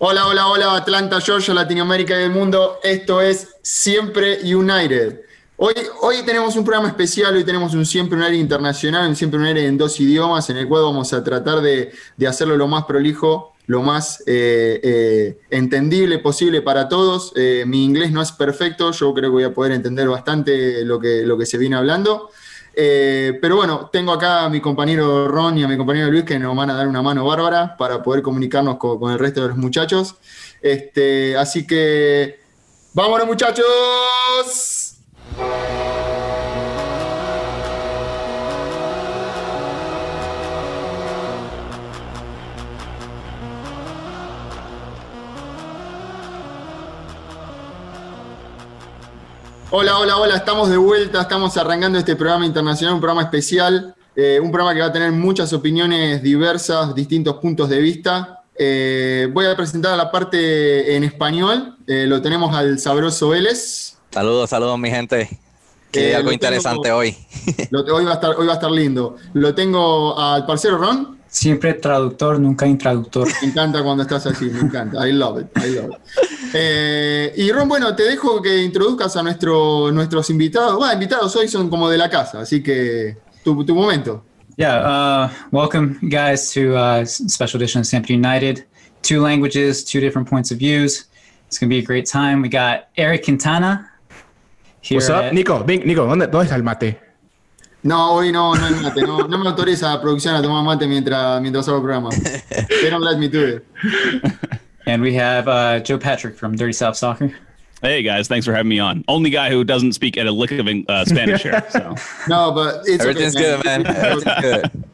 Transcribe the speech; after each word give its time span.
Hola, 0.00 0.28
hola, 0.28 0.46
hola, 0.46 0.76
Atlanta, 0.76 1.20
Georgia, 1.20 1.52
Latinoamérica 1.52 2.20
y 2.20 2.22
el 2.22 2.30
mundo. 2.30 2.78
Esto 2.84 3.20
es 3.20 3.56
Siempre 3.62 4.38
United. 4.44 5.22
Hoy, 5.56 5.74
hoy 6.02 6.22
tenemos 6.24 6.54
un 6.54 6.62
programa 6.64 6.86
especial, 6.86 7.34
hoy 7.34 7.42
tenemos 7.42 7.74
un 7.74 7.84
Siempre 7.84 8.16
United 8.16 8.34
internacional, 8.38 9.08
un 9.08 9.16
Siempre 9.16 9.40
United 9.40 9.66
en 9.66 9.76
dos 9.76 9.98
idiomas, 9.98 10.48
en 10.50 10.58
el 10.58 10.68
cual 10.68 10.84
vamos 10.84 11.12
a 11.12 11.24
tratar 11.24 11.60
de, 11.62 11.90
hacerlo 12.28 12.56
lo 12.56 12.68
más 12.68 12.84
prolijo, 12.84 13.56
lo 13.66 13.82
más 13.82 14.22
eh, 14.28 14.78
eh, 14.84 15.38
entendible 15.50 16.20
posible 16.20 16.62
para 16.62 16.88
todos. 16.88 17.32
Eh, 17.34 17.64
mi 17.66 17.84
inglés 17.84 18.12
no 18.12 18.22
es 18.22 18.30
perfecto, 18.30 18.92
yo 18.92 19.12
creo 19.12 19.30
que 19.30 19.34
voy 19.34 19.42
a 19.42 19.52
poder 19.52 19.72
entender 19.72 20.08
bastante 20.08 20.84
lo 20.84 21.00
que, 21.00 21.22
lo 21.24 21.36
que 21.36 21.44
se 21.44 21.58
viene 21.58 21.74
hablando. 21.74 22.30
Pero 23.40 23.56
bueno, 23.56 23.90
tengo 23.92 24.12
acá 24.12 24.44
a 24.44 24.48
mi 24.48 24.60
compañero 24.60 25.26
Ron 25.26 25.58
y 25.58 25.64
a 25.64 25.68
mi 25.68 25.76
compañero 25.76 26.10
Luis 26.10 26.22
que 26.22 26.38
nos 26.38 26.56
van 26.56 26.70
a 26.70 26.74
dar 26.74 26.86
una 26.86 27.02
mano 27.02 27.24
bárbara 27.24 27.76
para 27.76 28.02
poder 28.02 28.22
comunicarnos 28.22 28.76
con, 28.76 29.10
el 29.10 29.18
resto 29.18 29.42
de 29.42 29.48
los 29.48 29.56
muchachos. 29.56 30.14
Este, 30.62 31.36
así 31.36 31.66
que, 31.66 32.38
¡vámonos 32.94 33.26
muchachos! 33.26 34.94
Hola, 49.70 49.98
hola, 49.98 50.16
hola, 50.16 50.34
estamos 50.34 50.70
de 50.70 50.78
vuelta, 50.78 51.20
estamos 51.20 51.54
arrancando 51.58 51.98
este 51.98 52.16
programa 52.16 52.46
internacional, 52.46 52.94
un 52.94 53.00
programa 53.00 53.20
especial, 53.20 53.94
eh, 54.16 54.40
un 54.42 54.50
programa 54.50 54.72
que 54.72 54.80
va 54.80 54.86
a 54.86 54.92
tener 54.92 55.12
muchas 55.12 55.52
opiniones 55.52 56.22
diversas, 56.22 56.94
distintos 56.94 57.36
puntos 57.36 57.68
de 57.68 57.78
vista. 57.78 58.44
Eh, 58.58 59.28
voy 59.30 59.44
a 59.44 59.54
presentar 59.54 59.94
la 59.98 60.10
parte 60.10 60.96
en 60.96 61.04
español, 61.04 61.76
eh, 61.86 62.06
lo 62.08 62.22
tenemos 62.22 62.56
al 62.56 62.78
sabroso 62.78 63.28
Vélez. 63.28 63.98
Saludos, 64.10 64.48
saludos 64.48 64.78
mi 64.78 64.88
gente. 64.88 65.38
Que 65.92 66.16
algo 66.16 66.32
interesante 66.32 66.90
hoy. 66.90 67.14
hoy, 67.92 68.04
va 68.06 68.12
a 68.12 68.14
estar, 68.14 68.36
hoy 68.38 68.46
va 68.46 68.52
a 68.54 68.56
estar 68.56 68.70
lindo. 68.70 69.16
Lo 69.34 69.54
tengo 69.54 70.18
al 70.18 70.46
parcero 70.46 70.78
Ron. 70.78 71.17
Siempre 71.28 71.74
traductor, 71.74 72.40
nunca 72.40 72.66
intraductor. 72.66 73.28
Me 73.42 73.48
encanta 73.48 73.82
cuando 73.82 74.02
estás 74.02 74.26
así, 74.26 74.46
me 74.46 74.60
encanta. 74.60 75.06
I 75.06 75.12
love 75.12 75.42
it, 75.42 75.46
I 75.58 75.74
love 75.74 75.90
it. 75.90 76.18
Eh, 76.54 77.34
y 77.36 77.52
Ron, 77.52 77.68
bueno, 77.68 77.94
te 77.94 78.04
dejo 78.04 78.40
que 78.40 78.62
introduzcas 78.62 79.14
a 79.16 79.22
nuestro, 79.22 79.92
nuestros 79.92 80.30
invitados. 80.30 80.76
Bueno, 80.76 80.94
invitados 80.94 81.36
hoy 81.36 81.48
son 81.48 81.68
como 81.68 81.90
de 81.90 81.98
la 81.98 82.08
casa, 82.08 82.40
así 82.40 82.62
que 82.62 83.18
tu, 83.44 83.64
tu 83.64 83.74
momento. 83.74 84.24
Yeah, 84.56 84.80
uh, 84.80 85.28
welcome 85.52 85.98
guys 86.02 86.50
to 86.54 86.74
uh, 86.74 87.04
special 87.04 87.60
edition 87.60 87.80
of 87.80 87.86
Siempre 87.86 88.14
United. 88.14 88.64
Two 89.02 89.20
languages, 89.20 89.84
two 89.84 90.00
different 90.00 90.28
points 90.28 90.50
of 90.50 90.58
views. 90.58 91.06
It's 91.46 91.58
going 91.58 91.70
to 91.70 91.74
be 91.74 91.78
a 91.78 91.86
great 91.86 92.06
time. 92.06 92.42
We 92.42 92.48
got 92.48 92.88
Eric 92.96 93.24
Quintana, 93.24 93.88
What's 94.90 95.10
up? 95.10 95.32
Nico, 95.32 95.64
Nico, 95.64 96.06
¿dónde, 96.06 96.28
¿dónde 96.28 96.44
está 96.44 96.56
el 96.56 96.62
mate? 96.62 96.98
No, 97.82 98.14
hoy 98.14 98.32
no, 98.32 98.54
no 98.54 98.66
hay 98.66 98.74
mate. 98.82 99.02
No, 99.02 99.18
no 99.28 99.38
me 99.38 99.48
autoriza 99.48 99.94
la 99.94 100.00
producción 100.00 100.34
a 100.34 100.42
tomar 100.42 100.64
mate 100.64 100.86
mientras, 100.86 101.40
mientras 101.40 101.68
hago 101.68 101.76
el 101.76 101.82
programa. 101.82 102.10
They 102.10 102.90
don't 102.90 103.02
let 103.02 103.18
me 103.18 103.28
do 103.28 103.44
it. 103.44 103.66
And 104.86 105.02
we 105.02 105.14
have 105.14 105.46
uh, 105.48 105.80
Joe 105.80 105.98
Patrick 105.98 106.36
from 106.36 106.56
Dirty 106.56 106.72
South 106.72 106.96
Soccer. 106.96 107.34
Hey 107.80 108.02
guys, 108.02 108.26
thanks 108.26 108.44
for 108.44 108.52
having 108.52 108.68
me 108.70 108.80
on. 108.80 109.04
Only 109.06 109.30
guy 109.30 109.50
who 109.50 109.62
doesn't 109.62 109.92
speak 109.92 110.16
at 110.16 110.26
a 110.26 110.32
lick 110.32 110.50
of 110.50 110.66
uh, 110.88 111.04
Spanish 111.04 111.42
here. 111.42 111.64
So. 111.70 111.94
No, 112.28 112.50
but 112.50 112.80
it's 112.86 113.04
everything's 113.04 113.36
okay, 113.36 113.56
good, 113.56 113.64
man. 113.64 113.86
Everything's 113.86 114.40
good. 114.40 114.84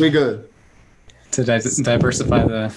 We're 0.00 0.10
good. 0.10 0.48
To 1.32 1.44
di- 1.44 1.60
diversify 1.82 2.44
the 2.44 2.74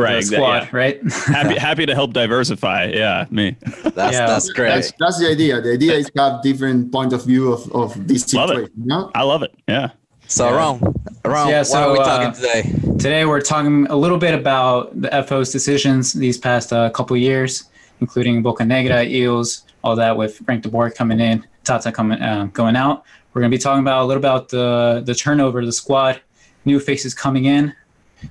right 0.00 0.24
squad, 0.24 0.62
yeah. 0.64 0.68
right? 0.72 1.12
happy 1.26 1.58
happy 1.58 1.86
to 1.86 1.94
help 1.94 2.12
diversify. 2.12 2.86
Yeah, 2.86 3.26
me. 3.30 3.56
That's 3.60 4.16
yeah. 4.16 4.26
that's 4.26 4.50
great. 4.52 4.70
That's, 4.70 4.92
that's, 4.98 5.18
the 5.18 5.28
idea. 5.28 5.60
The 5.60 5.72
idea 5.72 5.94
is 5.94 6.10
to 6.10 6.22
have 6.22 6.42
different 6.42 6.92
point 6.92 7.12
of 7.12 7.24
view 7.24 7.52
of, 7.52 7.70
of 7.72 8.08
this 8.08 8.22
situation. 8.22 8.54
Love 8.54 8.64
it. 8.64 8.72
You 8.76 8.86
know? 8.86 9.10
I 9.14 9.22
love 9.22 9.42
it. 9.42 9.54
Yeah. 9.68 9.90
So 10.26 10.48
yeah. 10.48 10.56
Ron, 10.56 10.94
Ron, 11.24 11.48
yeah, 11.48 11.62
so, 11.64 11.90
are 11.90 11.92
we 11.92 11.98
talking 11.98 12.28
uh, 12.28 12.34
today? 12.34 12.62
Today 12.98 13.24
we're 13.24 13.40
talking 13.40 13.88
a 13.88 13.96
little 13.96 14.18
bit 14.18 14.32
about 14.32 15.00
the 15.00 15.10
FO's 15.26 15.50
decisions 15.50 16.12
these 16.12 16.38
past 16.38 16.72
uh, 16.72 16.88
couple 16.90 17.16
years, 17.16 17.64
including 18.00 18.40
Boca 18.40 18.64
Negra, 18.64 19.04
Eales, 19.04 19.64
all 19.82 19.96
that 19.96 20.16
with 20.16 20.38
Frank 20.44 20.62
de 20.62 20.68
Boer 20.68 20.90
coming 20.90 21.18
in, 21.18 21.44
Tata 21.64 21.90
coming 21.90 22.22
uh, 22.22 22.44
going 22.52 22.76
out. 22.76 23.04
We're 23.32 23.40
going 23.40 23.50
to 23.50 23.56
be 23.56 23.60
talking 23.60 23.80
about 23.80 24.02
a 24.02 24.06
little 24.06 24.20
about 24.20 24.48
the 24.48 25.02
the 25.04 25.14
turnover 25.14 25.60
of 25.60 25.66
the 25.66 25.72
squad, 25.72 26.20
new 26.64 26.78
faces 26.78 27.12
coming 27.12 27.46
in, 27.46 27.74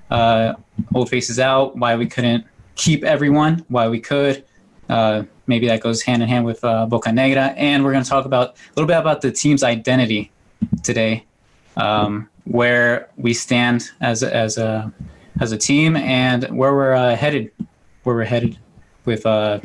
uh, 0.10 0.54
old 0.94 1.10
faces 1.10 1.40
out, 1.40 1.78
why 1.78 1.96
we 1.96 2.06
couldn't 2.08 2.46
keep 2.76 3.04
everyone, 3.04 3.66
why 3.68 3.88
we 3.88 4.00
could. 4.00 4.44
Uh, 4.90 5.24
maybe 5.48 5.68
that 5.68 5.82
goes 5.82 6.02
hand 6.02 6.24
in 6.24 6.30
hand 6.30 6.46
with 6.46 6.64
uh, 6.64 6.88
Bocanegra. 6.90 7.54
And 7.58 7.84
we're 7.84 7.92
going 7.92 8.04
to 8.04 8.10
talk 8.10 8.26
about 8.26 8.50
a 8.50 8.74
little 8.76 8.88
bit 8.88 8.98
about 8.98 9.22
the 9.22 9.32
team's 9.32 9.64
identity 9.64 10.32
today, 10.84 11.26
um, 11.78 12.30
where 12.46 13.10
we 13.18 13.34
stand 13.34 13.90
as 14.02 14.24
a, 14.24 14.34
as 14.36 14.58
a 14.58 14.92
as 15.42 15.52
a 15.54 15.58
team, 15.58 15.96
and 15.96 16.44
where 16.46 16.74
we're 16.74 16.94
uh, 16.94 17.16
headed, 17.16 17.52
where 18.04 18.16
we're 18.16 18.26
headed 18.26 18.58
with 19.06 19.26
uh, 19.26 19.60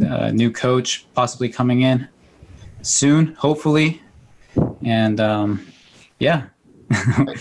a 0.00 0.32
new 0.32 0.50
coach 0.50 1.06
possibly 1.12 1.48
coming 1.48 1.82
in 1.82 2.08
soon, 2.82 3.34
hopefully. 3.34 4.00
And 4.84 5.20
um, 5.20 5.66
yeah, 6.18 6.46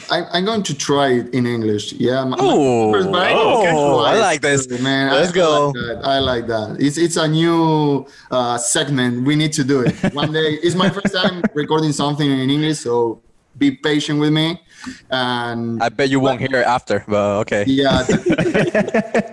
I, 0.09 0.38
am 0.38 0.45
going 0.45 0.63
to 0.63 0.73
try 0.73 1.09
it 1.09 1.34
in 1.34 1.45
English. 1.45 1.94
Yeah. 1.94 2.23
oh, 2.39 2.94
oh 2.95 4.00
I 4.00 4.17
like 4.17 4.41
this. 4.41 4.67
Man, 4.69 5.12
Let's 5.12 5.31
I, 5.31 5.35
go. 5.35 5.51
I 5.51 5.66
like, 5.66 5.73
that. 5.73 6.06
I 6.06 6.19
like 6.19 6.47
that. 6.47 6.78
It's 6.79 6.97
it's 6.97 7.17
a 7.17 7.28
new 7.28 8.06
uh, 8.29 8.57
segment. 8.57 9.25
We 9.25 9.35
need 9.35 9.53
to 9.53 9.63
do 9.63 9.81
it 9.81 9.95
one 10.13 10.31
day. 10.31 10.59
it's 10.63 10.75
my 10.75 10.90
first 10.90 11.13
time 11.13 11.44
recording 11.53 11.91
something 11.91 12.29
in 12.29 12.50
English, 12.50 12.79
so 12.79 13.22
be 13.57 13.72
patient 13.72 14.19
with 14.19 14.31
me. 14.31 14.61
And 15.09 15.81
I 15.84 15.90
bet 15.90 16.09
you 16.09 16.19
won't 16.19 16.40
hear 16.40 16.61
it 16.61 16.67
after, 16.67 17.03
but 17.07 17.40
okay. 17.41 17.66
Yeah. 17.67 18.06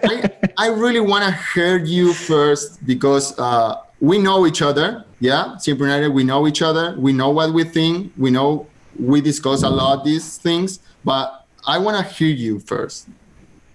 I, 0.04 0.30
I 0.58 0.66
really 0.68 1.00
want 1.00 1.24
to 1.24 1.32
hear 1.54 1.78
you 1.78 2.12
first 2.12 2.84
because 2.86 3.38
uh, 3.38 3.76
we 4.00 4.18
know 4.18 4.46
each 4.46 4.62
other. 4.62 5.04
Yeah, 5.20 5.56
Simple 5.56 6.10
we 6.10 6.22
know 6.24 6.46
each 6.46 6.62
other. 6.62 6.94
We 6.98 7.12
know 7.12 7.30
what 7.30 7.52
we 7.52 7.64
think. 7.64 8.12
We 8.16 8.30
know 8.30 8.66
we 8.98 9.20
discuss 9.20 9.62
a 9.62 9.70
lot 9.70 9.98
of 9.98 10.04
these 10.04 10.38
things, 10.38 10.81
but 11.04 11.47
I 11.66 11.78
want 11.78 12.04
to 12.04 12.14
hear 12.14 12.28
you 12.28 12.59
first. 12.59 13.09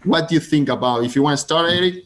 What 0.04 0.28
do 0.28 0.36
you 0.36 0.42
think 0.42 0.70
about? 0.70 1.04
If 1.04 1.16
you 1.16 1.22
want 1.22 1.38
to 1.38 1.44
start, 1.44 1.72
Eric. 1.72 2.06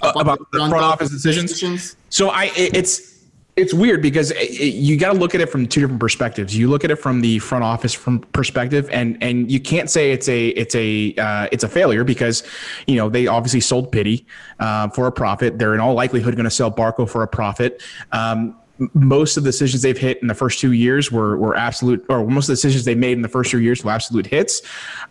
About, 0.00 0.20
about 0.20 0.38
the 0.38 0.58
front, 0.58 0.70
front 0.70 0.84
office 0.84 1.10
decisions? 1.10 1.52
decisions. 1.52 1.96
So 2.10 2.28
I, 2.30 2.50
it's 2.56 3.14
it's 3.56 3.72
weird 3.72 4.02
because 4.02 4.32
it, 4.32 4.36
it, 4.36 4.74
you 4.74 4.96
got 4.96 5.12
to 5.12 5.18
look 5.18 5.34
at 5.34 5.40
it 5.40 5.48
from 5.48 5.66
two 5.66 5.80
different 5.80 6.00
perspectives. 6.00 6.56
You 6.56 6.68
look 6.68 6.84
at 6.84 6.90
it 6.90 6.96
from 6.96 7.20
the 7.20 7.38
front 7.38 7.62
office 7.62 7.94
from 7.94 8.20
perspective, 8.32 8.88
and 8.90 9.16
and 9.22 9.50
you 9.50 9.60
can't 9.60 9.88
say 9.88 10.10
it's 10.10 10.28
a 10.28 10.48
it's 10.48 10.74
a 10.74 11.14
uh, 11.16 11.48
it's 11.52 11.62
a 11.62 11.68
failure 11.68 12.04
because 12.04 12.42
you 12.86 12.96
know 12.96 13.08
they 13.08 13.26
obviously 13.26 13.60
sold 13.60 13.92
Pity 13.92 14.26
uh, 14.58 14.88
for 14.88 15.06
a 15.06 15.12
profit. 15.12 15.58
They're 15.58 15.74
in 15.74 15.80
all 15.80 15.94
likelihood 15.94 16.34
going 16.34 16.44
to 16.44 16.50
sell 16.50 16.70
Barco 16.70 17.08
for 17.08 17.22
a 17.22 17.28
profit. 17.28 17.82
Um, 18.10 18.56
most 18.92 19.36
of 19.36 19.44
the 19.44 19.48
decisions 19.48 19.82
they've 19.82 19.98
hit 19.98 20.20
in 20.20 20.28
the 20.28 20.34
first 20.34 20.58
two 20.58 20.72
years 20.72 21.12
were 21.12 21.36
were 21.36 21.56
absolute, 21.56 22.04
or 22.08 22.26
most 22.26 22.44
of 22.44 22.48
the 22.48 22.52
decisions 22.54 22.84
they 22.84 22.94
made 22.94 23.12
in 23.12 23.22
the 23.22 23.28
first 23.28 23.50
two 23.50 23.60
years 23.60 23.84
were 23.84 23.90
absolute 23.90 24.26
hits. 24.26 24.62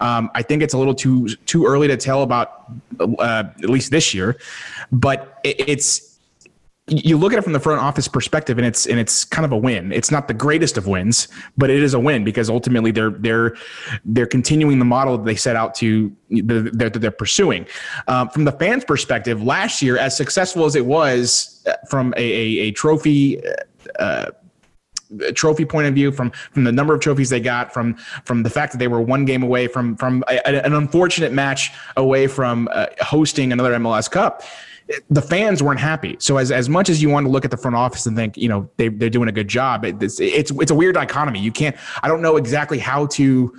Um, 0.01 0.29
I 0.35 0.41
think 0.41 0.62
it's 0.62 0.74
a 0.74 0.78
little 0.78 0.96
too 0.96 1.29
too 1.46 1.66
early 1.66 1.88
to 1.88 1.97
tell 1.97 2.24
about 2.24 2.74
uh, 3.00 3.46
at 3.62 3.69
least 3.69 3.91
this 3.91 4.13
year, 4.13 4.38
but 4.91 5.40
it, 5.44 5.69
it's 5.69 6.12
you 6.88 7.17
look 7.17 7.31
at 7.31 7.39
it 7.39 7.44
from 7.44 7.53
the 7.53 7.59
front 7.61 7.81
office 7.81 8.09
perspective 8.09 8.57
and 8.57 8.67
it's 8.67 8.85
and 8.85 8.99
it's 8.99 9.23
kind 9.23 9.45
of 9.45 9.53
a 9.53 9.57
win. 9.57 9.94
It's 9.94 10.11
not 10.11 10.27
the 10.27 10.33
greatest 10.33 10.77
of 10.77 10.85
wins 10.85 11.29
but 11.57 11.69
it 11.69 11.81
is 11.81 11.94
a 11.94 11.99
win 11.99 12.25
because 12.25 12.49
ultimately 12.49 12.91
they're 12.91 13.11
they're 13.11 13.55
they're 14.03 14.25
continuing 14.25 14.79
the 14.79 14.85
model 14.85 15.17
that 15.17 15.23
they 15.23 15.35
set 15.35 15.55
out 15.55 15.75
to 15.75 16.13
that 16.29 16.97
they're, 16.99 17.11
pursuing. 17.11 17.65
Um, 18.07 18.27
from 18.30 18.44
the 18.44 18.51
fans 18.51 18.83
perspective 18.83 19.44
last 19.44 19.81
year 19.81 19.97
as 19.97 20.18
successful 20.18 20.65
as 20.65 20.75
it 20.75 20.85
was 20.85 21.63
uh, 21.68 21.74
from 21.89 22.13
a, 22.18 22.21
a, 22.21 22.68
a 22.68 22.71
trophy 22.71 23.41
uh, 24.00 24.31
trophy 25.35 25.63
point 25.63 25.88
of 25.88 25.94
view 25.94 26.12
from 26.12 26.31
from 26.51 26.65
the 26.65 26.71
number 26.71 26.94
of 26.94 27.00
trophies 27.00 27.30
they 27.30 27.39
got 27.39 27.74
from 27.74 27.95
from 28.25 28.44
the 28.44 28.50
fact 28.50 28.74
that 28.74 28.80
they 28.80 28.88
were 28.89 29.01
one 29.01 29.24
game 29.24 29.44
away 29.44 29.68
from 29.68 29.95
from 29.95 30.24
a, 30.27 30.47
an 30.47 30.74
unfortunate 30.74 31.31
match 31.31 31.71
away 31.95 32.27
from 32.27 32.68
uh, 32.74 32.88
hosting 33.00 33.53
another 33.53 33.74
MLS 33.75 34.12
Cup 34.12 34.44
the 35.09 35.21
fans 35.21 35.63
weren't 35.63 35.80
happy. 35.80 36.18
So 36.19 36.38
as, 36.38 36.51
as 36.51 36.69
much 36.69 36.89
as 36.89 37.01
you 37.01 37.09
want 37.09 37.25
to 37.25 37.31
look 37.31 37.45
at 37.45 37.51
the 37.51 37.57
front 37.57 37.75
office 37.75 38.06
and 38.06 38.15
think, 38.15 38.38
you 38.38 38.50
know, 38.50 38.69
they, 38.77 38.89
they're 38.89 39.09
doing 39.09 39.30
a 39.30 39.31
good 39.31 39.47
job, 39.47 39.85
it's, 39.85 40.19
it's, 40.19 40.51
it's 40.51 40.71
a 40.71 40.75
weird 40.75 40.95
dichotomy. 40.95 41.39
You 41.39 41.51
can't, 41.51 41.75
I 42.01 42.07
don't 42.07 42.21
know 42.21 42.38
exactly 42.38 42.80
how 42.80 43.07
to, 43.07 43.56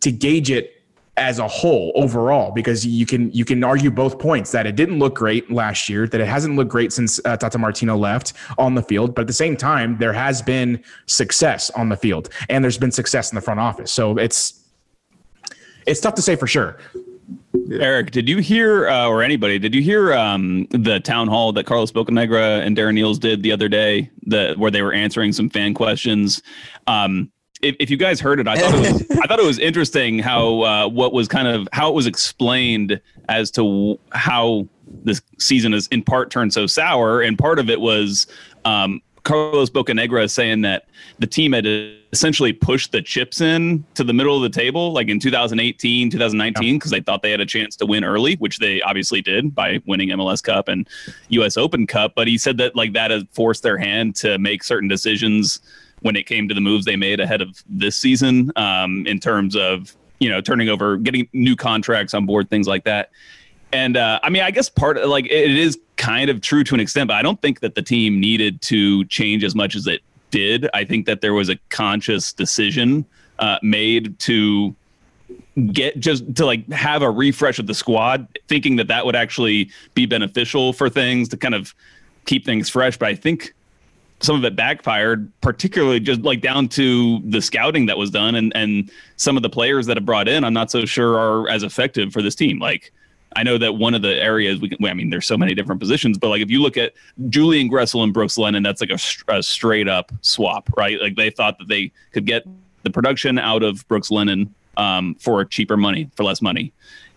to 0.00 0.12
gauge 0.12 0.50
it 0.50 0.76
as 1.16 1.38
a 1.38 1.48
whole 1.48 1.92
overall 1.94 2.52
because 2.52 2.86
you 2.86 3.06
can 3.06 3.32
you 3.32 3.44
can 3.44 3.64
argue 3.64 3.90
both 3.90 4.18
points 4.18 4.52
that 4.52 4.66
it 4.66 4.76
didn't 4.76 4.98
look 4.98 5.14
great 5.14 5.50
last 5.50 5.88
year 5.88 6.06
that 6.06 6.20
it 6.20 6.26
hasn't 6.26 6.56
looked 6.56 6.70
great 6.70 6.92
since 6.92 7.18
uh, 7.24 7.36
Tata 7.36 7.56
Martino 7.56 7.96
left 7.96 8.34
on 8.58 8.74
the 8.74 8.82
field 8.82 9.14
but 9.14 9.22
at 9.22 9.26
the 9.26 9.32
same 9.32 9.56
time 9.56 9.96
there 9.96 10.12
has 10.12 10.42
been 10.42 10.82
success 11.06 11.70
on 11.70 11.88
the 11.88 11.96
field 11.96 12.28
and 12.50 12.62
there's 12.62 12.76
been 12.76 12.92
success 12.92 13.32
in 13.32 13.34
the 13.34 13.40
front 13.40 13.58
office 13.58 13.90
so 13.90 14.18
it's 14.18 14.62
it's 15.86 16.00
tough 16.00 16.14
to 16.14 16.22
say 16.22 16.36
for 16.36 16.46
sure 16.46 16.78
Yeah. 17.52 17.78
Eric, 17.80 18.12
did 18.12 18.28
you 18.28 18.38
hear, 18.38 18.88
uh, 18.88 19.08
or 19.08 19.22
anybody, 19.22 19.58
did 19.58 19.74
you 19.74 19.82
hear 19.82 20.14
um, 20.14 20.66
the 20.70 21.00
town 21.00 21.26
hall 21.26 21.52
that 21.52 21.66
Carlos 21.66 21.90
Bocanegra 21.90 22.64
and 22.64 22.76
Darren 22.76 22.98
Eales 22.98 23.18
did 23.18 23.42
the 23.42 23.50
other 23.50 23.68
day, 23.68 24.10
that 24.26 24.58
where 24.58 24.70
they 24.70 24.82
were 24.82 24.92
answering 24.92 25.32
some 25.32 25.50
fan 25.50 25.74
questions? 25.74 26.42
Um, 26.86 27.30
if, 27.62 27.74
if 27.80 27.90
you 27.90 27.96
guys 27.96 28.20
heard 28.20 28.38
it, 28.38 28.46
I 28.46 28.56
thought 28.56 28.74
it 28.74 28.92
was 28.92 29.10
I 29.22 29.26
thought 29.26 29.40
it 29.40 29.46
was 29.46 29.58
interesting 29.58 30.18
how 30.18 30.62
uh, 30.62 30.88
what 30.88 31.12
was 31.12 31.26
kind 31.26 31.48
of 31.48 31.68
how 31.72 31.88
it 31.88 31.94
was 31.94 32.06
explained 32.06 33.00
as 33.28 33.50
to 33.52 33.98
how 34.12 34.68
this 35.02 35.20
season 35.38 35.74
is 35.74 35.88
in 35.88 36.02
part 36.02 36.30
turned 36.30 36.52
so 36.52 36.66
sour, 36.66 37.22
and 37.22 37.38
part 37.38 37.58
of 37.58 37.70
it 37.70 37.80
was 37.80 38.26
um, 38.64 39.00
Carlos 39.26 39.70
Bocanegra 39.70 40.22
is 40.22 40.32
saying 40.32 40.60
that 40.60 40.86
the 41.18 41.26
team 41.26 41.52
had 41.52 41.66
essentially 42.12 42.52
pushed 42.52 42.92
the 42.92 43.02
chips 43.02 43.40
in 43.40 43.84
to 43.94 44.04
the 44.04 44.12
middle 44.12 44.36
of 44.36 44.42
the 44.42 44.56
table, 44.56 44.92
like 44.92 45.08
in 45.08 45.18
2018, 45.18 46.10
2019, 46.10 46.76
because 46.76 46.92
yeah. 46.92 46.98
they 46.98 47.02
thought 47.02 47.22
they 47.22 47.32
had 47.32 47.40
a 47.40 47.46
chance 47.46 47.74
to 47.74 47.86
win 47.86 48.04
early, 48.04 48.36
which 48.36 48.58
they 48.58 48.80
obviously 48.82 49.20
did 49.20 49.52
by 49.52 49.82
winning 49.84 50.10
MLS 50.10 50.40
Cup 50.40 50.68
and 50.68 50.88
U.S. 51.30 51.56
Open 51.56 51.88
Cup. 51.88 52.12
But 52.14 52.28
he 52.28 52.38
said 52.38 52.56
that 52.58 52.76
like 52.76 52.92
that 52.92 53.10
had 53.10 53.28
forced 53.30 53.64
their 53.64 53.76
hand 53.76 54.14
to 54.16 54.38
make 54.38 54.62
certain 54.62 54.88
decisions 54.88 55.58
when 56.02 56.14
it 56.14 56.26
came 56.26 56.46
to 56.46 56.54
the 56.54 56.60
moves 56.60 56.84
they 56.84 56.94
made 56.94 57.18
ahead 57.18 57.42
of 57.42 57.64
this 57.68 57.96
season, 57.96 58.52
um, 58.54 59.04
in 59.08 59.18
terms 59.18 59.56
of 59.56 59.96
you 60.20 60.30
know 60.30 60.40
turning 60.40 60.68
over, 60.68 60.98
getting 60.98 61.28
new 61.32 61.56
contracts 61.56 62.14
on 62.14 62.26
board, 62.26 62.48
things 62.48 62.68
like 62.68 62.84
that. 62.84 63.10
And 63.72 63.96
uh, 63.96 64.20
I 64.22 64.30
mean, 64.30 64.42
I 64.42 64.52
guess 64.52 64.68
part 64.68 64.98
of 64.98 65.10
like 65.10 65.26
it 65.26 65.50
is 65.50 65.80
kind 66.06 66.30
of 66.30 66.40
true 66.40 66.62
to 66.62 66.72
an 66.72 66.80
extent, 66.80 67.08
but 67.08 67.14
I 67.14 67.22
don't 67.22 67.40
think 67.42 67.60
that 67.60 67.74
the 67.74 67.82
team 67.82 68.20
needed 68.20 68.62
to 68.62 69.04
change 69.06 69.42
as 69.42 69.56
much 69.56 69.74
as 69.74 69.88
it 69.88 70.02
did. 70.30 70.68
I 70.72 70.84
think 70.84 71.04
that 71.06 71.20
there 71.20 71.34
was 71.34 71.48
a 71.48 71.56
conscious 71.68 72.32
decision 72.32 73.04
uh, 73.40 73.58
made 73.60 74.16
to 74.20 74.76
get 75.72 75.98
just 75.98 76.36
to 76.36 76.46
like 76.46 76.70
have 76.70 77.02
a 77.02 77.10
refresh 77.10 77.58
of 77.58 77.66
the 77.66 77.74
squad, 77.74 78.28
thinking 78.46 78.76
that 78.76 78.86
that 78.86 79.04
would 79.04 79.16
actually 79.16 79.68
be 79.94 80.06
beneficial 80.06 80.72
for 80.72 80.88
things 80.88 81.28
to 81.30 81.36
kind 81.36 81.56
of 81.56 81.74
keep 82.24 82.44
things 82.44 82.68
fresh. 82.68 82.96
But 82.96 83.08
I 83.08 83.16
think 83.16 83.52
some 84.20 84.36
of 84.36 84.44
it 84.44 84.54
backfired, 84.54 85.32
particularly 85.40 85.98
just 85.98 86.22
like 86.22 86.40
down 86.40 86.68
to 86.68 87.18
the 87.24 87.42
scouting 87.42 87.86
that 87.86 87.98
was 87.98 88.10
done 88.12 88.36
and 88.36 88.52
and 88.54 88.92
some 89.16 89.36
of 89.36 89.42
the 89.42 89.50
players 89.50 89.86
that 89.86 89.96
have 89.96 90.06
brought 90.06 90.28
in. 90.28 90.44
I'm 90.44 90.54
not 90.54 90.70
so 90.70 90.84
sure 90.84 91.18
are 91.18 91.48
as 91.48 91.64
effective 91.64 92.12
for 92.12 92.22
this 92.22 92.36
team. 92.36 92.60
Like 92.60 92.92
I 93.34 93.42
know 93.42 93.58
that 93.58 93.74
one 93.74 93.94
of 93.94 94.02
the 94.02 94.14
areas 94.14 94.60
we 94.60 94.68
can, 94.68 94.84
I 94.84 94.94
mean, 94.94 95.10
there's 95.10 95.26
so 95.26 95.36
many 95.36 95.54
different 95.54 95.80
positions, 95.80 96.16
but 96.16 96.28
like 96.28 96.40
if 96.40 96.50
you 96.50 96.62
look 96.62 96.76
at 96.76 96.94
Julian 97.28 97.68
Gressel 97.68 98.02
and 98.02 98.12
Brooks 98.12 98.38
Lennon, 98.38 98.62
that's 98.62 98.80
like 98.80 98.90
a, 98.90 98.98
a 99.34 99.42
straight 99.42 99.88
up 99.88 100.12
swap, 100.22 100.70
right? 100.76 101.00
Like 101.00 101.16
they 101.16 101.30
thought 101.30 101.58
that 101.58 101.68
they 101.68 101.92
could 102.12 102.24
get 102.24 102.46
the 102.82 102.90
production 102.90 103.38
out 103.38 103.62
of 103.62 103.86
Brooks 103.88 104.10
Lennon 104.10 104.54
um, 104.76 105.16
for 105.16 105.44
cheaper 105.44 105.76
money, 105.76 106.10
for 106.14 106.24
less 106.24 106.40
money. 106.40 106.72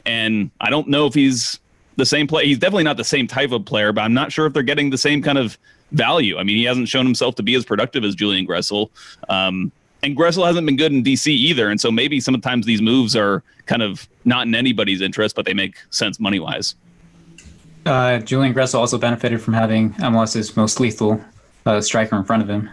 And 0.06 0.50
I 0.59 0.69
don't 0.69 0.88
know 0.88 1.06
if 1.06 1.13
he's 1.13 1.59
the 1.95 2.06
same 2.06 2.27
play. 2.27 2.45
He's 2.45 2.57
definitely 2.57 2.83
not 2.83 2.97
the 2.97 3.03
same 3.03 3.27
type 3.27 3.51
of 3.51 3.65
player, 3.65 3.94
but 3.94 4.01
I'm 4.01 4.13
not 4.13 4.31
sure 4.31 4.45
if 4.45 4.53
they're 4.53 4.63
getting 4.63 4.89
the 4.89 4.97
same 4.97 5.21
kind 5.21 5.38
of 5.38 5.57
value. 5.91 6.38
I 6.38 6.44
mean, 6.44 6.57
he 6.57 6.63
hasn't 6.63 6.88
shown 6.88 7.06
himself 7.06 7.35
to 7.35 7.44
be 7.44 7.56
as 7.56 7.65
productive 7.65 8.03
as 8.03 8.15
Julian 8.15 8.47
Gressel. 8.47 8.89
Um, 9.27 9.71
and 10.04 10.16
Gressel 10.16 10.46
hasn't 10.46 10.66
been 10.66 10.78
good 10.78 10.92
in 10.92 11.04
DC 11.04 11.28
either. 11.28 11.69
And 11.69 11.80
so 11.80 11.92
maybe 11.92 12.19
sometimes 12.19 12.66
these 12.66 12.81
moves 12.81 13.16
are 13.16 13.44
kind 13.66 13.81
of 13.81 14.07
not 14.25 14.48
in 14.48 14.56
anybody's 14.56 15.01
interest, 15.01 15.36
but 15.36 15.46
they 15.46 15.54
make 15.54 15.75
sense 15.90 16.19
money 16.19 16.40
wise. 16.40 16.75
Uh, 17.86 18.19
Julian 18.19 18.54
Gressel 18.54 18.75
also 18.75 18.98
benefited 18.98 19.42
from 19.42 19.54
having 19.54 19.94
MLS's 19.94 20.56
most 20.56 20.80
lethal 20.80 21.24
uh, 21.66 21.81
striker 21.81 22.16
in 22.16 22.24
front 22.24 22.44
of 22.44 22.50
him. 22.50 22.69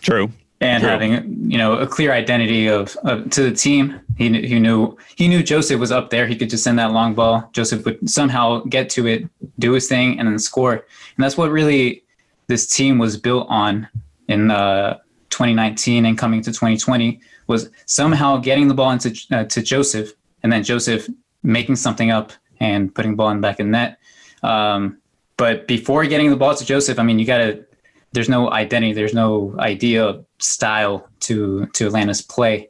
True. 0.00 0.30
And 0.60 0.80
True. 0.80 0.90
having 0.90 1.50
you 1.50 1.58
know 1.58 1.76
a 1.76 1.88
clear 1.88 2.12
identity 2.12 2.68
of, 2.68 2.96
of 3.02 3.28
to 3.30 3.42
the 3.42 3.50
team, 3.50 4.00
he, 4.16 4.46
he 4.46 4.60
knew 4.60 4.96
he 5.16 5.26
knew 5.26 5.42
Josef 5.42 5.78
was 5.80 5.90
up 5.90 6.10
there. 6.10 6.26
He 6.26 6.36
could 6.36 6.50
just 6.50 6.62
send 6.62 6.78
that 6.78 6.92
long 6.92 7.14
ball. 7.14 7.50
Josef 7.52 7.84
would 7.84 8.08
somehow 8.08 8.60
get 8.60 8.88
to 8.90 9.08
it, 9.08 9.28
do 9.58 9.72
his 9.72 9.88
thing, 9.88 10.20
and 10.20 10.28
then 10.28 10.38
score. 10.38 10.74
And 10.74 11.24
that's 11.24 11.36
what 11.36 11.50
really 11.50 12.04
this 12.46 12.68
team 12.68 12.98
was 12.98 13.16
built 13.16 13.48
on 13.50 13.88
in 14.28 14.52
uh, 14.52 14.98
2019 15.32 16.06
and 16.06 16.16
coming 16.16 16.40
to 16.42 16.50
2020 16.50 17.20
was 17.46 17.70
somehow 17.86 18.36
getting 18.36 18.68
the 18.68 18.74
ball 18.74 18.90
into 18.90 19.10
uh, 19.32 19.44
to 19.44 19.62
Josef 19.62 20.12
and 20.42 20.52
then 20.52 20.62
Josef 20.62 21.08
making 21.42 21.76
something 21.76 22.10
up 22.10 22.32
and 22.60 22.94
putting 22.94 23.12
the 23.12 23.16
ball 23.16 23.30
in 23.30 23.40
back 23.40 23.58
of 23.58 23.66
the 23.66 23.72
net. 23.72 23.98
Um, 24.42 24.98
but 25.36 25.66
before 25.66 26.04
getting 26.04 26.30
the 26.30 26.36
ball 26.36 26.54
to 26.54 26.64
Josef, 26.64 26.98
I 26.98 27.02
mean, 27.02 27.18
you 27.18 27.26
got 27.26 27.38
to. 27.38 27.64
There's 28.12 28.28
no 28.28 28.50
identity. 28.50 28.92
There's 28.92 29.14
no 29.14 29.54
idea 29.58 30.22
style 30.38 31.08
to 31.20 31.66
to 31.66 31.86
Atlanta's 31.86 32.22
play. 32.22 32.68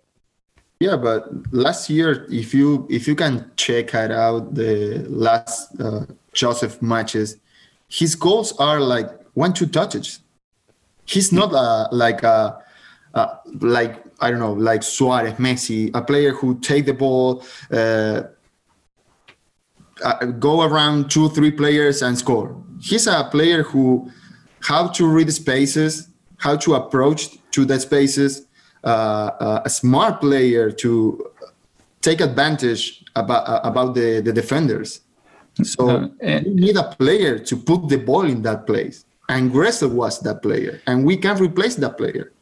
Yeah, 0.79 0.97
but 0.97 1.29
last 1.53 1.91
year, 1.91 2.26
if 2.31 2.55
you 2.55 2.87
if 2.88 3.06
you 3.08 3.15
can 3.15 3.50
check 3.56 3.94
it 3.94 4.12
out 4.12 4.55
the 4.55 5.05
last 5.08 5.81
uh, 5.81 6.06
Josef 6.32 6.81
matches, 6.81 7.38
his 7.88 8.15
goals 8.15 8.53
are 8.58 8.81
like 8.81 9.08
one 9.35 9.53
two 9.53 9.67
touches 9.67 10.20
he's 11.07 11.33
not 11.33 11.53
a, 11.53 11.95
like 11.95 12.23
a, 12.23 12.63
a, 13.15 13.39
like 13.61 14.03
I 14.21 14.31
don't 14.31 14.41
know 14.41 14.53
like 14.53 14.83
Suarez, 14.83 15.35
Messi, 15.35 15.91
a 15.95 16.03
player 16.03 16.33
who 16.33 16.59
take 16.61 16.87
the 16.87 16.95
ball, 16.95 17.45
uh, 17.71 18.23
uh, 20.05 20.25
go 20.27 20.63
around 20.63 21.11
two 21.11 21.29
three 21.31 21.51
players 21.51 22.03
and 22.03 22.17
score. 22.17 22.57
He's 22.81 23.07
a 23.07 23.29
player 23.31 23.63
who 23.63 24.11
how 24.61 24.89
to 24.89 25.07
read 25.07 25.33
spaces, 25.33 26.09
how 26.39 26.57
to 26.57 26.75
approach 26.75 27.39
to 27.53 27.65
the 27.65 27.79
spaces. 27.81 28.47
Uh, 28.85 29.31
uh 29.39 29.63
a 29.65 29.71
smart 29.71 30.21
player 30.21 30.69
to 30.73 31.31
take 32.01 32.21
advantage 32.21 33.05
about 33.15 33.49
uh, 33.49 33.61
about 33.65 33.95
the, 33.95 34.21
the 34.21 34.33
defenders. 34.33 35.01
So 35.63 35.89
uh, 35.89 36.09
you 36.21 36.55
need 36.55 36.77
a 36.77 36.85
player 36.99 37.39
to 37.39 37.57
put 37.57 37.89
the 37.89 37.99
ball 37.99 38.25
in 38.25 38.43
that 38.43 38.67
place 38.67 39.05
and 39.32 39.50
Gressel 39.50 39.90
was 39.90 40.20
that 40.20 40.43
player, 40.43 40.81
and 40.87 41.05
we 41.05 41.17
can 41.17 41.38
replace 41.38 41.76
that 41.76 41.96
player. 41.96 42.32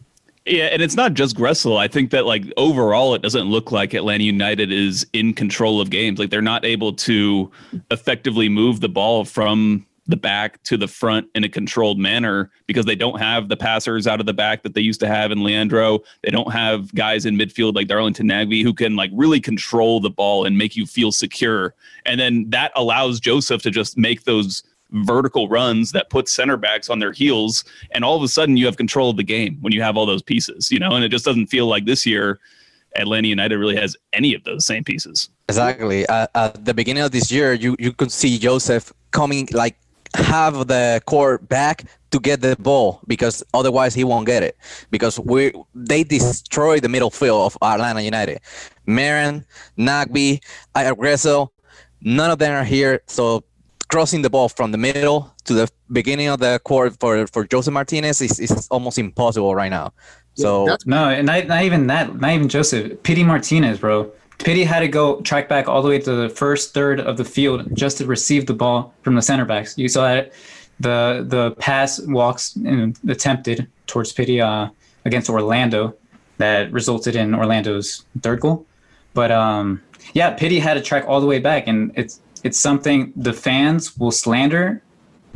Yeah, 0.46 0.66
and 0.66 0.82
it's 0.82 0.96
not 0.96 1.14
just 1.14 1.36
Gressel. 1.36 1.78
I 1.78 1.86
think 1.86 2.10
that 2.10 2.26
like 2.26 2.44
overall, 2.56 3.14
it 3.14 3.22
doesn't 3.22 3.44
look 3.44 3.70
like 3.70 3.94
Atlanta 3.94 4.24
United 4.24 4.72
is 4.72 5.06
in 5.12 5.32
control 5.34 5.80
of 5.80 5.90
games. 5.90 6.18
Like 6.18 6.30
they're 6.30 6.42
not 6.42 6.64
able 6.64 6.92
to 6.94 7.50
effectively 7.90 8.48
move 8.48 8.80
the 8.80 8.88
ball 8.88 9.24
from 9.24 9.86
the 10.06 10.16
back 10.16 10.60
to 10.64 10.76
the 10.76 10.88
front 10.88 11.28
in 11.34 11.44
a 11.44 11.48
controlled 11.48 11.98
manner 11.98 12.50
because 12.66 12.84
they 12.84 12.96
don't 12.96 13.20
have 13.20 13.48
the 13.48 13.56
passers 13.56 14.06
out 14.06 14.18
of 14.18 14.26
the 14.26 14.34
back 14.34 14.62
that 14.62 14.74
they 14.74 14.80
used 14.80 14.98
to 15.00 15.06
have 15.06 15.30
in 15.30 15.44
Leandro. 15.44 16.00
They 16.22 16.30
don't 16.30 16.52
have 16.52 16.92
guys 16.94 17.26
in 17.26 17.36
midfield 17.36 17.74
like 17.74 17.86
Darlington 17.86 18.26
Nagbe 18.26 18.62
who 18.62 18.74
can 18.74 18.96
like 18.96 19.10
really 19.14 19.40
control 19.40 20.00
the 20.00 20.10
ball 20.10 20.44
and 20.44 20.58
make 20.58 20.74
you 20.74 20.84
feel 20.84 21.12
secure. 21.12 21.74
And 22.04 22.18
then 22.18 22.50
that 22.50 22.72
allows 22.74 23.20
Josef 23.20 23.62
to 23.62 23.70
just 23.70 23.96
make 23.96 24.24
those 24.24 24.64
vertical 24.92 25.48
runs 25.48 25.92
that 25.92 26.10
put 26.10 26.28
center 26.28 26.56
backs 26.56 26.90
on 26.90 26.98
their 26.98 27.12
heels, 27.12 27.64
and 27.92 28.04
all 28.04 28.16
of 28.16 28.22
a 28.22 28.28
sudden 28.28 28.56
you 28.56 28.66
have 28.66 28.76
control 28.76 29.10
of 29.10 29.16
the 29.16 29.24
game 29.24 29.58
when 29.60 29.72
you 29.72 29.82
have 29.82 29.96
all 29.96 30.06
those 30.06 30.22
pieces, 30.22 30.70
you 30.70 30.78
know. 30.78 30.92
And 30.92 31.04
it 31.04 31.10
just 31.10 31.24
doesn't 31.24 31.46
feel 31.46 31.66
like 31.66 31.84
this 31.84 32.04
year 32.06 32.40
Atlanta 32.96 33.28
United 33.28 33.56
really 33.56 33.76
has 33.76 33.96
any 34.12 34.34
of 34.34 34.44
those 34.44 34.66
same 34.66 34.84
pieces. 34.84 35.28
Exactly. 35.48 36.06
Uh, 36.06 36.26
at 36.34 36.64
the 36.64 36.74
beginning 36.74 37.02
of 37.02 37.12
this 37.12 37.30
year, 37.30 37.52
you 37.52 37.76
you 37.78 37.92
could 37.92 38.12
see 38.12 38.38
Josef 38.38 38.92
coming 39.10 39.48
like 39.52 39.76
have 40.14 40.66
the 40.66 41.00
core 41.06 41.38
back 41.38 41.84
to 42.10 42.18
get 42.18 42.40
the 42.40 42.56
ball 42.58 43.00
because 43.06 43.44
otherwise 43.54 43.94
he 43.94 44.02
won't 44.02 44.26
get 44.26 44.42
it 44.42 44.56
because 44.90 45.20
we 45.20 45.52
they 45.74 46.02
destroy 46.02 46.80
the 46.80 46.88
middle 46.88 47.10
field 47.10 47.46
of 47.46 47.58
Atlanta 47.62 48.00
United. 48.00 48.40
Marin, 48.86 49.44
Nagbe, 49.78 50.42
Gressel, 50.74 51.50
none 52.00 52.30
of 52.30 52.38
them 52.38 52.52
are 52.52 52.64
here. 52.64 53.02
So 53.06 53.44
crossing 53.90 54.22
the 54.22 54.30
ball 54.30 54.48
from 54.48 54.72
the 54.72 54.78
middle 54.78 55.34
to 55.44 55.52
the 55.54 55.68
beginning 55.90 56.28
of 56.28 56.38
the 56.38 56.60
court 56.64 56.98
for, 57.00 57.26
for 57.26 57.44
Josef 57.44 57.72
Martinez 57.72 58.20
is, 58.20 58.38
is 58.38 58.68
almost 58.70 58.98
impossible 58.98 59.54
right 59.54 59.70
now. 59.70 59.92
So 60.34 60.68
yeah, 60.68 60.76
no, 60.86 61.22
not, 61.22 61.46
not 61.46 61.64
even 61.64 61.88
that, 61.88 62.20
not 62.20 62.30
even 62.30 62.48
Josef. 62.48 63.02
Pity 63.02 63.24
Martinez, 63.24 63.78
bro. 63.78 64.10
Pity 64.38 64.64
had 64.64 64.80
to 64.80 64.88
go 64.88 65.20
track 65.20 65.48
back 65.48 65.68
all 65.68 65.82
the 65.82 65.88
way 65.88 65.98
to 65.98 66.12
the 66.12 66.28
first 66.30 66.72
third 66.72 67.00
of 67.00 67.16
the 67.18 67.24
field 67.24 67.68
just 67.76 67.98
to 67.98 68.06
receive 68.06 68.46
the 68.46 68.54
ball 68.54 68.94
from 69.02 69.14
the 69.16 69.22
center 69.22 69.44
backs. 69.44 69.76
You 69.76 69.88
saw 69.88 70.04
that 70.04 70.32
the 70.78 71.26
the 71.28 71.50
pass 71.58 72.00
walks 72.06 72.56
attempted 73.06 73.68
towards 73.86 74.12
Pity 74.12 74.40
uh, 74.40 74.68
against 75.04 75.28
Orlando 75.28 75.94
that 76.38 76.72
resulted 76.72 77.16
in 77.16 77.34
Orlando's 77.34 78.06
third 78.22 78.40
goal. 78.40 78.64
But 79.12 79.30
um, 79.30 79.82
yeah, 80.14 80.30
Pity 80.30 80.58
had 80.58 80.74
to 80.74 80.80
track 80.80 81.04
all 81.06 81.20
the 81.20 81.26
way 81.26 81.38
back, 81.38 81.66
and 81.66 81.92
it's 81.96 82.20
it's 82.44 82.58
something 82.58 83.12
the 83.16 83.32
fans 83.32 83.96
will 83.96 84.10
slander 84.10 84.82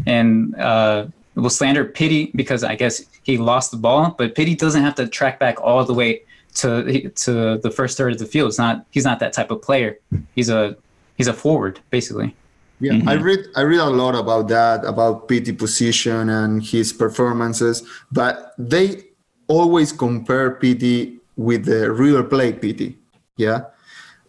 and 0.06 0.54
uh, 0.56 1.06
will 1.34 1.50
slander 1.50 1.84
Pity 1.84 2.30
because 2.34 2.64
I 2.64 2.74
guess 2.74 3.02
he 3.22 3.38
lost 3.38 3.70
the 3.70 3.76
ball, 3.76 4.14
but 4.16 4.34
Pity 4.34 4.54
doesn't 4.54 4.82
have 4.82 4.94
to 4.96 5.08
track 5.08 5.38
back 5.38 5.60
all 5.60 5.84
the 5.84 5.94
way 5.94 6.22
to 6.54 7.10
to 7.10 7.58
the 7.58 7.70
first 7.70 7.96
third 7.98 8.12
of 8.12 8.18
the 8.18 8.26
field. 8.26 8.48
It's 8.48 8.58
not 8.58 8.86
he's 8.90 9.04
not 9.04 9.18
that 9.20 9.32
type 9.32 9.50
of 9.50 9.62
player. 9.62 9.98
He's 10.34 10.48
a 10.48 10.76
he's 11.16 11.26
a 11.26 11.32
forward 11.32 11.80
basically. 11.90 12.34
Yeah, 12.80 12.92
mm-hmm. 12.92 13.08
I 13.08 13.14
read 13.14 13.46
I 13.56 13.62
read 13.62 13.80
a 13.80 13.90
lot 13.90 14.14
about 14.14 14.48
that 14.48 14.84
about 14.84 15.28
Pity 15.28 15.52
position 15.52 16.28
and 16.28 16.62
his 16.62 16.92
performances, 16.92 17.82
but 18.10 18.54
they 18.58 19.04
always 19.46 19.92
compare 19.92 20.52
Pity 20.52 21.18
with 21.36 21.64
the 21.64 21.92
River 21.92 22.22
Plate 22.22 22.60
Pity. 22.60 22.98
Yeah, 23.36 23.66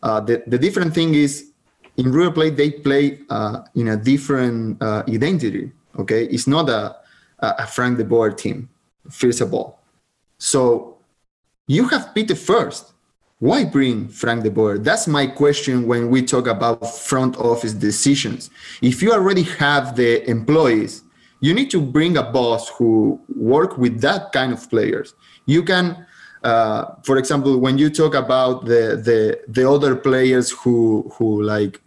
uh, 0.02 0.20
the 0.20 0.44
the 0.48 0.58
different 0.58 0.94
thing 0.94 1.14
is 1.14 1.52
in 1.98 2.12
River 2.12 2.32
Plate 2.32 2.56
they 2.58 2.72
play 2.72 3.20
uh, 3.30 3.62
in 3.76 3.90
a 3.90 3.98
different 3.98 4.82
uh, 4.82 5.04
identity. 5.08 5.72
Okay, 5.98 6.26
it's 6.26 6.48
not 6.48 6.70
a, 6.70 6.96
a 7.40 7.66
Frank 7.68 7.98
De 7.98 8.04
Boer 8.04 8.32
team, 8.32 8.70
first 9.10 9.42
of 9.42 9.54
all. 9.54 9.80
So 10.38 10.98
you 11.68 11.88
have 11.90 12.14
Peter 12.14 12.36
first. 12.36 12.94
Why 13.40 13.66
bring 13.66 14.08
Frank 14.08 14.44
De 14.44 14.50
Boer? 14.50 14.78
That's 14.78 15.08
my 15.08 15.28
question 15.28 15.88
when 15.88 16.10
we 16.10 16.22
talk 16.22 16.48
about 16.48 16.86
front 16.96 17.38
office 17.38 17.74
decisions. 17.74 18.50
If 18.82 19.02
you 19.02 19.12
already 19.12 19.44
have 19.44 19.96
the 19.96 20.28
employees, 20.30 21.04
you 21.42 21.54
need 21.54 21.70
to 21.72 21.82
bring 21.82 22.18
a 22.18 22.24
boss 22.24 22.70
who 22.70 23.20
work 23.36 23.78
with 23.78 24.02
that 24.02 24.32
kind 24.32 24.52
of 24.54 24.70
players. 24.70 25.14
You 25.46 25.64
can 25.64 26.06
uh, 26.46 26.94
for 27.02 27.18
example, 27.18 27.58
when 27.58 27.76
you 27.80 27.90
talk 27.90 28.14
about 28.14 28.66
the 28.66 29.02
the 29.08 29.42
the 29.48 29.68
other 29.68 29.96
players 29.96 30.52
who 30.52 31.12
who 31.16 31.42
like 31.42 31.82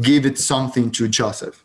give 0.00 0.26
it 0.26 0.38
something 0.38 0.90
to 0.92 1.08
Josef, 1.08 1.64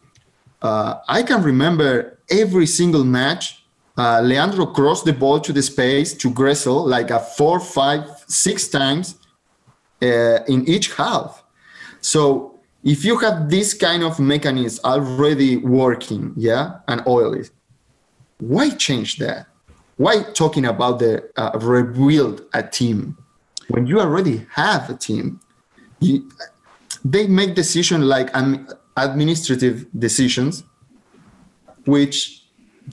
uh, 0.62 0.96
I 1.08 1.24
can 1.24 1.44
remember 1.44 2.18
every 2.30 2.66
single 2.66 3.04
match. 3.04 3.64
Uh, 3.98 4.22
Leandro 4.22 4.66
crossed 4.66 5.06
the 5.06 5.14
ball 5.14 5.40
to 5.40 5.54
the 5.54 5.62
space 5.62 6.14
to 6.14 6.30
Gressel 6.30 6.86
like 6.86 7.12
a 7.12 7.20
four, 7.20 7.60
five, 7.60 8.04
six 8.28 8.68
times 8.68 9.16
uh, 10.02 10.40
in 10.48 10.68
each 10.68 10.94
half. 10.96 11.44
So 12.02 12.60
if 12.84 13.06
you 13.06 13.18
have 13.20 13.50
this 13.50 13.74
kind 13.74 14.04
of 14.04 14.20
mechanism 14.20 14.84
already 14.84 15.58
working, 15.58 16.34
yeah, 16.36 16.80
and 16.88 17.02
oily, 17.08 17.46
why 18.40 18.70
change 18.72 19.18
that? 19.18 19.48
why 19.98 20.24
talking 20.34 20.66
about 20.66 21.00
the 21.00 21.30
uh, 21.38 21.58
rebuild 21.60 22.42
a 22.54 22.62
team 22.64 23.18
when 23.70 23.88
you 23.88 24.00
already 24.00 24.46
have 24.52 24.90
a 24.90 24.94
team 24.94 25.40
you, 26.00 26.30
they 27.06 27.28
make 27.28 27.56
decisions 27.56 28.04
like 28.04 28.30
administrative 28.98 29.86
decisions 29.98 30.64
which 31.86 32.44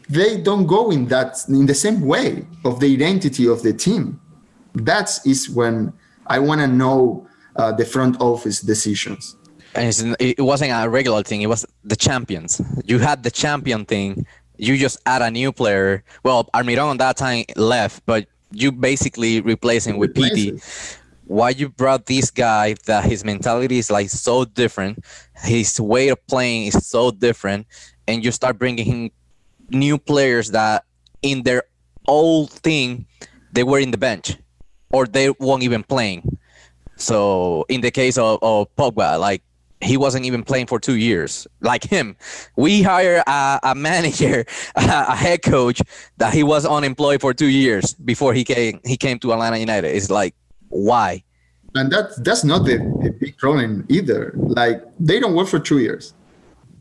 they 0.09 0.40
don't 0.40 0.66
go 0.66 0.90
in 0.90 1.07
that 1.07 1.38
in 1.49 1.66
the 1.66 1.75
same 1.75 2.00
way 2.02 2.47
of 2.64 2.78
the 2.81 2.92
identity 2.92 3.49
of 3.49 3.62
the 3.62 3.73
team 3.73 4.21
that 4.75 5.19
is 5.26 5.50
when 5.50 5.92
i 6.28 6.38
want 6.38 6.61
to 6.61 6.66
know 6.66 7.26
uh, 7.57 7.73
the 7.73 7.85
front 7.85 8.21
office 8.21 8.61
decisions 8.61 9.37
and 9.75 10.16
it 10.21 10.40
wasn't 10.40 10.71
a 10.71 10.88
regular 10.88 11.23
thing 11.23 11.42
it 11.42 11.49
was 11.49 11.66
the 11.85 11.97
champions 11.97 12.61
you 12.85 12.99
had 12.99 13.23
the 13.23 13.31
champion 13.31 13.85
thing 13.85 14.25
you 14.62 14.76
just 14.76 14.99
add 15.07 15.23
a 15.23 15.31
new 15.31 15.52
player. 15.52 16.04
Well, 16.23 16.45
Almiron 16.54 16.87
on 16.87 16.97
that 16.99 17.16
time 17.16 17.45
left, 17.57 18.04
but 18.07 18.26
you 18.52 18.71
basically 18.71 19.40
replace 19.40 19.87
him 19.87 19.99
with 19.99 20.14
Pity. 20.14 20.61
Why 21.26 21.50
you 21.50 21.69
brought 21.69 22.07
this 22.07 22.31
guy 22.31 22.75
that 22.87 23.05
his 23.05 23.25
mentality 23.25 23.79
is 23.79 23.91
like 23.91 24.11
so 24.11 24.45
different, 24.45 25.05
his 25.37 25.81
way 25.81 26.09
of 26.09 26.25
playing 26.26 26.67
is 26.67 26.87
so 26.87 27.11
different, 27.11 27.67
and 28.07 28.25
you 28.25 28.33
start 28.33 28.59
bringing 28.59 28.85
him 28.85 29.11
new 29.71 29.99
players 29.99 30.50
that 30.50 30.85
in 31.23 31.43
their 31.45 31.64
old 32.07 32.50
thing 32.50 33.07
they 33.52 33.62
were 33.62 33.79
in 33.79 33.91
the 33.91 33.99
bench 33.99 34.37
or 34.93 35.07
they 35.07 35.31
weren't 35.31 35.62
even 35.62 35.83
playing. 35.83 36.38
So 36.97 37.64
in 37.69 37.81
the 37.81 37.91
case 37.91 38.19
of, 38.19 38.38
of 38.43 38.75
Pogba, 38.76 39.19
like 39.19 39.43
he 39.83 39.97
wasn't 39.97 40.25
even 40.25 40.43
playing 40.43 40.67
for 40.67 40.79
two 40.79 40.97
years 40.97 41.47
like 41.61 41.83
him 41.83 42.17
we 42.57 42.83
hire 42.83 43.23
a, 43.26 43.61
a 43.64 43.75
manager 43.75 44.45
a, 44.76 45.17
head 45.17 45.43
coach 45.43 45.83
that 46.19 46.33
he 46.33 46.43
was 46.43 46.64
unemployed 46.64 47.21
for 47.21 47.35
two 47.35 47.49
years 47.49 47.95
before 47.95 48.33
he 48.33 48.45
came 48.45 48.81
he 48.85 48.97
came 48.97 49.19
to 49.19 49.33
atlanta 49.33 49.57
united 49.57 49.95
it's 49.95 50.11
like 50.11 50.35
why 50.73 51.23
and 51.75 51.91
that's 51.91 52.17
that's 52.17 52.45
not 52.45 52.64
the, 52.64 52.79
the 53.02 53.11
big 53.21 53.37
problem 53.37 53.87
either 53.88 54.33
like 54.37 54.83
they 54.99 55.21
don't 55.21 55.35
work 55.35 55.49
for 55.49 55.59
two 55.59 55.79
years 55.79 56.14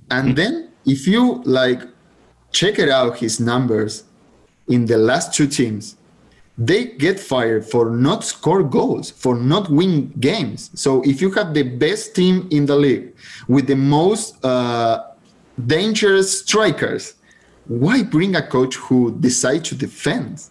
and 0.10 0.29
hmm. 0.29 0.36
then 0.36 0.69
if 0.86 1.07
you 1.07 1.41
like 1.45 1.81
check 2.51 2.79
it 2.79 2.89
out 2.89 3.17
his 3.17 3.39
numbers 3.39 4.03
in 4.67 4.86
the 4.86 4.98
last 4.98 5.33
two 5.33 5.48
teams 5.48 5.98
they 6.57 6.86
get 6.86 7.19
fired 7.19 7.65
for 7.65 7.89
not 7.89 8.24
score 8.24 8.62
goals, 8.62 9.10
for 9.10 9.36
not 9.36 9.69
win 9.69 10.13
games. 10.19 10.69
So 10.75 11.01
if 11.03 11.21
you 11.21 11.31
have 11.31 11.53
the 11.53 11.63
best 11.63 12.15
team 12.15 12.48
in 12.51 12.65
the 12.67 12.75
league 12.75 13.15
with 13.48 13.67
the 13.67 13.75
most 13.75 14.43
uh, 14.45 15.07
dangerous 15.65 16.41
strikers, 16.41 17.15
why 17.65 18.03
bring 18.03 18.36
a 18.36 18.45
coach 18.45 18.75
who 18.75 19.17
decides 19.19 19.69
to 19.69 19.75
defend? 19.75 20.43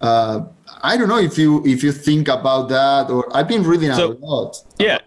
Uh, 0.00 0.46
I 0.82 0.96
don't 0.96 1.08
know 1.08 1.18
if 1.18 1.38
you 1.38 1.64
if 1.66 1.82
you 1.82 1.92
think 1.92 2.28
about 2.28 2.68
that, 2.68 3.10
or 3.10 3.34
I've 3.36 3.48
been 3.48 3.62
reading 3.64 3.92
so, 3.92 4.12
a 4.12 4.14
lot. 4.14 4.56
Yeah, 4.78 4.98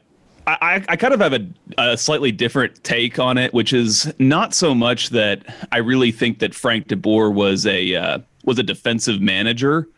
I, 0.48 0.84
I 0.88 0.96
kind 0.96 1.14
of 1.14 1.20
have 1.20 1.34
a, 1.34 1.48
a, 1.78 1.98
slightly 1.98 2.32
different 2.32 2.84
take 2.84 3.20
on 3.20 3.38
it, 3.38 3.54
which 3.54 3.74
is 3.74 4.12
not 4.18 4.54
so 4.54 4.74
much 4.74 5.10
that 5.10 5.44
I 5.72 5.80
really 5.80 6.12
think 6.12 6.40
that 6.40 6.56
Frank 6.56 6.88
De 6.88 6.96
Boer 6.96 7.32
was 7.32 7.66
a 7.66 7.96
uh, 7.96 8.20
was 8.46 8.58
a 8.58 8.64
defensive 8.64 9.20
manager. 9.20 9.90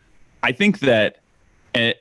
I 0.42 0.52
think 0.52 0.80
that 0.80 1.20
uh, 1.74 1.92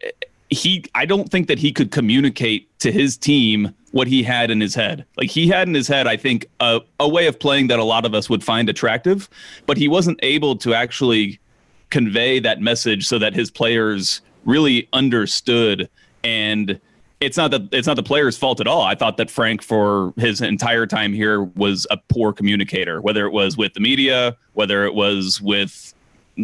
he, 0.50 0.84
I 0.96 1.06
don't 1.06 1.30
think 1.30 1.48
that 1.48 1.60
he 1.60 1.72
could 1.72 1.92
communicate 1.92 2.80
to 2.80 2.92
his 2.92 3.18
team 3.18 3.74
what 3.92 4.08
he 4.08 4.24
had 4.24 4.50
in 4.50 4.60
his 4.62 4.74
head. 4.74 5.06
Like 5.18 5.30
he 5.30 5.48
had 5.48 5.68
in 5.68 5.74
his 5.74 5.88
head, 5.88 6.08
I 6.08 6.18
think, 6.18 6.48
a, 6.60 6.82
a 7.00 7.08
way 7.08 7.28
of 7.28 7.40
playing 7.40 7.68
that 7.68 7.80
a 7.80 7.84
lot 7.84 8.06
of 8.06 8.14
us 8.14 8.30
would 8.30 8.44
find 8.44 8.70
attractive, 8.70 9.30
but 9.68 9.78
he 9.78 9.88
wasn't 9.88 10.20
able 10.24 10.56
to 10.58 10.74
actually 10.74 11.40
convey 11.90 12.40
that 12.40 12.62
message 12.62 13.08
so 13.08 13.20
that 13.20 13.34
his 13.34 13.50
players 13.52 14.22
really 14.46 14.88
understood 14.94 15.90
and 16.24 16.80
it's 17.20 17.36
not 17.36 17.52
that 17.52 17.68
it's 17.74 17.88
not 17.88 17.98
the 17.98 18.04
player's 18.04 18.38
fault 18.38 18.62
at 18.62 18.68
all. 18.68 18.82
I 18.82 18.96
thought 18.96 19.18
that 19.18 19.30
Frank, 19.30 19.62
for 19.62 20.14
his 20.18 20.40
entire 20.40 20.86
time 20.86 21.14
here, 21.14 21.44
was 21.44 21.86
a 21.92 21.98
poor 21.98 22.32
communicator. 22.32 23.02
Whether 23.02 23.26
it 23.26 23.32
was 23.32 23.58
with 23.58 23.74
the 23.74 23.82
media, 23.82 24.38
whether 24.54 24.86
it 24.86 24.94
was 24.94 25.42
with 25.42 25.94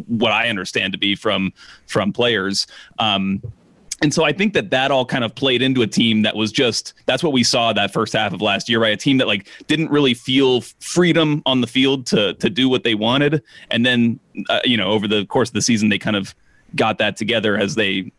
what 0.08 0.34
I 0.34 0.50
understand 0.50 0.92
to 0.94 1.00
be 1.00 1.16
from 1.16 1.54
from 1.88 2.12
players. 2.12 2.68
Um, 3.00 3.42
and 4.02 4.14
so 4.14 4.26
I 4.26 4.34
think 4.34 4.54
that 4.54 4.72
that 4.72 4.92
all 4.92 5.06
kind 5.06 5.24
of 5.24 5.34
played 5.36 5.62
into 5.62 5.82
a 5.82 5.88
team 5.88 6.24
that 6.24 6.36
was 6.36 6.52
just 6.52 6.94
that's 7.06 7.24
what 7.24 7.32
we 7.32 7.44
saw 7.44 7.72
that 7.74 7.94
first 7.94 8.14
half 8.14 8.34
of 8.34 8.42
last 8.42 8.68
year, 8.68 8.82
right? 8.82 8.94
A 8.94 8.98
team 8.98 9.18
that 9.20 9.28
like 9.28 9.48
didn't 9.68 9.90
really 9.90 10.14
feel 10.14 10.62
freedom 10.80 11.42
on 11.46 11.62
the 11.62 11.68
field 11.68 12.06
to 12.08 12.34
to 12.36 12.50
do 12.50 12.68
what 12.68 12.84
they 12.84 12.94
wanted, 12.94 13.42
and 13.72 13.86
then 13.86 14.20
uh, 14.50 14.60
you 14.66 14.76
know 14.76 14.90
over 14.90 15.08
the 15.08 15.26
course 15.28 15.50
of 15.50 15.54
the 15.54 15.62
season 15.62 15.90
they 15.90 15.98
kind 15.98 16.18
of 16.18 16.36
got 16.76 16.98
that 16.98 17.16
together 17.16 17.58
as 17.58 17.76
they. 17.76 18.12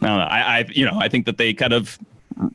I 0.00 0.06
don't 0.08 0.18
know. 0.18 0.24
I, 0.24 0.58
I 0.58 0.64
you 0.72 0.84
know 0.84 0.98
I 0.98 1.08
think 1.08 1.26
that 1.26 1.38
they 1.38 1.54
kind 1.54 1.72
of 1.72 1.96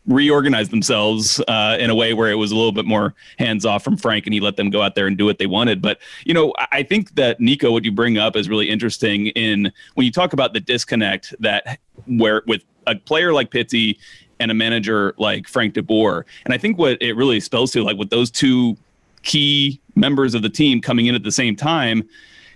reorganize 0.08 0.70
themselves 0.70 1.40
uh, 1.48 1.78
in 1.80 1.90
a 1.90 1.96
way 1.96 2.14
where 2.14 2.30
it 2.30 2.36
was 2.36 2.52
a 2.52 2.56
little 2.56 2.72
bit 2.72 2.86
more 2.86 3.14
hands 3.38 3.66
off 3.66 3.84
from 3.84 3.98
Frank 3.98 4.26
and 4.26 4.34
he 4.34 4.40
let 4.40 4.56
them 4.56 4.70
go 4.70 4.82
out 4.82 4.96
there 4.96 5.08
and 5.08 5.18
do 5.18 5.26
what 5.26 5.38
they 5.38 5.46
wanted. 5.46 5.82
But, 5.82 6.00
you 6.26 6.34
know, 6.34 6.54
I 6.72 6.84
think 6.84 7.16
that 7.16 7.40
Nico, 7.40 7.72
what 7.72 7.84
you 7.84 7.92
bring 7.92 8.18
up 8.18 8.36
is 8.36 8.50
really 8.50 8.70
interesting 8.70 9.28
in 9.28 9.72
when 9.96 10.06
you 10.06 10.12
talk 10.12 10.34
about 10.34 10.54
the 10.54 10.60
disconnect 10.60 11.34
that 11.40 11.80
where 12.06 12.44
with 12.48 12.64
a 12.86 12.96
player 12.96 13.34
like 13.34 13.52
Pity 13.52 14.00
and 14.40 14.52
a 14.52 14.54
manager 14.54 15.14
like 15.18 15.48
Frank 15.48 15.74
De 15.74 15.82
Boer. 15.82 16.26
And 16.46 16.54
I 16.54 16.58
think 16.58 16.78
what 16.78 17.02
it 17.02 17.14
really 17.14 17.40
spells 17.40 17.72
to, 17.72 17.84
like 17.84 17.98
with 17.98 18.10
those 18.10 18.32
two 18.32 18.78
key 19.24 19.82
members 19.96 20.34
of 20.34 20.42
the 20.42 20.50
team 20.50 20.80
coming 20.80 21.08
in 21.08 21.16
at 21.16 21.24
the 21.24 21.32
same 21.32 21.56
time, 21.56 22.08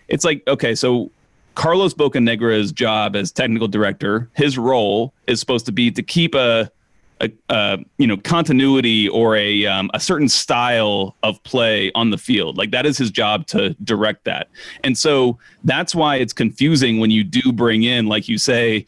it's 0.08 0.24
like, 0.24 0.44
okay, 0.48 0.76
so 0.76 1.12
Carlos 1.56 1.94
Bocanegra's 1.94 2.72
job 2.72 3.16
as 3.16 3.32
technical 3.32 3.68
director, 3.68 4.30
his 4.36 4.58
role 4.58 5.14
is 5.28 5.40
supposed 5.40 5.66
to 5.66 5.72
be 5.72 5.92
to 5.92 6.04
keep 6.04 6.36
a 6.36 6.72
a, 7.50 7.80
you 7.98 8.08
know 8.08 8.18
continuity 8.18 9.08
or 9.10 9.36
a 9.36 9.66
um, 9.66 9.90
a 9.94 10.00
certain 10.00 10.30
style 10.30 11.16
of 11.24 11.42
play 11.44 11.92
on 11.94 12.10
the 12.10 12.18
field. 12.18 12.58
Like 12.58 12.72
that 12.72 12.86
is 12.86 12.98
his 12.98 13.12
job 13.12 13.48
to 13.48 13.76
direct 13.84 14.24
that, 14.26 14.50
and 14.84 14.98
so 14.98 15.38
that's 15.64 15.94
why 15.94 16.18
it's 16.18 16.34
confusing 16.34 17.00
when 17.00 17.12
you 17.12 17.24
do 17.24 17.52
bring 17.52 17.84
in, 17.84 18.08
like 18.08 18.28
you 18.28 18.38
say, 18.38 18.86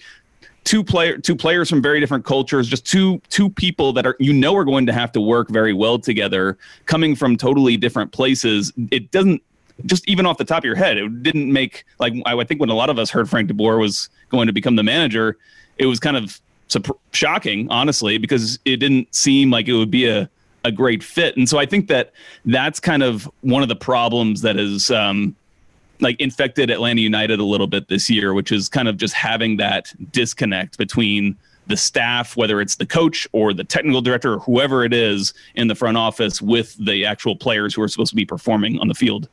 two 0.64 0.84
player 0.84 1.18
two 1.18 1.36
players 1.36 1.70
from 1.70 1.82
very 1.82 2.00
different 2.00 2.26
cultures, 2.26 2.68
just 2.68 2.86
two 2.86 3.22
two 3.30 3.50
people 3.50 3.94
that 3.94 4.06
are 4.06 4.16
you 4.20 4.34
know 4.34 4.56
are 4.56 4.66
going 4.66 4.86
to 4.86 4.94
have 4.94 5.12
to 5.12 5.22
work 5.22 5.50
very 5.50 5.74
well 5.74 6.00
together, 6.00 6.58
coming 6.86 7.16
from 7.16 7.38
totally 7.38 7.78
different 7.78 8.12
places. 8.12 8.72
It 8.92 9.12
doesn't 9.12 9.42
just 9.86 10.08
even 10.08 10.26
off 10.26 10.38
the 10.38 10.46
top 10.46 10.60
of 10.60 10.66
your 10.66 10.76
head, 10.76 10.98
it 10.98 11.24
didn't 11.24 11.52
make 11.52 11.86
like 12.00 12.14
I 12.26 12.44
think 12.44 12.60
when 12.60 12.70
a 12.70 12.76
lot 12.76 12.90
of 12.90 13.00
us 13.00 13.10
heard 13.10 13.30
Frank 13.30 13.48
De 13.48 13.54
Boer 13.54 13.78
was 13.78 14.10
going 14.30 14.48
to 14.48 14.54
become 14.54 14.76
the 14.76 14.84
manager, 14.84 15.38
it 15.78 15.86
was 15.86 16.00
kind 16.00 16.18
of 16.18 16.40
shocking, 17.12 17.70
honestly, 17.70 18.18
because 18.18 18.60
it 18.66 18.78
didn't 18.78 19.14
seem 19.14 19.52
like 19.52 19.68
it 19.68 19.74
would 19.74 19.92
be 19.92 20.08
a, 20.08 20.30
a 20.64 20.72
great 20.72 21.04
fit. 21.04 21.38
And 21.38 21.48
so 21.48 21.58
I 21.58 21.66
think 21.66 21.88
that 21.88 22.14
that's 22.46 22.80
kind 22.80 23.04
of 23.04 23.30
one 23.42 23.64
of 23.64 23.70
the 23.70 23.76
problems 23.76 24.42
that 24.42 24.58
is 24.58 24.90
um, 24.92 25.36
like 26.00 26.20
infected 26.20 26.70
Atlanta 26.70 27.02
United 27.02 27.40
a 27.40 27.44
little 27.44 27.68
bit 27.68 27.88
this 27.88 28.10
year, 28.10 28.34
which 28.34 28.52
is 28.52 28.70
kind 28.70 28.88
of 28.88 28.98
just 28.98 29.14
having 29.14 29.58
that 29.58 29.94
disconnect 30.12 30.78
between 30.78 31.38
the 31.68 31.78
staff, 31.78 32.36
whether 32.36 32.60
it's 32.60 32.76
the 32.76 32.86
coach 32.86 33.28
or 33.32 33.54
the 33.54 33.64
technical 33.64 34.02
director 34.02 34.34
or 34.34 34.40
whoever 34.40 34.84
it 34.84 34.94
is 34.94 35.34
in 35.56 35.68
the 35.68 35.76
front 35.76 35.98
office, 35.98 36.42
with 36.42 36.76
the 36.78 37.06
actual 37.06 37.36
players 37.36 37.74
who 37.74 37.82
are 37.82 37.88
supposed 37.88 38.10
to 38.10 38.16
be 38.16 38.26
performing 38.26 38.80
on 38.80 38.88
the 38.88 38.94
field. 38.94 39.30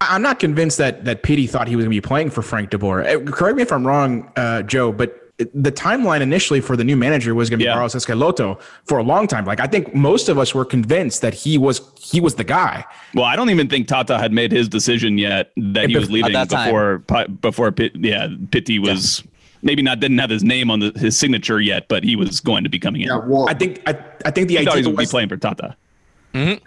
I'm 0.00 0.22
not 0.22 0.38
convinced 0.38 0.78
that 0.78 1.04
that 1.06 1.24
Pity 1.24 1.48
thought 1.48 1.66
he 1.66 1.74
was 1.74 1.84
going 1.84 1.92
to 1.92 2.00
be 2.00 2.06
playing 2.06 2.30
for 2.30 2.42
Frank 2.42 2.70
De 2.70 2.78
Boer. 2.78 3.02
Uh, 3.02 3.18
correct 3.32 3.56
me 3.56 3.62
if 3.62 3.72
I'm 3.72 3.84
wrong, 3.84 4.30
uh, 4.36 4.62
Joe, 4.62 4.92
but 4.92 5.27
the 5.38 5.70
timeline 5.70 6.20
initially 6.20 6.60
for 6.60 6.76
the 6.76 6.82
new 6.82 6.96
manager 6.96 7.34
was 7.34 7.48
going 7.48 7.58
to 7.60 7.64
be 7.64 7.68
Yeah. 7.68 7.74
Barros 7.74 7.94
Schelotto 7.94 8.60
for 8.84 8.98
a 8.98 9.02
long 9.02 9.26
time. 9.28 9.44
Like 9.44 9.60
I 9.60 9.66
think 9.66 9.94
most 9.94 10.28
of 10.28 10.38
us 10.38 10.54
were 10.54 10.64
convinced 10.64 11.22
that 11.22 11.32
he 11.32 11.56
was 11.56 11.80
he 12.00 12.20
was 12.20 12.34
the 12.34 12.44
guy. 12.44 12.84
Well, 13.14 13.24
I 13.24 13.36
don't 13.36 13.50
even 13.50 13.68
think 13.68 13.86
Tata 13.86 14.18
had 14.18 14.32
made 14.32 14.50
his 14.50 14.68
decision 14.68 15.16
yet 15.16 15.52
that 15.56 15.90
he 15.90 15.96
was 15.96 16.10
leaving 16.10 16.32
that 16.32 16.48
before 16.48 16.98
before 17.40 17.70
Pit, 17.70 17.92
yeah 17.94 18.28
Pity 18.50 18.78
was 18.78 19.22
maybe 19.62 19.82
not 19.82 20.00
didn't 20.00 20.18
have 20.18 20.30
his 20.30 20.42
name 20.42 20.70
on 20.70 20.80
the, 20.80 20.92
his 20.96 21.16
signature 21.16 21.60
yet, 21.60 21.88
but 21.88 22.02
he 22.02 22.16
was 22.16 22.40
going 22.40 22.64
to 22.64 22.70
be 22.70 22.78
coming 22.78 23.02
in. 23.02 23.08
Yeah, 23.08 23.18
well, 23.18 23.48
I 23.48 23.54
think 23.54 23.80
I, 23.86 23.90
I 24.24 24.30
think 24.32 24.48
the 24.48 24.56
he 24.56 24.64
thought 24.64 24.74
he 24.74 24.80
idea 24.80 24.90
was 24.90 24.96
going 24.96 24.96
to 24.96 25.02
be 25.02 25.06
playing 25.06 25.28
for 25.28 25.36
Tata. 25.36 25.76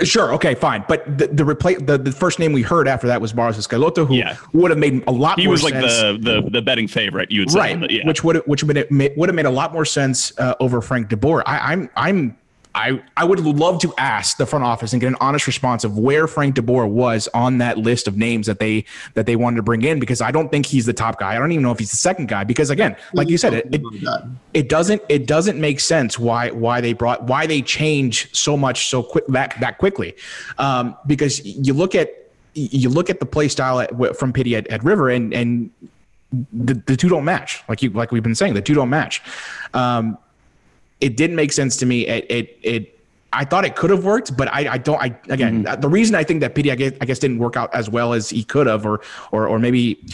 Sure. 0.03 0.33
Okay. 0.33 0.55
Fine. 0.55 0.83
But 0.87 1.17
the 1.17 1.27
the, 1.27 1.43
repla- 1.43 1.85
the 1.85 1.97
the 1.97 2.11
first 2.11 2.39
name 2.39 2.51
we 2.51 2.61
heard 2.61 2.87
after 2.87 3.07
that 3.07 3.21
was 3.21 3.31
Barros 3.33 3.57
Schelotto, 3.67 4.05
who 4.07 4.15
Yeah. 4.15 4.35
would 4.53 4.71
have 4.71 4.77
made 4.79 5.03
a 5.07 5.11
lot 5.11 5.39
He 5.39 5.45
more 5.45 5.51
was 5.53 5.63
like 5.63 5.73
sense. 5.73 5.99
the, 6.23 6.41
the 6.43 6.49
the 6.49 6.61
betting 6.61 6.87
favorite. 6.87 7.31
You 7.31 7.41
would 7.41 7.51
say, 7.51 7.59
right, 7.59 7.79
but 7.79 7.91
yeah. 7.91 8.05
which 8.05 8.23
would 8.23 8.37
which 8.47 8.63
would 8.63 8.75
have 8.75 8.91
made, 8.91 9.13
would 9.15 9.29
have 9.29 9.35
made 9.35 9.45
a 9.45 9.51
lot 9.51 9.71
more 9.73 9.85
sense 9.85 10.37
uh, 10.39 10.55
over 10.59 10.81
Frank 10.81 11.09
DeBoer. 11.09 11.43
I, 11.45 11.71
I'm 11.73 11.89
I'm 11.95 12.37
I 12.73 13.01
I 13.17 13.25
would 13.25 13.39
love 13.39 13.79
to 13.81 13.93
ask 13.97 14.37
the 14.37 14.45
front 14.45 14.63
office 14.63 14.93
and 14.93 15.01
get 15.01 15.07
an 15.07 15.17
honest 15.19 15.45
response 15.45 15.83
of 15.83 15.97
where 15.97 16.25
Frank 16.27 16.55
DeBoer 16.55 16.89
was 16.89 17.27
on 17.33 17.57
that 17.57 17.77
list 17.77 18.07
of 18.07 18.17
names 18.17 18.47
that 18.47 18.59
they 18.59 18.85
that 19.13 19.25
they 19.25 19.35
wanted 19.35 19.57
to 19.57 19.63
bring 19.63 19.81
in 19.81 19.99
because 19.99 20.21
I 20.21 20.31
don't 20.31 20.49
think 20.49 20.65
he's 20.65 20.85
the 20.85 20.93
top 20.93 21.19
guy. 21.19 21.35
I 21.35 21.39
don't 21.39 21.51
even 21.51 21.63
know 21.63 21.71
if 21.71 21.79
he's 21.79 21.91
the 21.91 21.97
second 21.97 22.29
guy 22.29 22.43
because 22.43 22.69
again, 22.69 22.95
like 23.13 23.27
you 23.29 23.37
said, 23.37 23.53
it, 23.53 23.67
it 23.73 23.81
it 24.53 24.69
doesn't 24.69 25.01
it 25.09 25.27
doesn't 25.27 25.59
make 25.59 25.79
sense 25.81 26.17
why 26.17 26.51
why 26.51 26.79
they 26.79 26.93
brought 26.93 27.23
why 27.23 27.45
they 27.45 27.61
change 27.61 28.33
so 28.33 28.55
much 28.55 28.87
so 28.87 29.03
quick 29.03 29.27
that 29.27 29.59
that 29.59 29.77
quickly. 29.77 30.15
Um, 30.57 30.95
because 31.07 31.45
you 31.45 31.73
look 31.73 31.93
at 31.93 32.31
you 32.53 32.89
look 32.89 33.09
at 33.09 33.19
the 33.19 33.25
play 33.25 33.47
style 33.47 33.79
at, 33.79 34.17
from 34.17 34.31
Pity 34.31 34.55
at, 34.55 34.67
at 34.67 34.83
River 34.83 35.09
and 35.09 35.33
and 35.33 35.71
the, 36.53 36.75
the 36.85 36.95
two 36.95 37.09
don't 37.09 37.25
match. 37.25 37.63
Like 37.67 37.81
you 37.81 37.89
like 37.89 38.11
we've 38.11 38.23
been 38.23 38.35
saying 38.35 38.53
the 38.53 38.61
two 38.61 38.75
don't 38.75 38.89
match. 38.89 39.21
Um, 39.73 40.17
it 41.01 41.17
didn't 41.17 41.35
make 41.35 41.51
sense 41.51 41.75
to 41.77 41.85
me 41.85 42.07
it 42.07 42.25
it, 42.29 42.59
it 42.63 43.01
I 43.33 43.45
thought 43.45 43.63
it 43.63 43.75
could 43.77 43.91
have 43.91 44.03
worked, 44.03 44.35
but 44.35 44.49
I, 44.49 44.73
I 44.73 44.77
don't. 44.77 45.01
I 45.01 45.17
again, 45.29 45.65
the 45.79 45.87
reason 45.87 46.15
I 46.15 46.23
think 46.23 46.41
that 46.41 46.53
Pity 46.53 46.69
I 46.71 46.75
guess, 46.75 46.93
I 46.99 47.05
guess 47.05 47.17
didn't 47.17 47.39
work 47.39 47.55
out 47.55 47.73
as 47.73 47.89
well 47.89 48.13
as 48.13 48.29
he 48.29 48.43
could 48.43 48.67
have, 48.67 48.85
or 48.85 49.01
or 49.31 49.47
or 49.47 49.57
maybe 49.57 50.05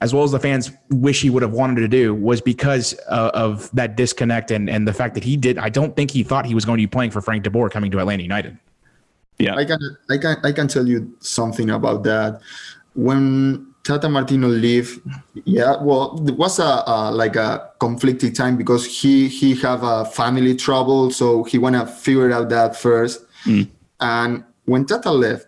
as 0.00 0.12
well 0.12 0.24
as 0.24 0.32
the 0.32 0.40
fans 0.40 0.72
wish 0.90 1.22
he 1.22 1.30
would 1.30 1.42
have 1.42 1.52
wanted 1.52 1.80
to 1.82 1.88
do, 1.88 2.14
was 2.14 2.40
because 2.40 2.98
uh, 3.08 3.30
of 3.32 3.70
that 3.72 3.96
disconnect 3.96 4.50
and 4.50 4.68
and 4.68 4.88
the 4.88 4.92
fact 4.92 5.14
that 5.14 5.22
he 5.22 5.36
did. 5.36 5.56
I 5.56 5.68
don't 5.68 5.94
think 5.94 6.10
he 6.10 6.24
thought 6.24 6.46
he 6.46 6.54
was 6.54 6.64
going 6.64 6.78
to 6.78 6.82
be 6.82 6.88
playing 6.88 7.12
for 7.12 7.20
Frank 7.20 7.44
DeBoer 7.44 7.70
coming 7.70 7.92
to 7.92 8.00
Atlanta 8.00 8.24
United. 8.24 8.58
yeah. 9.38 9.54
I 9.54 9.64
can 9.64 9.78
I 10.10 10.18
can 10.18 10.36
I 10.42 10.50
can 10.50 10.66
tell 10.66 10.88
you 10.88 11.16
something 11.20 11.70
about 11.70 12.02
that. 12.04 12.40
When 12.94 13.73
Tata 13.84 14.08
Martino 14.08 14.48
leave, 14.48 15.00
yeah, 15.44 15.76
well, 15.80 16.18
it 16.26 16.36
was 16.36 16.58
a, 16.58 16.82
a 16.86 17.12
like 17.12 17.36
a 17.36 17.70
conflicted 17.78 18.34
time 18.34 18.56
because 18.56 18.86
he 18.86 19.28
he 19.28 19.54
have 19.56 19.82
a 19.82 20.06
family 20.06 20.56
trouble, 20.56 21.10
so 21.10 21.44
he 21.44 21.58
wanna 21.58 21.86
figure 21.86 22.32
out 22.32 22.48
that 22.48 22.76
first. 22.76 23.24
Mm. 23.44 23.68
And 24.00 24.44
when 24.64 24.86
Tata 24.86 25.10
left, 25.10 25.46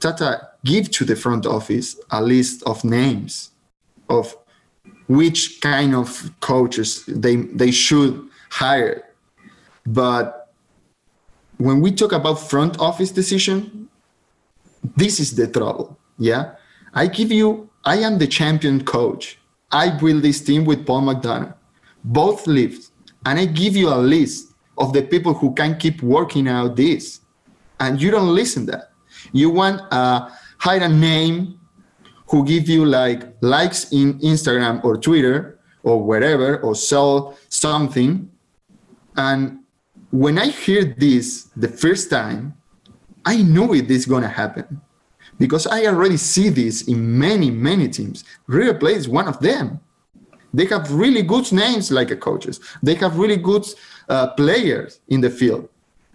Tata 0.00 0.50
give 0.64 0.90
to 0.92 1.04
the 1.04 1.16
front 1.16 1.46
office 1.46 1.98
a 2.10 2.22
list 2.22 2.62
of 2.64 2.84
names 2.84 3.50
of 4.10 4.36
which 5.08 5.60
kind 5.62 5.94
of 5.94 6.30
coaches 6.40 7.04
they 7.06 7.36
they 7.36 7.70
should 7.70 8.28
hire, 8.50 9.02
but 9.86 10.52
when 11.56 11.80
we 11.80 11.90
talk 11.90 12.12
about 12.12 12.34
front 12.34 12.78
office 12.80 13.10
decision, 13.10 13.88
this 14.96 15.20
is 15.20 15.34
the 15.36 15.46
trouble. 15.48 15.96
Yeah. 16.18 16.56
I 16.94 17.08
give 17.08 17.32
you, 17.32 17.68
I 17.84 17.96
am 17.96 18.18
the 18.18 18.26
champion 18.28 18.84
coach. 18.84 19.38
I 19.72 19.90
build 19.90 20.22
this 20.22 20.40
team 20.40 20.64
with 20.64 20.86
Paul 20.86 21.02
McDonough, 21.02 21.54
both 22.04 22.46
leaves, 22.46 22.92
and 23.26 23.38
I 23.38 23.46
give 23.46 23.74
you 23.74 23.88
a 23.88 23.98
list 23.98 24.52
of 24.78 24.92
the 24.92 25.02
people 25.02 25.34
who 25.34 25.52
can 25.54 25.76
keep 25.76 26.02
working 26.02 26.46
out 26.46 26.76
this. 26.76 27.20
And 27.80 28.00
you 28.00 28.12
don't 28.12 28.32
listen 28.32 28.66
that. 28.66 28.92
You 29.32 29.50
want 29.50 29.80
uh 29.92 30.28
hire 30.58 30.82
a 30.82 30.88
name 30.88 31.58
who 32.28 32.44
give 32.44 32.68
you 32.68 32.84
like 32.84 33.34
likes 33.40 33.92
in 33.92 34.18
Instagram 34.20 34.84
or 34.84 34.96
Twitter 34.96 35.58
or 35.82 36.02
wherever 36.02 36.58
or 36.58 36.74
sell 36.74 37.36
something. 37.48 38.30
And 39.16 39.60
when 40.10 40.38
I 40.38 40.46
hear 40.46 40.84
this 40.84 41.50
the 41.56 41.68
first 41.68 42.10
time, 42.10 42.54
I 43.24 43.42
knew 43.42 43.74
it 43.74 43.90
is 43.90 44.06
gonna 44.06 44.28
happen 44.28 44.80
because 45.38 45.66
I 45.66 45.86
already 45.86 46.16
see 46.16 46.48
this 46.48 46.82
in 46.82 47.18
many, 47.18 47.50
many 47.50 47.88
teams. 47.88 48.24
River 48.46 48.78
Plate 48.78 48.96
is 48.96 49.08
one 49.08 49.28
of 49.28 49.40
them. 49.40 49.80
They 50.52 50.66
have 50.66 50.92
really 50.92 51.22
good 51.22 51.50
names 51.52 51.90
like 51.90 52.18
coaches. 52.20 52.60
They 52.82 52.94
have 52.96 53.18
really 53.18 53.36
good 53.36 53.66
uh, 54.08 54.28
players 54.34 55.00
in 55.08 55.20
the 55.20 55.30
field. 55.30 55.68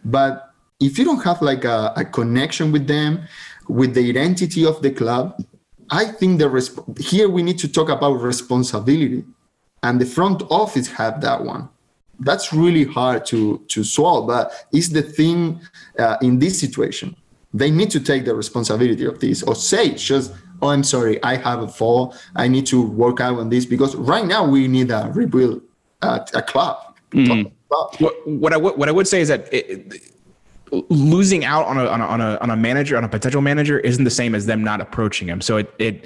But 0.06 0.54
if 0.80 0.98
you 0.98 1.04
don't 1.04 1.24
have 1.24 1.42
like 1.42 1.66
a, 1.66 1.94
a 1.98 2.06
connection 2.06 2.72
with 2.72 2.88
them, 2.88 3.28
with 3.68 3.94
the 3.94 4.10
identity 4.10 4.66
of 4.66 4.82
the 4.82 4.92
club, 4.92 5.44
I 5.90 6.06
think 6.06 6.40
the 6.40 6.46
resp- 6.46 6.98
here 6.98 7.28
we 7.28 7.44
need 7.44 7.60
to 7.60 7.68
talk 7.68 7.90
about 7.90 8.14
responsibility, 8.14 9.26
and 9.84 10.00
the 10.00 10.06
front 10.06 10.44
office 10.50 10.88
have 10.88 11.20
that 11.22 11.44
one 11.44 11.68
that's 12.20 12.52
really 12.52 12.84
hard 12.84 13.26
to 13.26 13.60
to 13.68 13.84
solve 13.84 14.28
but 14.28 14.52
it's 14.72 14.90
the 14.90 15.02
thing 15.02 15.60
uh, 15.98 16.18
in 16.22 16.40
this 16.40 16.60
situation 16.60 17.16
they 17.54 17.72
need 17.72 17.90
to 17.92 18.00
take 18.00 18.26
the 18.26 18.36
responsibility 18.36 19.06
of 19.06 19.20
this 19.20 19.42
or 19.44 19.56
say 19.56 19.94
just 19.96 20.34
oh 20.62 20.70
i'm 20.70 20.84
sorry 20.84 21.22
i 21.24 21.36
have 21.36 21.62
a 21.64 21.68
fall 21.68 22.16
i 22.36 22.48
need 22.48 22.66
to 22.66 22.82
work 22.82 23.20
out 23.20 23.40
on 23.40 23.50
this 23.50 23.66
because 23.66 23.96
right 23.96 24.26
now 24.26 24.46
we 24.46 24.68
need 24.68 24.92
a 24.92 25.12
rebuild 25.16 25.62
uh, 26.02 26.20
a 26.34 26.42
club, 26.42 26.78
club. 27.12 27.48
What, 28.00 28.28
what 28.28 28.54
I 28.54 28.58
would 28.58 28.78
what 28.78 28.88
I 28.88 28.92
would 28.92 29.08
say 29.08 29.20
is 29.22 29.28
that 29.28 29.52
it, 29.54 29.66
it- 29.70 30.14
losing 30.90 31.44
out 31.46 31.66
on 31.66 31.78
a, 31.80 31.86
on 31.88 32.00
a 32.02 32.06
on 32.06 32.22
a 32.22 32.38
on 32.42 32.50
a 32.52 32.56
manager 32.56 32.96
on 32.96 33.04
a 33.04 33.10
potential 33.10 33.42
manager 33.42 33.80
isn't 33.80 34.04
the 34.04 34.12
same 34.12 34.36
as 34.36 34.46
them 34.46 34.64
not 34.64 34.80
approaching 34.82 35.28
him. 35.28 35.42
So 35.42 35.58
it 35.58 35.74
it 35.80 36.06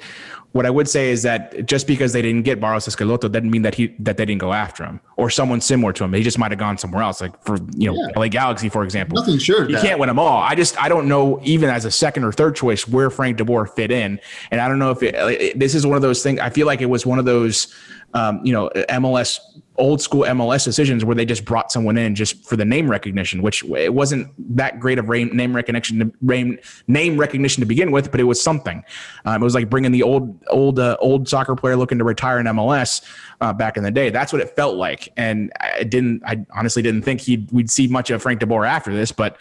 what 0.54 0.64
I 0.66 0.70
would 0.70 0.88
say 0.88 1.10
is 1.10 1.22
that 1.24 1.66
just 1.66 1.88
because 1.88 2.12
they 2.12 2.22
didn't 2.22 2.42
get 2.42 2.60
Barros 2.60 2.86
Schelotto 2.86 3.30
doesn't 3.30 3.50
mean 3.50 3.62
that 3.62 3.74
he 3.74 3.88
that 3.98 4.16
they 4.16 4.24
didn't 4.24 4.40
go 4.40 4.52
after 4.52 4.84
him 4.84 5.00
or 5.16 5.28
someone 5.28 5.60
similar 5.60 5.92
to 5.92 6.04
him. 6.04 6.12
He 6.12 6.22
just 6.22 6.38
might 6.38 6.52
have 6.52 6.60
gone 6.60 6.78
somewhere 6.78 7.02
else, 7.02 7.20
like 7.20 7.34
for 7.44 7.56
you 7.76 7.90
know 7.92 7.96
Yeah. 7.96 8.16
LA 8.16 8.28
Galaxy 8.28 8.68
for 8.68 8.84
example. 8.84 9.16
Nothing 9.18 9.38
sure 9.38 9.68
You 9.68 9.74
that- 9.74 9.82
can't 9.84 9.98
win 9.98 10.06
them 10.06 10.18
all. 10.20 10.38
I 10.40 10.54
just 10.54 10.80
I 10.80 10.88
don't 10.88 11.08
know 11.08 11.40
even 11.42 11.70
as 11.70 11.84
a 11.84 11.90
second 11.90 12.22
or 12.22 12.30
third 12.30 12.54
choice 12.54 12.86
where 12.86 13.10
Frank 13.10 13.36
DeBoer 13.38 13.68
fit 13.74 13.90
in, 13.90 14.20
and 14.52 14.60
I 14.60 14.68
don't 14.68 14.78
know 14.78 14.92
if 14.92 15.02
it, 15.02 15.16
it- 15.16 15.58
this 15.58 15.74
is 15.74 15.84
one 15.84 15.96
of 15.96 16.02
those 16.02 16.22
things. 16.22 16.38
I 16.38 16.50
feel 16.50 16.68
like 16.68 16.80
it 16.80 16.86
was 16.86 17.04
one 17.04 17.18
of 17.18 17.24
those 17.24 17.74
um, 18.14 18.40
you 18.44 18.52
know 18.52 18.70
MLS 18.90 19.40
old 19.76 20.00
school 20.00 20.22
MLS 20.22 20.64
decisions 20.64 21.04
where 21.04 21.16
they 21.16 21.24
just 21.24 21.44
brought 21.44 21.72
someone 21.72 21.96
in 21.96 22.14
just 22.14 22.44
for 22.44 22.56
the 22.56 22.64
name 22.64 22.88
recognition, 22.88 23.42
which 23.42 23.64
it 23.64 23.92
wasn't 23.92 24.28
that 24.56 24.78
great 24.78 24.98
of 24.98 25.08
name 25.08 25.54
recognition 25.54 26.12
to, 26.20 26.58
name 26.86 27.18
recognition 27.18 27.60
to 27.60 27.66
begin 27.66 27.90
with, 27.90 28.10
but 28.10 28.20
it 28.20 28.24
was 28.24 28.40
something. 28.40 28.84
Um, 29.24 29.42
it 29.42 29.44
was 29.44 29.54
like 29.54 29.68
bringing 29.68 29.90
the 29.92 30.02
old 30.02 30.38
old 30.48 30.78
uh, 30.78 30.96
old 31.00 31.28
soccer 31.28 31.56
player 31.56 31.76
looking 31.76 31.98
to 31.98 32.04
retire 32.04 32.38
in 32.38 32.46
MLS 32.46 33.04
uh, 33.40 33.52
back 33.52 33.76
in 33.76 33.82
the 33.82 33.90
day. 33.90 34.10
That's 34.10 34.32
what 34.32 34.40
it 34.40 34.54
felt 34.54 34.76
like, 34.76 35.12
and 35.16 35.52
I 35.60 35.82
didn't. 35.82 36.22
I 36.24 36.44
honestly 36.54 36.82
didn't 36.82 37.02
think 37.02 37.20
he'd 37.20 37.50
we'd 37.50 37.70
see 37.70 37.88
much 37.88 38.10
of 38.10 38.22
Frank 38.22 38.40
DeBoer 38.40 38.68
after 38.68 38.94
this, 38.94 39.10
but 39.10 39.36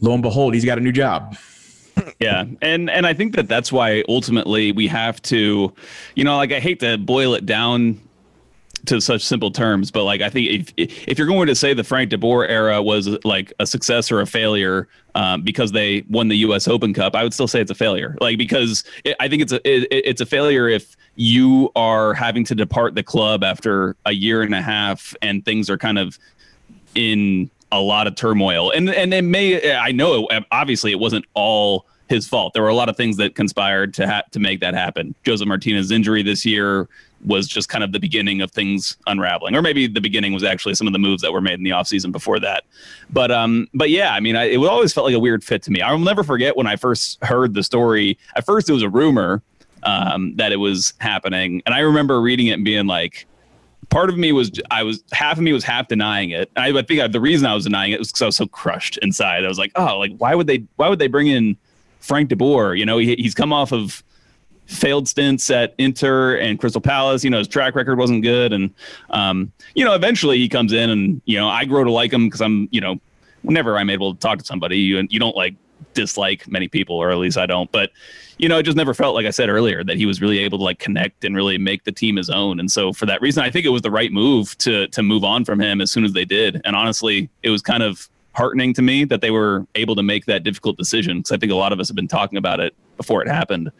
lo 0.00 0.14
and 0.14 0.22
behold, 0.22 0.54
he's 0.54 0.64
got 0.64 0.78
a 0.78 0.80
new 0.80 0.92
job. 0.92 1.36
Yeah, 2.18 2.44
and 2.62 2.88
and 2.90 3.06
I 3.06 3.14
think 3.14 3.36
that 3.36 3.46
that's 3.46 3.70
why 3.70 4.02
ultimately 4.08 4.72
we 4.72 4.86
have 4.88 5.20
to, 5.22 5.72
you 6.14 6.24
know, 6.24 6.36
like 6.36 6.52
I 6.52 6.58
hate 6.58 6.80
to 6.80 6.98
boil 6.98 7.34
it 7.34 7.46
down 7.46 8.00
to 8.86 9.00
such 9.00 9.22
simple 9.22 9.50
terms, 9.50 9.90
but 9.90 10.04
like 10.04 10.20
I 10.20 10.30
think 10.30 10.72
if 10.78 10.90
if 11.08 11.18
you're 11.18 11.26
going 11.26 11.46
to 11.48 11.54
say 11.54 11.74
the 11.74 11.84
Frank 11.84 12.10
DeBoer 12.10 12.48
era 12.48 12.82
was 12.82 13.08
like 13.24 13.52
a 13.58 13.66
success 13.66 14.10
or 14.10 14.20
a 14.20 14.26
failure 14.26 14.88
um, 15.14 15.42
because 15.42 15.72
they 15.72 16.04
won 16.08 16.28
the 16.28 16.38
U.S. 16.38 16.68
Open 16.68 16.94
Cup, 16.94 17.14
I 17.14 17.22
would 17.22 17.34
still 17.34 17.48
say 17.48 17.60
it's 17.60 17.70
a 17.70 17.74
failure. 17.74 18.16
Like 18.20 18.38
because 18.38 18.84
it, 19.04 19.16
I 19.20 19.28
think 19.28 19.42
it's 19.42 19.52
a 19.52 19.56
it, 19.68 19.88
it's 19.90 20.20
a 20.20 20.26
failure 20.26 20.68
if 20.68 20.96
you 21.16 21.70
are 21.76 22.14
having 22.14 22.44
to 22.44 22.54
depart 22.54 22.94
the 22.94 23.02
club 23.02 23.44
after 23.44 23.96
a 24.06 24.12
year 24.12 24.42
and 24.42 24.54
a 24.54 24.62
half 24.62 25.14
and 25.22 25.44
things 25.44 25.68
are 25.68 25.78
kind 25.78 25.98
of 25.98 26.18
in 26.94 27.50
a 27.72 27.80
lot 27.80 28.06
of 28.06 28.14
turmoil. 28.14 28.70
And 28.70 28.88
and 28.90 29.12
it 29.12 29.22
may 29.22 29.74
I 29.74 29.92
know 29.92 30.28
obviously 30.50 30.92
it 30.92 30.98
wasn't 30.98 31.24
all 31.34 31.86
his 32.08 32.26
fault. 32.26 32.54
There 32.54 32.62
were 32.62 32.68
a 32.68 32.74
lot 32.74 32.88
of 32.88 32.96
things 32.96 33.16
that 33.18 33.34
conspired 33.36 33.94
to 33.94 34.08
ha- 34.08 34.22
to 34.32 34.40
make 34.40 34.60
that 34.60 34.74
happen. 34.74 35.14
Josef 35.22 35.46
Martinez's 35.46 35.92
injury 35.92 36.22
this 36.22 36.44
year 36.44 36.88
was 37.24 37.46
just 37.46 37.68
kind 37.68 37.84
of 37.84 37.92
the 37.92 38.00
beginning 38.00 38.40
of 38.40 38.50
things 38.50 38.96
unraveling 39.06 39.54
or 39.54 39.62
maybe 39.62 39.86
the 39.86 40.00
beginning 40.00 40.32
was 40.32 40.42
actually 40.42 40.74
some 40.74 40.86
of 40.86 40.92
the 40.92 40.98
moves 40.98 41.22
that 41.22 41.32
were 41.32 41.40
made 41.40 41.54
in 41.54 41.64
the 41.64 41.70
offseason 41.70 42.12
before 42.12 42.40
that 42.40 42.64
but 43.10 43.30
um 43.30 43.68
but 43.74 43.90
yeah 43.90 44.14
i 44.14 44.20
mean 44.20 44.36
I, 44.36 44.44
it 44.44 44.56
always 44.58 44.92
felt 44.92 45.04
like 45.06 45.14
a 45.14 45.20
weird 45.20 45.44
fit 45.44 45.62
to 45.64 45.70
me 45.70 45.82
i'll 45.82 45.98
never 45.98 46.24
forget 46.24 46.56
when 46.56 46.66
i 46.66 46.76
first 46.76 47.22
heard 47.22 47.54
the 47.54 47.62
story 47.62 48.18
at 48.36 48.46
first 48.46 48.70
it 48.70 48.72
was 48.72 48.82
a 48.82 48.88
rumor 48.88 49.42
um 49.82 50.34
that 50.36 50.52
it 50.52 50.56
was 50.56 50.94
happening 50.98 51.62
and 51.66 51.74
i 51.74 51.80
remember 51.80 52.20
reading 52.20 52.46
it 52.46 52.52
and 52.52 52.64
being 52.64 52.86
like 52.86 53.26
part 53.90 54.08
of 54.08 54.16
me 54.16 54.32
was 54.32 54.50
I 54.70 54.82
was 54.82 55.02
half 55.12 55.36
of 55.36 55.42
me 55.42 55.52
was 55.52 55.64
half 55.64 55.88
denying 55.88 56.30
it. 56.30 56.50
I, 56.56 56.68
I 56.68 56.82
think 56.82 57.12
the 57.12 57.20
reason 57.20 57.46
I 57.46 57.54
was 57.54 57.64
denying 57.64 57.92
it 57.92 57.98
was 57.98 58.08
because 58.08 58.22
I 58.22 58.26
was 58.26 58.36
so 58.36 58.46
crushed 58.46 58.96
inside. 58.98 59.44
I 59.44 59.48
was 59.48 59.58
like, 59.58 59.72
oh, 59.74 59.98
like 59.98 60.12
why 60.16 60.34
would 60.34 60.46
they 60.46 60.64
why 60.76 60.88
would 60.88 60.98
they 60.98 61.08
bring 61.08 61.26
in 61.26 61.56
Frank 61.98 62.30
DeBoer? 62.30 62.78
You 62.78 62.86
know, 62.86 62.98
he, 62.98 63.16
he's 63.16 63.34
come 63.34 63.52
off 63.52 63.72
of 63.72 64.02
failed 64.70 65.08
stints 65.08 65.50
at 65.50 65.74
Inter 65.78 66.36
and 66.36 66.58
Crystal 66.58 66.80
Palace. 66.80 67.24
You 67.24 67.30
know, 67.30 67.38
his 67.38 67.48
track 67.48 67.74
record 67.74 67.98
wasn't 67.98 68.22
good, 68.22 68.52
and 68.52 68.72
um, 69.10 69.52
you 69.74 69.84
know, 69.84 69.94
eventually 69.94 70.38
he 70.38 70.48
comes 70.48 70.72
in, 70.72 70.90
and 70.90 71.20
you 71.24 71.36
know, 71.36 71.48
I 71.48 71.64
grow 71.64 71.84
to 71.84 71.90
like 71.90 72.12
him 72.12 72.26
because 72.26 72.40
I'm, 72.40 72.68
you 72.70 72.80
know, 72.80 73.00
whenever 73.42 73.76
I'm 73.76 73.90
able 73.90 74.14
to 74.14 74.20
talk 74.20 74.38
to 74.38 74.44
somebody, 74.44 74.78
you 74.78 75.06
you 75.10 75.18
don't 75.18 75.36
like 75.36 75.54
dislike 75.94 76.46
many 76.48 76.68
people, 76.68 76.96
or 76.96 77.10
at 77.10 77.18
least 77.18 77.36
I 77.36 77.46
don't. 77.46 77.70
But 77.72 77.90
you 78.38 78.48
know, 78.48 78.58
it 78.58 78.62
just 78.62 78.76
never 78.76 78.94
felt 78.94 79.14
like 79.14 79.26
I 79.26 79.30
said 79.30 79.48
earlier 79.48 79.84
that 79.84 79.96
he 79.96 80.06
was 80.06 80.20
really 80.20 80.38
able 80.38 80.58
to 80.58 80.64
like 80.64 80.78
connect 80.78 81.24
and 81.24 81.36
really 81.36 81.58
make 81.58 81.84
the 81.84 81.92
team 81.92 82.16
his 82.16 82.30
own. 82.30 82.58
And 82.58 82.70
so 82.70 82.92
for 82.92 83.06
that 83.06 83.20
reason, 83.20 83.42
I 83.42 83.50
think 83.50 83.66
it 83.66 83.70
was 83.70 83.82
the 83.82 83.90
right 83.90 84.12
move 84.12 84.56
to 84.58 84.86
to 84.88 85.02
move 85.02 85.24
on 85.24 85.44
from 85.44 85.60
him 85.60 85.80
as 85.80 85.90
soon 85.90 86.04
as 86.04 86.12
they 86.12 86.24
did. 86.24 86.60
And 86.64 86.76
honestly, 86.76 87.28
it 87.42 87.50
was 87.50 87.60
kind 87.60 87.82
of 87.82 88.08
heartening 88.34 88.72
to 88.74 88.82
me 88.82 89.04
that 89.04 89.20
they 89.20 89.30
were 89.30 89.66
able 89.74 89.96
to 89.96 90.02
make 90.02 90.26
that 90.26 90.44
difficult 90.44 90.78
decision 90.78 91.18
because 91.18 91.32
I 91.32 91.36
think 91.36 91.50
a 91.50 91.56
lot 91.56 91.72
of 91.72 91.80
us 91.80 91.88
have 91.88 91.96
been 91.96 92.08
talking 92.08 92.38
about 92.38 92.60
it 92.60 92.74
before 92.96 93.22
it 93.22 93.28
happened. 93.28 93.72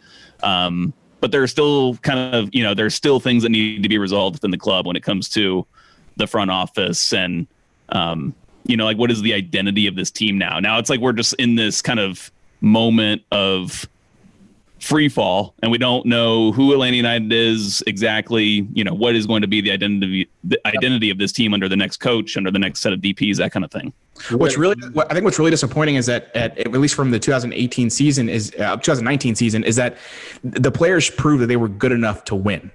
Um, 0.43 0.93
but 1.21 1.33
there's 1.33 1.51
still 1.51 1.97
kind 1.97 2.35
of 2.35 2.49
you 2.53 2.63
know 2.63 2.75
there's 2.75 2.95
still 2.95 3.21
things 3.21 3.43
that 3.43 3.51
need 3.51 3.83
to 3.83 3.89
be 3.89 3.99
resolved 3.99 4.37
within 4.37 4.51
the 4.51 4.59
club 4.59 4.87
when 4.87 4.97
it 4.97 5.03
comes 5.03 5.29
to 5.31 5.67
the 6.17 6.27
front 6.27 6.51
office 6.51 7.13
and 7.13 7.47
um, 7.91 8.35
you 8.65 8.77
know 8.77 8.85
like 8.85 8.97
what 8.97 9.11
is 9.11 9.21
the 9.23 9.35
identity 9.35 9.87
of 9.87 9.97
this 9.97 10.11
team 10.11 10.39
now 10.39 10.59
now 10.59 10.79
it's 10.79 10.91
like 10.91 11.01
we're 11.01 11.13
just 11.13 11.35
in 11.35 11.55
this 11.55 11.83
kind 11.83 12.01
of 12.01 12.31
moment 12.61 13.23
of 13.31 13.89
free 14.81 15.09
fall 15.09 15.55
and 15.63 15.71
we 15.71 15.79
don't 15.79 16.07
know 16.07 16.53
who 16.53 16.73
Atlanta 16.73 16.97
United 16.97 17.33
is 17.33 17.83
exactly, 17.87 18.67
you 18.73 18.83
know, 18.83 18.95
what 18.95 19.15
is 19.15 19.27
going 19.27 19.43
to 19.43 19.49
be 19.49 19.61
the 19.61 19.71
identity 19.71 20.29
the 20.43 20.59
identity 20.67 21.11
of 21.11 21.19
this 21.19 21.33
team 21.33 21.55
under 21.55 21.69
the 21.69 21.77
next 21.77 21.99
coach, 21.99 22.37
under 22.37 22.51
the 22.51 22.59
next 22.59 22.81
set 22.81 22.93
of 22.93 23.01
DPs, 23.01 23.37
that 23.37 23.53
kind 23.53 23.65
of 23.65 23.71
thing. 23.71 23.93
What's 24.31 24.57
really, 24.57 24.77
what, 24.93 25.11
I 25.11 25.15
think, 25.15 25.25
what's 25.25 25.39
really 25.39 25.51
disappointing 25.51 25.97
is 25.97 26.07
that, 26.07 26.35
at, 26.35 26.59
at 26.59 26.73
least 26.73 26.95
from 26.95 27.11
the 27.11 27.19
2018 27.19 27.91
season, 27.91 28.29
is 28.29 28.53
uh, 28.59 28.77
2019 28.77 29.35
season, 29.35 29.65
is 29.65 29.77
that 29.77 29.97
the 30.43 30.71
players 30.71 31.11
proved 31.11 31.43
that 31.43 31.47
they 31.47 31.57
were 31.57 31.69
good 31.69 31.93
enough 31.93 32.25
to 32.25 32.35
win. 32.35 32.71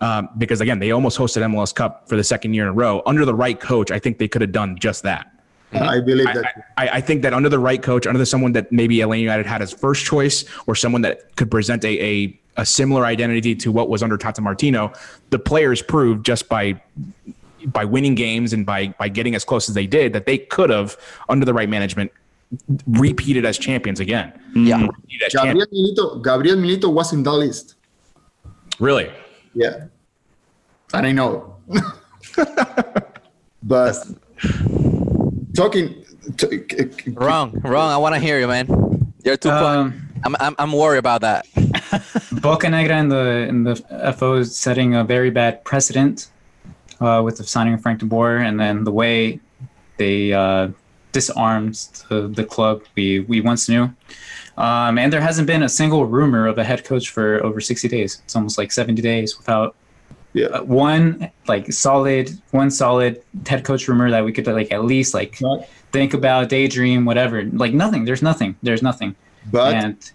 Um, 0.00 0.30
because 0.38 0.62
again, 0.62 0.78
they 0.78 0.92
almost 0.92 1.18
hosted 1.18 1.42
MLS 1.42 1.74
Cup 1.74 2.08
for 2.08 2.16
the 2.16 2.24
second 2.24 2.54
year 2.54 2.64
in 2.64 2.70
a 2.70 2.72
row. 2.72 3.02
Under 3.04 3.24
the 3.24 3.34
right 3.34 3.58
coach, 3.58 3.90
I 3.90 3.98
think 3.98 4.18
they 4.18 4.28
could 4.28 4.40
have 4.40 4.52
done 4.52 4.78
just 4.78 5.02
that. 5.02 5.30
I 5.72 6.00
believe 6.00 6.26
that. 6.26 6.64
I, 6.76 6.88
I, 6.88 7.00
think 7.00 7.22
that 7.22 7.32
under 7.32 7.48
the 7.48 7.58
right 7.58 7.80
coach, 7.80 8.06
under 8.06 8.18
the, 8.18 8.26
someone 8.26 8.52
that 8.52 8.72
maybe 8.72 9.00
Atlanta 9.02 9.20
United 9.20 9.46
had 9.46 9.62
as 9.62 9.72
first 9.72 10.04
choice, 10.04 10.44
or 10.66 10.74
someone 10.74 11.02
that 11.02 11.36
could 11.36 11.50
present 11.50 11.84
a, 11.84 12.02
a, 12.02 12.40
a 12.56 12.66
similar 12.66 13.04
identity 13.04 13.54
to 13.56 13.70
what 13.70 13.88
was 13.88 14.02
under 14.02 14.16
Tata 14.16 14.40
Martino, 14.40 14.92
the 15.28 15.38
players 15.38 15.80
proved 15.80 16.26
just 16.26 16.48
by 16.48 16.80
by 17.66 17.84
winning 17.84 18.14
games 18.14 18.52
and 18.52 18.64
by 18.64 18.88
by 18.98 19.08
getting 19.08 19.34
as 19.34 19.44
close 19.44 19.68
as 19.68 19.74
they 19.74 19.86
did 19.86 20.12
that 20.12 20.26
they 20.26 20.38
could 20.38 20.70
have 20.70 20.96
under 21.28 21.44
the 21.44 21.54
right 21.54 21.68
management 21.68 22.10
repeated 22.86 23.44
as 23.44 23.58
champions 23.58 24.00
again. 24.00 24.32
Yeah. 24.54 24.88
Gabriel 25.30 25.66
Milito, 25.66 26.24
Gabriel 26.24 26.56
Milito 26.56 26.92
was 26.92 27.12
in 27.12 27.22
that 27.22 27.32
list. 27.32 27.76
Really? 28.78 29.10
Yeah. 29.54 29.86
And 30.92 31.06
I 31.06 31.12
know. 31.12 31.56
but 33.62 33.94
talking. 35.54 36.04
T- 36.36 36.64
wrong, 37.08 37.60
wrong. 37.64 37.90
I 37.90 37.96
want 37.96 38.14
to 38.14 38.20
hear 38.20 38.38
you, 38.38 38.46
man. 38.46 39.12
You're 39.24 39.36
too. 39.36 39.50
Um, 39.50 40.08
I'm, 40.24 40.36
I'm, 40.38 40.54
I'm 40.58 40.72
worried 40.72 40.98
about 40.98 41.22
that. 41.22 41.46
Bocanegra 42.44 43.00
in 43.00 43.08
the 43.08 43.26
in 43.48 43.64
the 43.64 44.14
FO 44.16 44.34
is 44.34 44.56
setting 44.56 44.94
a 44.94 45.02
very 45.02 45.30
bad 45.30 45.64
precedent 45.64 46.28
uh, 47.00 47.22
with 47.24 47.38
the 47.38 47.44
signing 47.44 47.74
of 47.74 47.82
Frank 47.82 48.00
de 48.00 48.06
Boer, 48.06 48.36
and 48.36 48.58
then 48.58 48.84
the 48.84 48.92
way 48.92 49.40
they 49.96 50.32
uh, 50.32 50.68
disarmed 51.12 51.74
the, 52.08 52.28
the 52.28 52.44
club 52.44 52.82
we 52.96 53.20
we 53.20 53.40
once 53.40 53.68
knew. 53.68 53.92
Um, 54.56 54.98
and 54.98 55.12
there 55.12 55.20
hasn't 55.20 55.46
been 55.46 55.62
a 55.62 55.68
single 55.68 56.04
rumor 56.06 56.46
of 56.46 56.58
a 56.58 56.64
head 56.64 56.84
coach 56.84 57.10
for 57.10 57.42
over 57.42 57.60
60 57.60 57.88
days. 57.88 58.20
It's 58.24 58.36
almost 58.36 58.58
like 58.58 58.72
70 58.72 59.00
days 59.00 59.38
without 59.38 59.74
yeah. 60.32 60.46
Uh, 60.46 60.62
one 60.62 61.30
like 61.48 61.72
solid 61.72 62.30
one 62.52 62.70
solid 62.70 63.20
head 63.46 63.64
coach 63.64 63.88
rumor 63.88 64.10
that 64.10 64.24
we 64.24 64.32
could 64.32 64.46
like 64.46 64.70
at 64.70 64.84
least 64.84 65.12
like 65.12 65.36
but, 65.40 65.68
think 65.90 66.14
about 66.14 66.48
daydream 66.48 67.04
whatever 67.04 67.42
like 67.46 67.74
nothing 67.74 68.04
there's 68.04 68.22
nothing 68.22 68.54
there's 68.62 68.80
nothing 68.80 69.16
but 69.50 69.74
and 69.74 70.12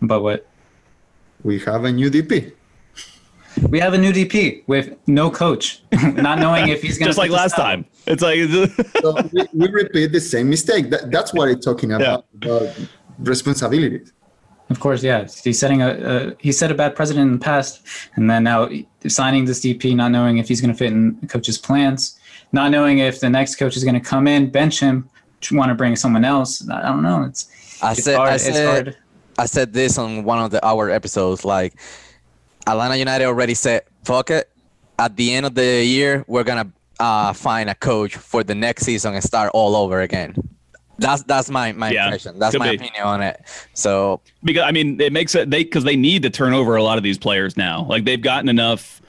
but 0.00 0.20
what 0.20 0.48
we 1.44 1.60
have 1.60 1.84
a 1.84 1.92
new 1.92 2.10
dp 2.10 2.52
we 3.68 3.78
have 3.78 3.92
a 3.94 3.98
new 3.98 4.12
dp 4.12 4.62
with 4.66 4.96
no 5.06 5.30
coach 5.30 5.82
not 6.14 6.38
knowing 6.38 6.68
if 6.68 6.82
he's 6.82 6.98
gonna 6.98 7.08
just 7.08 7.18
like 7.18 7.30
last 7.30 7.54
time 7.54 7.84
it's 8.06 8.22
like 8.22 8.38
so 9.00 9.14
we, 9.32 9.46
we, 9.52 9.68
repeat 9.68 10.12
the 10.12 10.20
same 10.20 10.48
mistake 10.48 10.90
that, 10.90 11.10
that's 11.10 11.32
what 11.34 11.48
it's 11.48 11.64
talking 11.64 11.92
about, 11.92 12.24
yeah. 12.42 12.50
about 12.50 12.78
responsibilities 13.18 14.12
of 14.70 14.80
course, 14.80 15.02
yeah. 15.02 15.26
He's 15.44 15.58
setting 15.58 15.82
a, 15.82 15.90
a 15.90 16.36
he 16.40 16.50
set 16.50 16.70
a 16.70 16.74
bad 16.74 16.96
precedent 16.96 17.26
in 17.26 17.32
the 17.34 17.44
past, 17.44 17.86
and 18.14 18.30
then 18.30 18.44
now 18.44 18.70
signing 19.06 19.44
this 19.44 19.60
DP, 19.60 19.94
not 19.94 20.10
knowing 20.10 20.38
if 20.38 20.48
he's 20.48 20.62
going 20.62 20.72
to 20.72 20.76
fit 20.76 20.90
in 20.90 21.20
the 21.20 21.26
coach's 21.26 21.58
plans, 21.58 22.18
not 22.52 22.70
knowing 22.70 22.98
if 22.98 23.20
the 23.20 23.28
next 23.28 23.56
coach 23.56 23.76
is 23.76 23.84
going 23.84 23.94
to 23.94 24.00
come 24.00 24.26
in, 24.26 24.50
bench 24.50 24.80
him, 24.80 25.10
want 25.50 25.68
to 25.68 25.74
bring 25.74 25.94
someone 25.96 26.24
else. 26.24 26.66
I 26.68 26.82
don't 26.88 27.02
know. 27.02 27.24
It's 27.24 27.50
I 27.82 27.92
it's 27.92 28.04
said 28.04 28.16
hard. 28.16 28.30
I 28.30 28.36
said 28.38 28.96
I 29.38 29.46
said 29.46 29.72
this 29.72 29.98
on 29.98 30.24
one 30.24 30.38
of 30.38 30.50
the 30.50 30.64
our 30.64 30.88
episodes. 30.90 31.44
Like 31.44 31.74
Atlanta 32.66 32.96
United 32.96 33.24
already 33.24 33.54
said, 33.54 33.82
"Fuck 34.04 34.30
it." 34.30 34.48
At 34.98 35.16
the 35.16 35.34
end 35.34 35.46
of 35.46 35.54
the 35.54 35.84
year, 35.84 36.24
we're 36.28 36.44
gonna 36.44 36.70
uh, 37.00 37.32
find 37.32 37.68
a 37.68 37.74
coach 37.74 38.16
for 38.16 38.44
the 38.44 38.54
next 38.54 38.84
season 38.84 39.14
and 39.14 39.22
start 39.22 39.50
all 39.54 39.74
over 39.74 40.00
again. 40.00 40.36
That's 40.98 41.22
that's 41.24 41.50
my 41.50 41.72
my 41.72 41.90
yeah, 41.90 42.04
impression. 42.04 42.38
That's 42.38 42.56
my 42.56 42.70
be. 42.70 42.76
opinion 42.76 43.02
on 43.02 43.22
it. 43.22 43.42
So 43.74 44.20
because 44.44 44.62
I 44.62 44.70
mean, 44.70 45.00
it 45.00 45.12
makes 45.12 45.34
it 45.34 45.50
they 45.50 45.64
because 45.64 45.84
they 45.84 45.96
need 45.96 46.22
to 46.22 46.30
turn 46.30 46.52
over 46.52 46.76
a 46.76 46.82
lot 46.82 46.98
of 46.98 47.04
these 47.04 47.18
players 47.18 47.56
now. 47.56 47.84
Like 47.84 48.04
they've 48.04 48.20
gotten 48.20 48.48
enough 48.48 49.02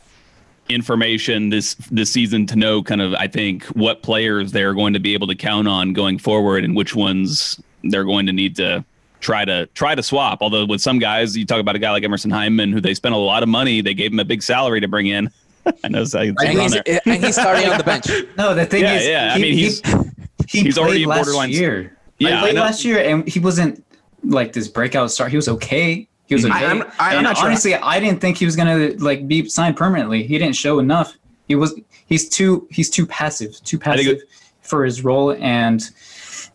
information 0.69 1.49
this 1.49 1.75
this 1.91 2.09
season 2.09 2.45
to 2.47 2.55
know 2.55 2.81
kind 2.81 3.01
of 3.01 3.13
I 3.15 3.27
think 3.27 3.65
what 3.67 4.01
players 4.01 4.51
they're 4.51 4.73
going 4.73 4.93
to 4.93 4.99
be 4.99 5.13
able 5.13 5.27
to 5.27 5.35
count 5.35 5.67
on 5.67 5.93
going 5.93 6.17
forward 6.17 6.63
and 6.63 6.75
which 6.75 6.95
ones 6.95 7.59
they're 7.83 8.05
going 8.05 8.25
to 8.25 8.33
need 8.33 8.55
to 8.55 8.83
try 9.23 9.45
to 9.45 9.65
try 9.67 9.95
to 9.95 10.03
swap. 10.03 10.39
Although 10.41 10.65
with 10.65 10.81
some 10.81 10.99
guys, 10.99 11.35
you 11.35 11.45
talk 11.45 11.59
about 11.59 11.75
a 11.75 11.79
guy 11.79 11.91
like 11.91 12.03
Emerson 12.03 12.29
Hyndman, 12.29 12.71
who 12.71 12.81
they 12.81 12.93
spent 12.93 13.15
a 13.15 13.17
lot 13.17 13.41
of 13.41 13.49
money, 13.49 13.81
they 13.81 13.93
gave 13.93 14.11
him 14.11 14.19
a 14.19 14.25
big 14.25 14.43
salary 14.43 14.81
to 14.81 14.87
bring 14.87 15.07
in. 15.07 15.31
I 15.83 15.87
know, 15.87 16.03
so 16.03 16.19
and, 16.19 16.37
he's, 16.39 16.75
and 16.75 17.23
he's 17.23 17.35
starting 17.35 17.69
on 17.69 17.77
the 17.77 17.83
bench. 17.85 18.07
No, 18.37 18.53
the 18.53 18.65
thing 18.65 18.83
yeah, 18.83 18.95
is, 18.95 19.07
yeah. 19.07 19.33
I 19.33 19.39
mean, 19.39 19.53
he's 19.53 19.81
he 20.47 20.61
he's 20.61 20.77
already 20.77 21.05
last 21.05 21.19
borderline 21.19 21.51
year. 21.51 21.97
Yeah, 22.19 22.41
played 22.41 22.55
last 22.55 22.83
year, 22.83 22.99
and 22.99 23.27
he 23.27 23.39
wasn't 23.39 23.83
like 24.23 24.51
this 24.51 24.67
breakout 24.67 25.09
star. 25.09 25.29
He 25.29 25.37
was 25.37 25.47
okay. 25.47 26.07
He 26.25 26.35
was 26.35 26.45
okay. 26.45 26.53
I, 26.53 26.69
I'm, 26.69 26.83
I'm 26.99 27.17
and 27.19 27.27
honestly, 27.27 27.71
sure. 27.71 27.79
I 27.81 27.99
didn't 27.99 28.19
think 28.19 28.37
he 28.37 28.45
was 28.45 28.57
gonna 28.57 28.91
like 28.99 29.27
be 29.27 29.47
signed 29.47 29.77
permanently. 29.77 30.23
He 30.23 30.37
didn't 30.37 30.55
show 30.55 30.79
enough. 30.79 31.17
He 31.47 31.55
was. 31.55 31.73
He's 32.07 32.27
too. 32.27 32.67
He's 32.69 32.89
too 32.89 33.05
passive. 33.05 33.61
Too 33.63 33.79
passive 33.79 34.21
for 34.61 34.83
his 34.83 35.03
role. 35.03 35.31
And 35.33 35.81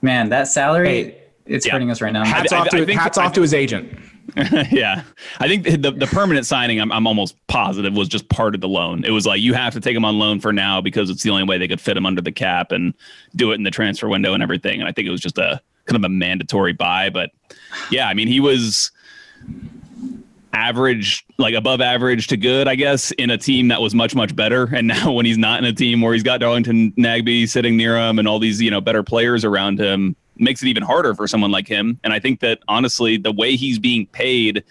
man, 0.02 0.28
that 0.28 0.48
salary. 0.48 0.88
Hey, 0.88 1.18
it's 1.48 1.66
yeah. 1.66 1.72
hurting 1.72 1.90
us 1.90 2.00
right 2.00 2.12
now. 2.12 2.24
Hats 2.24 2.52
I, 2.52 2.58
off 2.58 2.68
to, 2.68 2.78
I 2.78 2.84
think, 2.84 3.00
hats 3.00 3.18
off 3.18 3.32
to 3.34 3.42
his 3.42 3.54
agent. 3.54 3.98
yeah, 4.70 5.02
I 5.40 5.48
think 5.48 5.64
the 5.64 5.90
the 5.90 6.06
permanent 6.06 6.46
signing, 6.46 6.80
I'm 6.80 6.92
I'm 6.92 7.06
almost 7.06 7.34
positive 7.46 7.94
was 7.94 8.08
just 8.08 8.28
part 8.28 8.54
of 8.54 8.60
the 8.60 8.68
loan. 8.68 9.04
It 9.04 9.10
was 9.10 9.26
like 9.26 9.40
you 9.40 9.54
have 9.54 9.72
to 9.72 9.80
take 9.80 9.96
him 9.96 10.04
on 10.04 10.18
loan 10.18 10.40
for 10.40 10.52
now 10.52 10.80
because 10.80 11.10
it's 11.10 11.22
the 11.22 11.30
only 11.30 11.44
way 11.44 11.58
they 11.58 11.66
could 11.66 11.80
fit 11.80 11.96
him 11.96 12.04
under 12.04 12.20
the 12.20 12.32
cap 12.32 12.70
and 12.70 12.94
do 13.36 13.50
it 13.52 13.54
in 13.54 13.62
the 13.62 13.70
transfer 13.70 14.08
window 14.08 14.34
and 14.34 14.42
everything. 14.42 14.80
And 14.80 14.88
I 14.88 14.92
think 14.92 15.08
it 15.08 15.10
was 15.10 15.20
just 15.20 15.38
a 15.38 15.60
kind 15.86 15.96
of 15.96 16.04
a 16.04 16.12
mandatory 16.12 16.74
buy. 16.74 17.10
But 17.10 17.30
yeah, 17.90 18.08
I 18.08 18.14
mean, 18.14 18.28
he 18.28 18.40
was 18.40 18.90
average, 20.52 21.24
like 21.38 21.54
above 21.54 21.80
average 21.80 22.26
to 22.28 22.36
good, 22.36 22.68
I 22.68 22.74
guess, 22.74 23.10
in 23.12 23.30
a 23.30 23.38
team 23.38 23.68
that 23.68 23.80
was 23.80 23.94
much, 23.94 24.14
much 24.14 24.34
better. 24.36 24.64
And 24.74 24.88
now 24.88 25.12
when 25.14 25.26
he's 25.26 25.38
not 25.38 25.58
in 25.58 25.64
a 25.64 25.72
team 25.72 26.00
where 26.00 26.12
he's 26.12 26.22
got 26.22 26.40
Darlington 26.40 26.92
Nagbe 26.92 27.48
sitting 27.48 27.76
near 27.76 27.96
him 27.96 28.18
and 28.18 28.28
all 28.28 28.38
these, 28.38 28.60
you 28.60 28.70
know, 28.70 28.80
better 28.80 29.02
players 29.02 29.44
around 29.44 29.78
him, 29.78 30.16
makes 30.38 30.62
it 30.62 30.68
even 30.68 30.82
harder 30.82 31.14
for 31.14 31.26
someone 31.26 31.50
like 31.50 31.68
him. 31.68 31.98
And 32.04 32.12
I 32.12 32.18
think 32.18 32.40
that 32.40 32.60
honestly, 32.68 33.16
the 33.16 33.32
way 33.32 33.56
he's 33.56 33.78
being 33.78 34.06
paid 34.06 34.64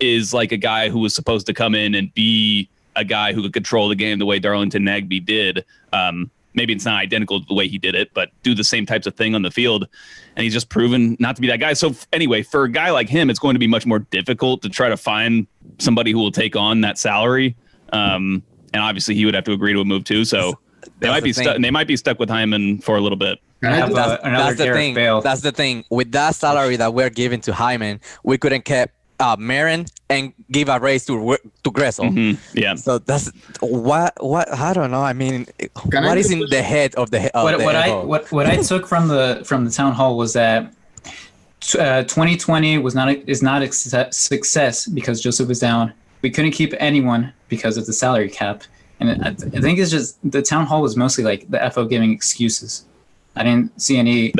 is 0.00 0.34
like 0.34 0.52
a 0.52 0.56
guy 0.56 0.88
who 0.88 0.98
was 0.98 1.14
supposed 1.14 1.46
to 1.46 1.54
come 1.54 1.74
in 1.74 1.94
and 1.94 2.12
be 2.14 2.68
a 2.96 3.04
guy 3.04 3.32
who 3.32 3.42
could 3.42 3.52
control 3.52 3.88
the 3.88 3.94
game 3.94 4.18
the 4.18 4.26
way 4.26 4.38
Darlington 4.38 4.82
Nagbe 4.82 5.24
did. 5.24 5.64
Um, 5.92 6.30
maybe 6.54 6.72
it's 6.72 6.84
not 6.84 6.94
identical 7.00 7.40
to 7.40 7.46
the 7.46 7.54
way 7.54 7.68
he 7.68 7.78
did 7.78 7.94
it, 7.94 8.12
but 8.14 8.30
do 8.42 8.54
the 8.54 8.64
same 8.64 8.86
types 8.86 9.06
of 9.06 9.14
thing 9.14 9.34
on 9.34 9.42
the 9.42 9.50
field. 9.50 9.86
And 10.34 10.44
he's 10.44 10.52
just 10.52 10.68
proven 10.68 11.16
not 11.20 11.36
to 11.36 11.42
be 11.42 11.48
that 11.48 11.60
guy. 11.60 11.74
So 11.74 11.94
anyway, 12.12 12.42
for 12.42 12.64
a 12.64 12.70
guy 12.70 12.90
like 12.90 13.08
him, 13.08 13.30
it's 13.30 13.38
going 13.38 13.54
to 13.54 13.58
be 13.58 13.66
much 13.66 13.86
more 13.86 14.00
difficult 14.00 14.62
to 14.62 14.68
try 14.68 14.88
to 14.88 14.96
find 14.96 15.46
somebody 15.78 16.12
who 16.12 16.18
will 16.18 16.32
take 16.32 16.56
on 16.56 16.80
that 16.80 16.98
salary. 16.98 17.56
Um, 17.92 18.42
and 18.72 18.82
obviously, 18.82 19.14
he 19.14 19.24
would 19.24 19.34
have 19.34 19.44
to 19.44 19.52
agree 19.52 19.72
to 19.72 19.80
a 19.80 19.84
move 19.84 20.04
too. 20.04 20.24
So 20.24 20.58
they 20.98 21.08
might 21.08 21.20
the 21.20 21.24
be 21.24 21.32
stuck. 21.32 21.60
They 21.60 21.70
might 21.70 21.86
be 21.86 21.96
stuck 21.96 22.18
with 22.18 22.28
Hyndman 22.28 22.82
for 22.82 22.96
a 22.96 23.00
little 23.00 23.18
bit. 23.18 23.38
That's, 23.60 23.92
that's 24.22 24.58
the 24.58 24.72
thing. 24.72 24.94
Bale. 24.94 25.20
That's 25.20 25.40
the 25.40 25.52
thing. 25.52 25.84
With 25.90 26.12
that 26.12 26.34
salary 26.34 26.76
that 26.76 26.94
we're 26.94 27.10
giving 27.10 27.40
to 27.42 27.52
Hyndman, 27.52 28.00
we 28.22 28.38
couldn't 28.38 28.64
keep 28.64 28.90
uh, 29.18 29.36
Marin 29.38 29.86
and 30.08 30.32
give 30.50 30.68
a 30.68 30.78
raise 30.78 31.04
to 31.06 31.36
to 31.64 31.70
Gressel. 31.70 32.10
Mm-hmm. 32.10 32.58
Yeah. 32.58 32.74
So 32.74 32.98
that's 32.98 33.30
what 33.60 34.14
what 34.22 34.52
I 34.52 34.72
don't 34.72 34.90
know. 34.90 35.02
I 35.02 35.12
mean, 35.12 35.46
Can 35.90 36.04
what 36.04 36.16
I 36.16 36.20
is 36.20 36.30
in 36.30 36.44
the 36.50 36.62
head 36.62 36.94
of 36.96 37.10
the, 37.10 37.34
of 37.36 37.44
what, 37.44 37.58
the 37.58 37.64
what 37.64 37.76
I 37.76 37.94
what 37.94 38.32
what 38.32 38.46
I 38.46 38.56
took 38.62 38.86
from 38.86 39.08
the 39.08 39.42
from 39.44 39.64
the 39.64 39.70
town 39.70 39.92
hall 39.92 40.16
was 40.16 40.32
that 40.34 40.72
uh, 41.78 42.02
2020 42.04 42.78
was 42.78 42.94
not 42.94 43.08
a, 43.08 43.30
is 43.30 43.42
not 43.42 43.62
a 43.62 43.72
success 43.72 44.86
because 44.86 45.20
Josef 45.20 45.48
was 45.48 45.58
down. 45.58 45.92
We 46.22 46.30
couldn't 46.30 46.52
keep 46.52 46.74
anyone 46.78 47.32
because 47.48 47.76
of 47.76 47.86
the 47.86 47.92
salary 47.92 48.30
cap, 48.30 48.62
and 49.00 49.22
I, 49.22 49.28
I 49.28 49.60
think 49.60 49.78
it's 49.78 49.90
just 49.90 50.18
the 50.28 50.42
town 50.42 50.66
hall 50.66 50.82
was 50.82 50.96
mostly 50.96 51.24
like 51.24 51.50
the 51.50 51.70
FO 51.70 51.84
giving 51.84 52.12
excuses. 52.12 52.84
I 53.34 53.44
didn't 53.44 53.80
see 53.80 53.98
any 53.98 54.32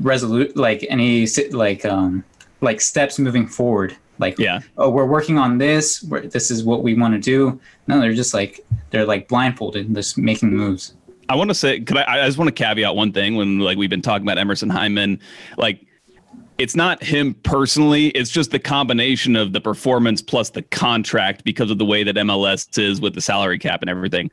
resolute 0.00 0.56
like 0.56 0.84
any 0.88 1.26
like 1.50 1.84
um 1.84 2.24
like 2.60 2.80
steps 2.80 3.18
moving 3.18 3.46
forward. 3.46 3.96
Like 4.18 4.38
yeah, 4.38 4.60
oh, 4.76 4.90
we're 4.90 5.06
working 5.06 5.38
on 5.38 5.58
this. 5.58 6.02
We're, 6.02 6.26
this 6.26 6.50
is 6.50 6.62
what 6.62 6.82
we 6.82 6.94
want 6.94 7.14
to 7.14 7.20
do. 7.20 7.58
No, 7.86 8.00
they're 8.00 8.12
just 8.12 8.34
like 8.34 8.60
they're 8.90 9.06
like 9.06 9.28
blindfolded, 9.28 9.94
just 9.94 10.18
making 10.18 10.54
moves. 10.54 10.94
I 11.28 11.36
want 11.36 11.48
to 11.48 11.54
say, 11.54 11.80
could 11.80 11.96
I, 11.96 12.22
I 12.22 12.26
just 12.26 12.38
want 12.38 12.48
to 12.48 12.52
caveat 12.52 12.96
one 12.96 13.12
thing 13.12 13.36
when 13.36 13.60
like 13.60 13.78
we've 13.78 13.88
been 13.88 14.02
talking 14.02 14.26
about 14.26 14.36
Emerson 14.36 14.68
Hyndman, 14.68 15.20
like 15.56 15.86
it's 16.60 16.76
not 16.76 17.02
him 17.02 17.32
personally. 17.42 18.08
It's 18.08 18.30
just 18.30 18.50
the 18.50 18.58
combination 18.58 19.34
of 19.34 19.54
the 19.54 19.62
performance 19.62 20.20
plus 20.20 20.50
the 20.50 20.60
contract 20.60 21.42
because 21.42 21.70
of 21.70 21.78
the 21.78 21.86
way 21.86 22.04
that 22.04 22.16
MLS 22.16 22.78
is 22.78 23.00
with 23.00 23.14
the 23.14 23.22
salary 23.22 23.58
cap 23.58 23.80
and 23.80 23.88
everything. 23.88 24.30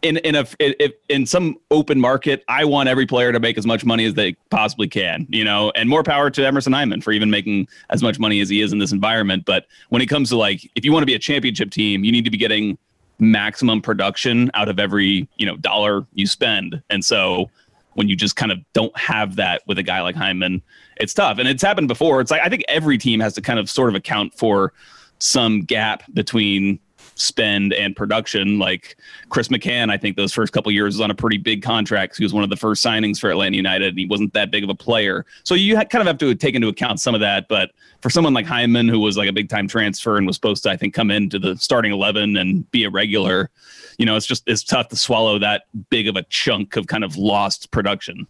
In 0.00 0.16
in 0.18 0.34
a 0.34 0.46
if, 0.58 0.92
in 1.10 1.26
some 1.26 1.58
open 1.70 2.00
market, 2.00 2.42
I 2.48 2.64
want 2.64 2.88
every 2.88 3.04
player 3.04 3.30
to 3.30 3.38
make 3.38 3.58
as 3.58 3.66
much 3.66 3.84
money 3.84 4.06
as 4.06 4.14
they 4.14 4.32
possibly 4.48 4.88
can, 4.88 5.26
you 5.28 5.44
know, 5.44 5.70
and 5.76 5.86
more 5.86 6.02
power 6.02 6.30
to 6.30 6.46
Emerson 6.46 6.72
Hyndman 6.72 7.02
for 7.02 7.12
even 7.12 7.28
making 7.28 7.68
as 7.90 8.02
much 8.02 8.18
money 8.18 8.40
as 8.40 8.48
he 8.48 8.62
is 8.62 8.72
in 8.72 8.78
this 8.78 8.92
environment. 8.92 9.44
But 9.44 9.66
when 9.90 10.00
it 10.00 10.06
comes 10.06 10.30
to 10.30 10.38
like, 10.38 10.70
if 10.74 10.86
you 10.86 10.92
want 10.92 11.02
to 11.02 11.06
be 11.06 11.14
a 11.14 11.18
championship 11.18 11.70
team, 11.70 12.02
you 12.04 12.10
need 12.10 12.24
to 12.24 12.30
be 12.30 12.38
getting 12.38 12.78
maximum 13.18 13.82
production 13.82 14.50
out 14.54 14.70
of 14.70 14.78
every 14.78 15.28
you 15.36 15.44
know 15.44 15.58
dollar 15.58 16.06
you 16.14 16.26
spend, 16.26 16.82
and 16.88 17.04
so 17.04 17.50
when 17.94 18.08
you 18.08 18.16
just 18.16 18.36
kind 18.36 18.50
of 18.50 18.58
don't 18.72 18.96
have 18.96 19.36
that 19.36 19.60
with 19.66 19.78
a 19.78 19.82
guy 19.82 20.00
like 20.00 20.16
Hyndman, 20.16 20.62
it's 21.00 21.14
tough. 21.14 21.38
And 21.38 21.48
it's 21.48 21.62
happened 21.62 21.88
before. 21.88 22.20
It's 22.20 22.30
like 22.30 22.42
I 22.42 22.48
think 22.48 22.62
every 22.68 22.98
team 22.98 23.20
has 23.20 23.34
to 23.34 23.40
kind 23.40 23.58
of 23.58 23.68
sort 23.68 23.88
of 23.88 23.94
account 23.94 24.34
for 24.34 24.72
some 25.18 25.62
gap 25.62 26.02
between 26.12 26.78
spend 27.14 27.72
and 27.74 27.94
production. 27.94 28.58
Like 28.58 28.96
Chris 29.28 29.48
McCann, 29.48 29.90
I 29.90 29.96
think 29.96 30.16
those 30.16 30.32
first 30.32 30.52
couple 30.52 30.72
years 30.72 30.94
was 30.94 31.00
on 31.00 31.10
a 31.10 31.14
pretty 31.14 31.36
big 31.36 31.62
contract. 31.62 32.16
He 32.16 32.24
was 32.24 32.32
one 32.32 32.44
of 32.44 32.50
the 32.50 32.56
first 32.56 32.84
signings 32.84 33.18
for 33.18 33.30
Atlanta 33.30 33.56
United, 33.56 33.88
and 33.88 33.98
he 33.98 34.06
wasn't 34.06 34.32
that 34.34 34.50
big 34.50 34.64
of 34.64 34.70
a 34.70 34.74
player. 34.74 35.26
So 35.44 35.54
you 35.54 35.74
kind 35.74 35.96
of 35.96 36.06
have 36.06 36.18
to 36.18 36.34
take 36.34 36.54
into 36.54 36.68
account 36.68 37.00
some 37.00 37.14
of 37.14 37.20
that. 37.20 37.48
But 37.48 37.72
for 38.00 38.10
someone 38.10 38.32
like 38.32 38.46
Hyndman, 38.46 38.88
who 38.88 38.98
was 38.98 39.16
like 39.16 39.28
a 39.28 39.32
big 39.32 39.48
time 39.48 39.68
transfer 39.68 40.16
and 40.16 40.26
was 40.26 40.36
supposed 40.36 40.62
to, 40.64 40.70
I 40.70 40.76
think, 40.76 40.94
come 40.94 41.10
into 41.10 41.38
the 41.38 41.56
starting 41.56 41.92
eleven 41.92 42.36
and 42.36 42.70
be 42.70 42.84
a 42.84 42.90
regular, 42.90 43.50
you 43.98 44.06
know, 44.06 44.16
it's 44.16 44.26
just 44.26 44.42
it's 44.46 44.64
tough 44.64 44.88
to 44.88 44.96
swallow 44.96 45.38
that 45.38 45.64
big 45.90 46.08
of 46.08 46.16
a 46.16 46.22
chunk 46.24 46.76
of 46.76 46.86
kind 46.86 47.04
of 47.04 47.16
lost 47.16 47.70
production. 47.70 48.26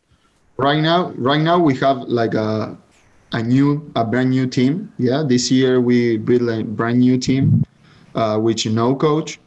Right 0.61 0.83
now, 0.83 1.11
right 1.17 1.41
now 1.41 1.59
we 1.59 1.75
have 1.77 1.99
like 2.09 2.35
a 2.35 2.77
a 3.33 3.43
new 3.43 3.91
a 3.97 4.05
brand 4.05 4.31
new 4.31 4.47
team. 4.47 4.93
Yeah, 4.99 5.23
this 5.27 5.51
year 5.51 5.81
we 5.81 6.19
built 6.19 6.49
a 6.51 6.63
brand 6.65 6.99
new 7.01 7.17
team, 7.17 7.65
uh, 8.15 8.39
which 8.39 8.67
no 8.67 8.95
coach. 8.95 9.41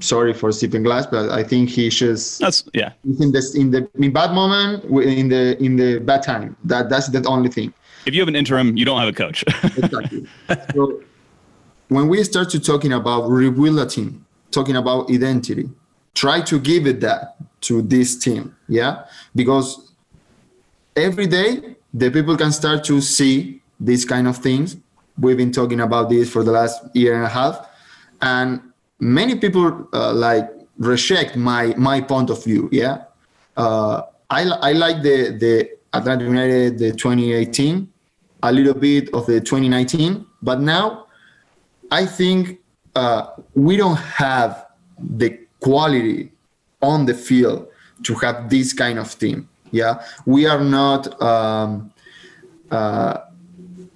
Sorry 0.00 0.32
for 0.32 0.52
Stephen 0.52 0.82
Glass, 0.82 1.06
but 1.06 1.30
I 1.30 1.42
think 1.42 1.70
he 1.70 1.88
just 1.88 2.38
that's 2.40 2.62
yeah. 2.74 2.92
In 3.04 3.32
the 3.32 3.42
in 3.56 3.70
the 3.72 3.88
in 3.98 4.12
bad 4.12 4.32
moment, 4.32 4.84
in 4.84 5.28
the 5.28 5.60
in 5.62 5.76
the 5.76 5.98
bad 5.98 6.22
time. 6.22 6.56
That 6.64 6.90
that's 6.90 7.08
the 7.08 7.26
only 7.26 7.50
thing. 7.50 7.74
If 8.06 8.14
you 8.14 8.20
have 8.20 8.28
an 8.28 8.36
interim, 8.36 8.76
you 8.76 8.84
don't 8.84 9.00
have 9.00 9.08
a 9.08 9.12
coach. 9.12 9.42
exactly. 9.76 10.26
So 10.74 11.02
when 11.88 12.08
we 12.08 12.22
start 12.22 12.50
to 12.50 12.60
talking 12.60 12.92
about 12.92 13.28
rebuild 13.28 13.78
a 13.78 13.86
team, 13.86 14.24
talking 14.52 14.76
about 14.76 15.10
identity 15.10 15.68
try 16.16 16.40
to 16.40 16.58
give 16.58 16.86
it 16.86 17.00
that 17.00 17.36
to 17.60 17.82
this 17.82 18.16
team 18.16 18.56
yeah 18.68 19.04
because 19.34 19.85
every 20.96 21.26
day 21.26 21.76
the 21.92 22.10
people 22.10 22.36
can 22.36 22.52
start 22.52 22.84
to 22.84 23.00
see 23.00 23.62
these 23.78 24.04
kind 24.04 24.26
of 24.26 24.38
things. 24.38 24.76
We've 25.18 25.36
been 25.36 25.52
talking 25.52 25.80
about 25.80 26.08
this 26.10 26.30
for 26.30 26.42
the 26.42 26.52
last 26.52 26.82
year 26.94 27.14
and 27.14 27.24
a 27.24 27.28
half. 27.28 27.68
And 28.20 28.60
many 28.98 29.36
people 29.36 29.88
uh, 29.92 30.12
like 30.12 30.50
reject 30.78 31.36
my 31.36 31.74
my 31.76 32.00
point 32.00 32.30
of 32.30 32.42
view 32.44 32.68
yeah? 32.72 33.04
Uh, 33.56 34.02
I, 34.28 34.42
I 34.42 34.72
like 34.72 35.02
the 35.02 35.30
the 35.38 35.70
Atlanta 35.94 36.24
United 36.24 36.78
the 36.78 36.92
2018 36.92 37.88
a 38.42 38.52
little 38.52 38.74
bit 38.74 39.12
of 39.14 39.24
the 39.26 39.40
2019 39.40 40.26
but 40.42 40.60
now 40.60 41.06
I 41.90 42.04
think 42.04 42.60
uh, 42.94 43.28
we 43.54 43.76
don't 43.76 43.96
have 43.96 44.66
the 44.98 45.38
quality 45.60 46.32
on 46.82 47.06
the 47.06 47.14
field 47.14 47.68
to 48.04 48.14
have 48.14 48.50
this 48.50 48.72
kind 48.72 48.98
of 48.98 49.18
team. 49.18 49.48
Yeah, 49.70 50.02
we 50.24 50.46
are 50.46 50.62
not 50.62 51.20
um, 51.20 51.92
uh, 52.70 53.18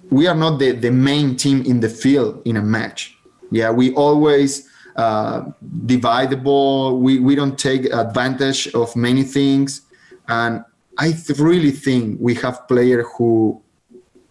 we 0.09 0.27
are 0.27 0.35
not 0.35 0.59
the, 0.59 0.71
the 0.71 0.91
main 0.91 1.35
team 1.35 1.61
in 1.63 1.79
the 1.79 1.89
field 1.89 2.41
in 2.45 2.57
a 2.57 2.61
match. 2.61 3.17
Yeah, 3.49 3.71
we 3.71 3.93
always 3.93 4.69
uh, 4.95 5.45
divide 5.85 6.29
the 6.29 6.37
ball. 6.37 6.99
We 6.99 7.19
we 7.19 7.35
don't 7.35 7.57
take 7.57 7.85
advantage 7.93 8.67
of 8.73 8.95
many 8.95 9.23
things, 9.23 9.81
and 10.27 10.63
I 10.97 11.11
th- 11.11 11.39
really 11.39 11.71
think 11.71 12.19
we 12.19 12.35
have 12.35 12.67
players 12.67 13.05
who 13.17 13.61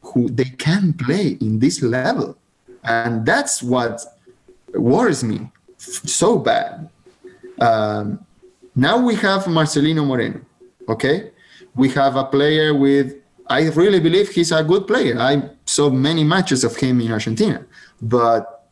who 0.03 0.29
they 0.29 0.45
can 0.45 0.93
play 0.93 1.39
in 1.41 1.59
this 1.59 1.83
level, 1.83 2.37
and 2.85 3.25
that's 3.25 3.63
what 3.63 4.01
worries 4.75 5.25
me 5.25 5.51
so 5.79 6.39
bad. 6.39 6.89
Um, 7.61 8.25
now 8.75 8.99
we 8.99 9.15
have 9.17 9.45
Marcelino 9.45 10.07
Moreno. 10.07 10.41
Okay, 10.91 11.31
we 11.77 11.89
have 11.91 12.17
a 12.17 12.25
player 12.25 12.75
with. 12.75 13.15
I 13.47 13.69
really 13.71 14.01
believe 14.01 14.29
he's 14.31 14.53
a 14.53 14.63
good 14.63 14.87
player. 14.87 15.19
I 15.19 15.43
saw 15.65 15.91
many 15.91 16.25
matches 16.25 16.65
of 16.65 16.77
him 16.77 17.01
in 17.01 17.13
Argentina, 17.13 17.65
but 18.03 18.69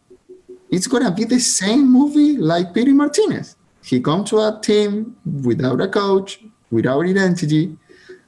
it's 0.70 0.86
gonna 0.86 1.10
be 1.10 1.24
the 1.24 1.38
same 1.38 1.90
movie 1.90 2.36
like 2.36 2.74
Pity 2.74 2.92
Martinez. 2.92 3.56
He 3.84 4.00
comes 4.00 4.30
to 4.30 4.38
a 4.38 4.58
team 4.60 5.16
without 5.44 5.80
a 5.80 5.88
coach, 5.88 6.40
without 6.70 7.06
identity, 7.06 7.76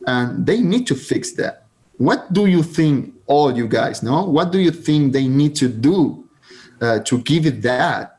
and 0.06 0.46
they 0.46 0.60
need 0.60 0.86
to 0.86 0.94
fix 0.94 1.32
that. 1.32 1.66
What 1.98 2.32
do 2.32 2.46
you 2.46 2.62
think, 2.62 3.14
all 3.26 3.56
you 3.56 3.68
guys 3.68 4.02
know? 4.02 4.24
What 4.24 4.52
do 4.52 4.58
you 4.58 4.70
think 4.70 5.12
they 5.12 5.28
need 5.28 5.54
to 5.56 5.68
do 5.68 6.24
uh, 6.80 7.00
to 7.00 7.18
give 7.18 7.44
it 7.44 7.60
that 7.62 8.18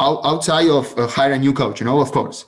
outside 0.00 0.68
of 0.68 0.96
uh, 0.98 1.08
hire 1.08 1.32
a 1.32 1.38
new 1.38 1.52
coach? 1.52 1.80
You 1.80 1.86
know, 1.86 2.00
of 2.00 2.12
course. 2.12 2.44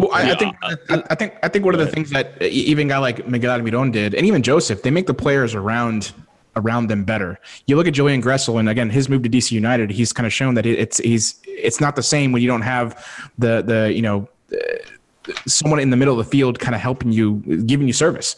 Well, 0.00 0.10
I, 0.12 0.32
I, 0.32 0.34
think 0.34 0.56
uh, 0.62 0.76
I, 0.88 1.02
I, 1.10 1.14
think 1.14 1.34
I 1.42 1.48
think 1.48 1.64
one 1.64 1.74
of 1.74 1.80
the 1.80 1.86
things 1.86 2.10
that 2.10 2.40
even 2.42 2.88
guy 2.88 2.98
like 2.98 3.26
Miguel 3.28 3.58
Almiron 3.58 3.92
did, 3.92 4.14
and 4.14 4.24
even 4.26 4.42
Josef, 4.42 4.82
they 4.82 4.90
make 4.90 5.06
the 5.06 5.14
players 5.14 5.54
around 5.54 6.12
around 6.56 6.88
them 6.88 7.04
better. 7.04 7.38
You 7.66 7.76
look 7.76 7.86
at 7.86 7.92
Julian 7.92 8.22
Gressel, 8.22 8.58
and 8.58 8.68
again, 8.68 8.88
his 8.88 9.08
move 9.10 9.22
to 9.24 9.28
DC 9.28 9.52
United, 9.52 9.90
he's 9.90 10.12
kind 10.12 10.26
of 10.26 10.32
shown 10.32 10.54
that 10.54 10.64
it's 10.64 10.98
he's 10.98 11.40
it's 11.44 11.80
not 11.80 11.96
the 11.96 12.02
same 12.02 12.32
when 12.32 12.40
you 12.40 12.48
don't 12.48 12.62
have 12.62 13.04
the 13.38 13.60
the 13.60 13.92
you 13.92 14.00
know 14.00 14.26
uh, 14.52 15.34
someone 15.46 15.78
in 15.80 15.90
the 15.90 15.96
middle 15.98 16.18
of 16.18 16.24
the 16.24 16.30
field 16.30 16.58
kind 16.58 16.74
of 16.74 16.80
helping 16.80 17.12
you, 17.12 17.36
giving 17.66 17.86
you 17.86 17.92
service 17.92 18.36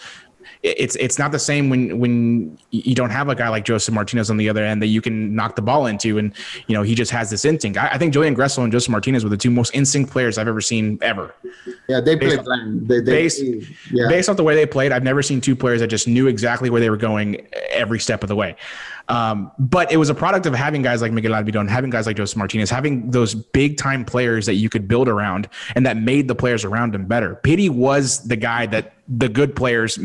it's 0.63 0.95
it's 0.97 1.19
not 1.19 1.33
the 1.33 1.39
same 1.39 1.71
when 1.71 1.99
when 1.99 2.57
you 2.71 2.95
don't 2.95 3.11
have 3.11 3.29
a 3.29 3.35
guy 3.35 3.49
like 3.49 3.65
Josef 3.65 3.93
Martinez 3.93 4.31
on 4.31 4.37
the 4.37 4.49
other 4.49 4.65
end 4.65 4.81
that 4.81 4.87
you 4.87 5.01
can 5.01 5.35
knock 5.35 5.57
the 5.57 5.63
ball 5.63 5.87
into, 5.87 6.19
and 6.19 6.33
you 6.69 6.77
know 6.77 6.83
he 6.83 6.95
just 6.95 7.11
has 7.11 7.31
this 7.31 7.45
instinct. 7.45 7.77
I, 7.79 7.89
I 7.89 7.99
think 7.99 8.13
Julian 8.13 8.37
Gressel 8.37 8.63
and 8.63 8.73
Josef 8.73 8.89
Martinez 8.89 9.25
were 9.25 9.31
the 9.31 9.37
two 9.37 9.51
most 9.51 9.75
instinct 9.75 10.13
players 10.13 10.39
I've 10.39 10.47
ever 10.47 10.61
seen 10.61 10.99
ever. 11.03 11.35
Yeah, 11.89 12.01
they 12.01 12.17
played 12.17 12.39
off, 12.39 12.47
they, 12.47 13.01
they, 13.01 13.13
based, 13.13 13.43
yeah. 13.91 14.07
based 14.09 14.29
off 14.29 14.37
the 14.37 14.45
way 14.45 14.55
they 14.55 14.67
played. 14.67 14.93
I've 14.93 15.03
never 15.03 15.23
seen 15.23 15.41
two 15.41 15.57
players 15.57 15.81
that 15.81 15.89
just 15.89 16.07
knew 16.07 16.29
exactly 16.29 16.71
where 16.71 16.81
they 16.81 16.91
were 16.91 16.97
going 16.97 17.47
every 17.71 17.99
step 17.99 18.23
of 18.23 18.29
the 18.29 18.37
way. 18.37 18.57
Um, 19.09 19.51
but 19.59 19.91
it 19.91 19.97
was 19.97 20.11
a 20.11 20.15
product 20.15 20.47
of 20.47 20.55
having 20.55 20.83
guys 20.83 21.03
like 21.03 21.13
Miguel 21.13 21.33
Almiron, 21.33 21.69
having 21.69 21.91
guys 21.91 22.07
like 22.07 22.17
Josef 22.17 22.37
Martinez, 22.37 22.71
having 22.71 23.11
those 23.11 23.35
big 23.35 23.77
time 23.77 24.05
players 24.05 24.47
that 24.47 24.55
you 24.55 24.69
could 24.69 24.87
build 24.87 25.09
around 25.09 25.49
and 25.75 25.85
that 25.85 25.97
made 25.97 26.29
the 26.29 26.35
players 26.35 26.65
around 26.65 26.95
him 26.95 27.07
better. 27.07 27.35
Pity 27.43 27.69
was 27.69 28.21
the 28.29 28.37
guy 28.37 28.67
that 28.67 28.95
the 29.09 29.29
good 29.29 29.57
players 29.57 29.99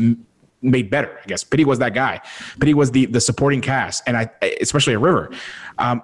made 0.62 0.90
better. 0.90 1.18
I 1.22 1.26
guess 1.26 1.44
Pity 1.44 1.64
was 1.64 1.78
that 1.78 1.94
guy. 1.94 2.20
Pity 2.60 2.74
was 2.74 2.90
the 2.90 3.06
the 3.06 3.20
supporting 3.20 3.60
cast, 3.60 4.02
and 4.06 4.16
I 4.16 4.30
especially 4.60 4.94
a 4.94 4.98
River. 4.98 5.30
Um, 5.78 6.02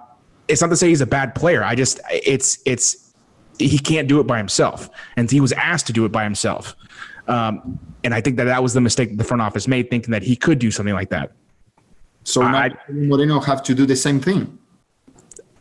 it's 0.48 0.60
not 0.60 0.68
to 0.68 0.76
say 0.76 0.88
he's 0.88 1.00
a 1.00 1.06
bad 1.06 1.34
player. 1.34 1.64
I 1.64 1.74
just 1.74 2.00
it's 2.10 2.58
it's 2.66 3.12
he 3.58 3.78
can't 3.78 4.08
do 4.08 4.20
it 4.20 4.26
by 4.26 4.38
himself, 4.38 4.90
and 5.16 5.30
he 5.30 5.40
was 5.40 5.52
asked 5.52 5.86
to 5.86 5.92
do 5.92 6.04
it 6.04 6.12
by 6.12 6.24
himself. 6.24 6.76
Um, 7.28 7.78
and 8.02 8.12
I 8.12 8.20
think 8.20 8.36
that 8.36 8.44
that 8.44 8.62
was 8.62 8.74
the 8.74 8.80
mistake 8.80 9.16
the 9.16 9.24
front 9.24 9.40
office 9.40 9.66
made, 9.66 9.90
thinking 9.90 10.10
that 10.12 10.22
he 10.22 10.36
could 10.36 10.58
do 10.58 10.70
something 10.70 10.94
like 10.94 11.10
that. 11.10 11.32
So 12.24 12.42
I, 12.42 12.70
Moreno 12.88 13.40
have 13.40 13.62
to 13.64 13.74
do 13.74 13.86
the 13.86 13.96
same 13.96 14.20
thing. 14.20 14.58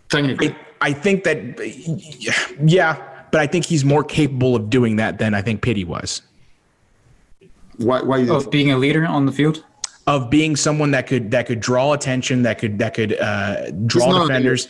Technically, 0.09 0.49
I, 0.49 0.89
I 0.89 0.93
think 0.93 1.23
that 1.23 1.59
yeah, 2.65 3.25
but 3.31 3.41
I 3.41 3.47
think 3.47 3.65
he's 3.65 3.83
more 3.83 4.03
capable 4.03 4.55
of 4.55 4.69
doing 4.69 4.97
that 4.97 5.17
than 5.17 5.33
I 5.33 5.41
think 5.41 5.61
Pity 5.61 5.83
was. 5.83 6.21
Why? 7.77 8.01
Why? 8.01 8.27
Of 8.27 8.49
being 8.51 8.71
a 8.71 8.77
leader 8.77 9.05
on 9.05 9.25
the 9.25 9.31
field. 9.31 9.63
Of 10.05 10.29
being 10.29 10.55
someone 10.55 10.91
that 10.91 11.07
could 11.07 11.31
that 11.31 11.45
could 11.45 11.59
draw 11.59 11.93
attention, 11.93 12.43
that 12.43 12.59
could 12.59 12.79
that 12.79 12.93
could 12.93 13.19
uh, 13.19 13.71
draw 13.85 14.21
defenders. 14.21 14.67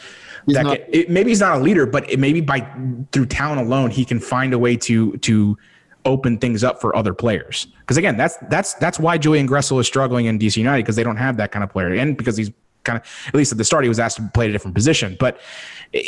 That 0.47 0.65
could, 0.65 0.85
it, 0.89 1.09
maybe 1.09 1.31
he's 1.31 1.39
not 1.39 1.57
a 1.57 1.61
leader, 1.61 1.85
but 1.85 2.09
it, 2.09 2.19
maybe 2.19 2.41
by 2.41 2.67
through 3.11 3.27
talent 3.27 3.61
alone, 3.61 3.89
he 3.89 4.05
can 4.05 4.19
find 4.19 4.53
a 4.53 4.59
way 4.59 4.75
to 4.77 5.17
to 5.17 5.57
open 6.05 6.37
things 6.37 6.63
up 6.63 6.81
for 6.81 6.95
other 6.95 7.13
players. 7.13 7.67
Because 7.79 7.97
again, 7.97 8.17
that's 8.17 8.37
that's 8.49 8.73
that's 8.75 8.99
why 8.99 9.17
Julian 9.17 9.47
Gressel 9.47 9.79
is 9.79 9.87
struggling 9.87 10.25
in 10.25 10.37
DC 10.37 10.57
United 10.57 10.83
because 10.83 10.95
they 10.95 11.03
don't 11.03 11.17
have 11.17 11.37
that 11.37 11.51
kind 11.51 11.63
of 11.63 11.69
player, 11.69 11.93
and 11.93 12.15
because 12.15 12.37
he's 12.37 12.51
kind 12.83 12.99
of 12.99 13.05
at 13.27 13.35
least 13.35 13.51
at 13.51 13.57
the 13.57 13.63
start 13.63 13.83
he 13.83 13.89
was 13.89 13.99
asked 13.99 14.17
to 14.17 14.29
play 14.33 14.49
a 14.49 14.51
different 14.51 14.75
position. 14.75 15.15
But 15.19 15.39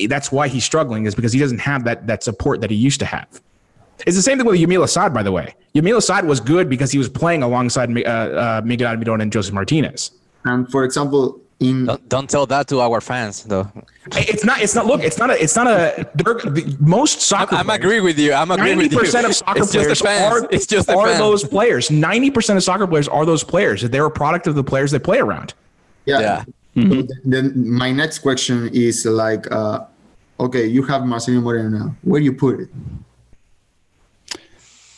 that's 0.08 0.31
why 0.31 0.47
he's 0.47 0.65
struggling 0.65 1.05
is 1.05 1.15
because 1.15 1.34
he 1.34 1.39
doesn't 1.39 1.60
have 1.60 1.84
that 1.86 2.08
that 2.08 2.23
support 2.23 2.62
that 2.62 2.69
he 2.69 2.75
used 2.75 2.99
to 2.99 3.05
have. 3.05 3.41
It's 4.05 4.15
the 4.15 4.21
same 4.21 4.38
thing 4.38 4.45
with 4.47 4.60
Yamil 4.60 4.84
Asad, 4.84 5.13
by 5.13 5.23
the 5.23 5.31
way. 5.31 5.55
Yamil 5.73 5.97
Asad 5.97 6.25
was 6.25 6.39
good 6.39 6.69
because 6.69 6.91
he 6.91 6.97
was 6.97 7.10
playing 7.10 7.43
alongside 7.43 7.89
uh, 7.97 8.01
uh, 8.10 8.62
Miguel 8.65 8.95
Almiron 8.95 9.21
and 9.21 9.31
Josef 9.31 9.53
Martinez. 9.53 10.12
And 10.43 10.69
for 10.69 10.84
example, 10.84 11.39
in 11.62 11.86
Don't, 11.86 12.10
don't 12.10 12.29
tell 12.29 12.45
that 12.47 12.67
to 12.67 12.81
our 12.81 12.99
fans, 12.99 13.43
though. 13.45 13.71
It's 14.12 14.43
not. 14.43 14.62
It's 14.62 14.75
not. 14.75 14.86
Look. 14.86 15.01
It's 15.01 15.17
not 15.17 15.29
a. 15.31 15.41
It's 15.41 15.55
not 15.55 15.67
a. 15.67 16.05
the- 16.15 16.77
Most 16.81 17.21
soccer. 17.21 17.55
I'm 17.55 17.65
players- 17.65 17.79
agree 17.79 18.01
with 18.01 18.19
you. 18.19 18.34
I'm 18.34 18.51
agree 18.51 18.71
with 18.75 18.79
Ninety 18.91 18.95
you. 18.95 19.01
percent 19.01 19.25
of 19.25 19.34
soccer 19.34 19.60
it's 19.63 19.71
just 19.71 19.86
players 19.86 19.99
the 19.99 20.05
fans. 20.05 20.43
are, 20.43 20.47
it's 20.51 20.65
just 20.67 20.88
the 20.88 20.97
are 20.97 21.08
fans. 21.08 21.19
those 21.19 21.43
players. 21.45 21.89
Ninety 21.89 22.29
percent 22.29 22.58
of 22.58 22.63
soccer 22.63 22.86
players 22.86 23.08
are 23.08 23.25
those 23.25 23.43
players. 23.43 23.81
They're 23.84 24.05
a 24.05 24.12
product 24.12 24.45
of 24.47 24.55
the 24.55 24.63
players 24.63 24.91
they 24.91 24.99
play 24.99 25.19
around. 25.19 25.53
yeah. 26.05 26.19
Yeah. 26.19 26.43
So 26.75 26.89
th- 26.89 27.10
then 27.23 27.71
my 27.71 27.93
next 27.93 28.19
question 28.19 28.69
is 28.73 29.05
like, 29.05 29.49
uh, 29.49 29.86
okay, 30.41 30.65
you 30.67 30.84
have 30.84 31.05
Marcelo 31.05 31.39
Moreno 31.39 31.69
now. 31.69 31.95
Where 32.03 32.19
do 32.19 32.25
you 32.25 32.34
put 32.34 32.60
it? 32.60 32.69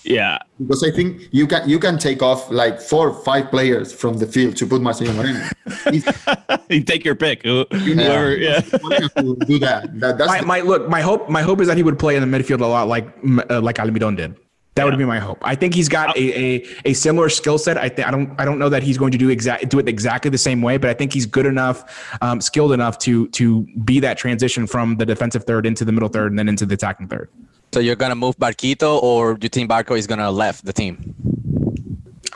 Yeah. 0.08 0.40
Because 0.58 0.84
I 0.84 0.92
think 0.92 1.28
you 1.32 1.46
can 1.48 1.68
you 1.70 1.80
can 1.80 1.98
take 1.98 2.22
off 2.24 2.50
like 2.50 2.80
four 2.80 3.10
or 3.10 3.24
five 3.24 3.52
players 3.52 3.94
from 3.94 4.18
the 4.18 4.26
field 4.26 4.56
to 4.58 4.66
put 4.66 4.82
Marcelo 4.82 5.14
Moreno. 5.14 5.48
You 6.70 6.84
take 6.84 7.04
your 7.06 7.16
pick. 7.16 7.44
You 7.46 7.66
know, 7.96 8.04
Whoever, 8.04 8.36
yeah. 8.36 8.62
Moreno 8.82 9.08
to 9.10 9.46
do 9.46 9.60
that. 9.60 10.00
that 10.00 10.18
that's 10.18 10.30
My, 10.30 10.42
my 10.42 10.62
look. 10.62 10.90
My 10.90 11.02
hope. 11.02 11.30
My 11.30 11.42
hope 11.42 11.62
is 11.62 11.68
that 11.68 11.78
he 11.78 11.84
would 11.84 12.00
play 12.00 12.16
in 12.16 12.30
the 12.30 12.38
midfield 12.38 12.62
a 12.62 12.66
lot 12.66 12.88
like 12.88 13.08
uh, 13.50 13.62
like 13.62 13.76
Almiron 13.76 14.16
did. 14.16 14.36
That 14.76 14.86
would 14.86 14.98
be 14.98 15.06
my 15.06 15.18
hope. 15.18 15.40
I 15.42 15.56
think 15.56 15.74
he's 15.74 15.90
got 15.90 16.16
a, 16.16 16.40
a, 16.40 16.68
a 16.86 16.94
similar 16.94 17.30
skill 17.30 17.58
set. 17.58 17.78
I, 17.80 17.90
th- 17.90 18.08
I 18.08 18.12
don't 18.12 18.40
I 18.40 18.46
don't 18.46 18.60
know 18.60 18.70
that 18.70 18.84
he's 18.84 18.98
going 18.98 19.12
to 19.12 19.18
do 19.18 19.30
exact 19.30 19.70
do 19.70 19.80
it 19.80 19.90
exactly 19.90 20.30
the 20.30 20.38
same 20.38 20.62
way, 20.62 20.78
but 20.78 20.90
I 20.90 20.94
think 20.94 21.14
he's 21.14 21.26
good 21.26 21.48
enough, 21.48 22.16
um, 22.22 22.40
skilled 22.42 22.72
enough 22.72 23.00
to 23.00 23.28
to 23.30 23.64
be 23.84 24.00
that 24.02 24.18
transition 24.20 24.68
from 24.68 24.96
the 24.98 25.06
defensive 25.06 25.46
third 25.46 25.66
into 25.66 25.84
the 25.84 25.92
middle 25.92 26.10
third 26.10 26.32
and 26.32 26.38
then 26.38 26.48
into 26.48 26.66
the 26.66 26.76
attacking 26.76 27.08
third. 27.08 27.30
So 27.74 27.80
you're 27.80 27.96
gonna 27.96 28.16
move 28.16 28.38
Barquito, 28.38 29.02
or 29.02 29.36
do 29.36 29.46
you 29.46 29.50
think 29.50 29.70
Barco 29.70 29.98
is 29.98 30.08
gonna 30.08 30.32
left 30.32 30.66
the 30.66 30.74
team? 30.74 31.14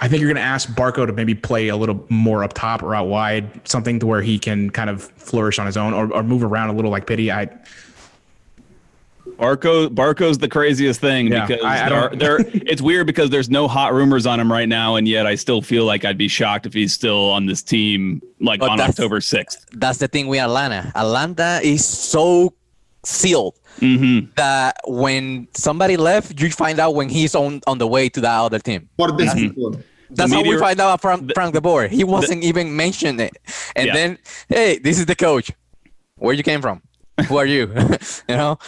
I 0.04 0.08
think 0.08 0.20
you're 0.22 0.30
going 0.30 0.42
to 0.44 0.50
ask 0.50 0.68
Barco 0.70 1.06
to 1.06 1.14
maybe 1.14 1.36
play 1.36 1.68
a 1.68 1.76
little 1.76 2.08
more 2.10 2.44
up 2.44 2.54
top 2.54 2.82
or 2.82 2.96
out 2.96 3.06
wide, 3.08 3.68
something 3.70 4.00
to 4.00 4.08
where 4.08 4.24
he 4.24 4.40
can 4.40 4.72
kind 4.72 4.90
of 4.90 5.04
flourish 5.04 5.60
on 5.60 5.68
his 5.68 5.78
own 5.78 5.94
or, 5.94 6.12
or 6.12 6.24
move 6.24 6.44
around 6.44 6.70
a 6.70 6.74
little 6.74 6.90
like 6.90 7.06
Pity. 7.06 7.32
I 7.32 7.48
Barco 9.38 9.88
Barco's 9.90 10.40
the 10.40 10.48
craziest 10.48 11.00
thing 11.02 11.28
Yeah, 11.28 11.46
because 11.46 11.64
I- 11.64 11.86
I 11.86 11.90
there, 11.90 12.00
are, 12.00 12.16
there 12.16 12.38
it's 12.54 12.82
weird 12.82 13.06
because 13.06 13.30
there's 13.30 13.50
no 13.52 13.68
hot 13.68 13.94
rumors 13.94 14.26
on 14.26 14.40
him 14.40 14.52
right 14.52 14.68
now, 14.68 14.96
and 14.96 15.08
yet 15.08 15.28
I 15.28 15.36
still 15.36 15.62
feel 15.62 15.86
like 15.86 16.04
I'd 16.04 16.18
be 16.18 16.28
shocked 16.28 16.66
if 16.66 16.74
he's 16.74 16.94
still 16.94 17.30
on 17.30 17.46
this 17.46 17.62
team 17.62 18.24
like 18.40 18.60
But 18.60 18.70
on 18.72 18.82
October 18.82 19.22
sixth. 19.22 19.68
That's 19.74 20.00
the 20.00 20.08
thing 20.08 20.26
with 20.28 20.40
Atlanta. 20.40 20.92
Atlanta 20.96 21.60
is 21.64 21.86
so 21.86 22.54
sealed 23.04 23.56
Mm-hmm. 23.80 24.32
that 24.36 24.78
when 24.86 25.48
somebody 25.54 25.98
left, 25.98 26.40
you 26.40 26.52
find 26.52 26.80
out 26.80 26.94
when 26.94 27.10
he's 27.10 27.34
on 27.36 27.62
on 27.66 27.78
the 27.78 27.88
way 27.88 28.10
to 28.10 28.22
that 28.22 28.40
other 28.40 28.60
team. 28.60 28.90
for 28.98 29.12
this 29.12 29.34
people. 29.34 29.76
That's 30.12 30.34
how 30.34 30.44
we 30.44 30.58
find 30.58 30.80
out 30.80 31.02
from 31.02 31.30
Frank 31.34 31.54
De 31.54 31.62
Boer. 31.62 31.88
He 31.88 32.04
wasn't 32.04 32.44
even 32.44 32.76
mentioned 32.76 33.22
it. 33.22 33.32
And 33.76 33.88
Yeah. 33.88 33.94
then, 33.94 34.18
hey, 34.50 34.78
this 34.78 35.00
is 35.00 35.06
the 35.06 35.16
coach. 35.16 35.52
Where 36.18 36.34
you 36.36 36.44
came 36.44 36.62
from? 36.62 36.82
Who 37.28 37.38
are 37.38 37.46
you? 37.46 37.72
you 38.30 38.36
know, 38.36 38.60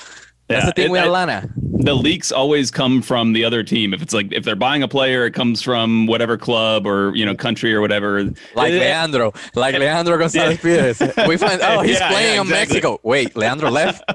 that's 0.54 0.64
Yeah, 0.66 0.70
the 0.70 0.74
thing 0.74 0.86
it- 0.86 0.92
with 0.92 1.02
I- 1.02 1.06
Atlanta. 1.06 1.50
The 1.86 1.94
leaks 1.96 2.32
always 2.32 2.72
come 2.72 3.02
from 3.02 3.34
the 3.34 3.44
other 3.44 3.62
team. 3.62 3.94
If 3.94 4.02
it's 4.02 4.14
like 4.14 4.32
if 4.32 4.46
they're 4.46 4.56
buying 4.56 4.84
a 4.84 4.88
player, 4.88 5.26
it 5.26 5.32
comes 5.32 5.62
from 5.62 6.06
whatever 6.08 6.38
club 6.38 6.88
or 6.88 7.14
you 7.14 7.26
know 7.26 7.36
country 7.36 7.74
or 7.74 7.82
whatever. 7.82 8.24
Like 8.56 8.72
Eh, 8.72 8.80
Leandro, 8.80 9.34
like 9.54 9.76
Leandro 9.78 10.18
Gonzalez 10.18 10.60
Pirez. 10.60 11.02
We 11.28 11.36
find, 11.36 11.60
oh, 11.62 11.82
he's 11.82 12.00
Yeah, 12.00 12.10
playing 12.10 12.36
yeah, 12.36 12.42
in. 12.42 12.48
Mexico. 12.50 13.00
Wait, 13.04 13.36
Leandro 13.36 13.70
left? 13.70 14.02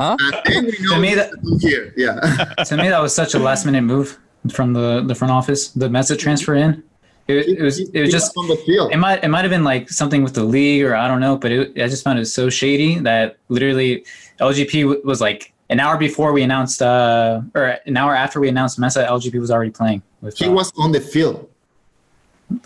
Huh? 0.00 0.16
then 0.46 0.64
we 0.66 0.76
know 0.80 0.98
me 0.98 1.14
that- 1.16 1.30
here. 1.60 1.92
Yeah. 1.96 2.14
to 2.64 2.76
me, 2.76 2.88
that 2.88 3.00
was 3.02 3.14
such 3.14 3.34
a 3.34 3.38
last 3.38 3.66
minute 3.66 3.82
move 3.82 4.18
from 4.50 4.72
the, 4.72 5.02
the 5.02 5.14
front 5.14 5.30
office. 5.32 5.68
The 5.68 5.88
Mesa 5.90 6.16
transfer 6.16 6.54
in, 6.54 6.82
it, 7.28 7.58
it 7.58 7.62
was 7.62 7.78
it 7.80 8.00
was 8.00 8.10
just 8.10 8.32
on 8.36 8.48
the 8.48 8.56
field. 8.64 8.90
it 8.92 8.96
might 8.96 9.22
it 9.22 9.28
might 9.28 9.42
have 9.42 9.50
been 9.50 9.64
like 9.64 9.90
something 9.90 10.22
with 10.22 10.34
the 10.34 10.44
league 10.44 10.82
or 10.84 10.94
I 10.96 11.08
don't 11.08 11.20
know, 11.20 11.36
but 11.36 11.50
it, 11.52 11.72
I 11.82 11.88
just 11.88 12.02
found 12.04 12.18
it 12.18 12.26
so 12.26 12.48
shady 12.48 12.98
that 13.00 13.36
literally 13.48 14.04
LGP 14.40 15.04
was 15.04 15.20
like 15.20 15.51
an 15.70 15.80
hour 15.80 15.96
before 15.96 16.32
we 16.32 16.42
announced 16.42 16.82
uh 16.82 17.40
or 17.54 17.78
an 17.86 17.96
hour 17.96 18.14
after 18.14 18.40
we 18.40 18.48
announced 18.48 18.78
Mesa, 18.78 19.06
LGP 19.06 19.40
was 19.40 19.50
already 19.50 19.70
playing. 19.70 20.02
With, 20.20 20.36
He 20.38 20.46
uh, 20.46 20.52
was 20.52 20.72
on 20.78 20.92
the 20.92 21.00
field. 21.00 21.48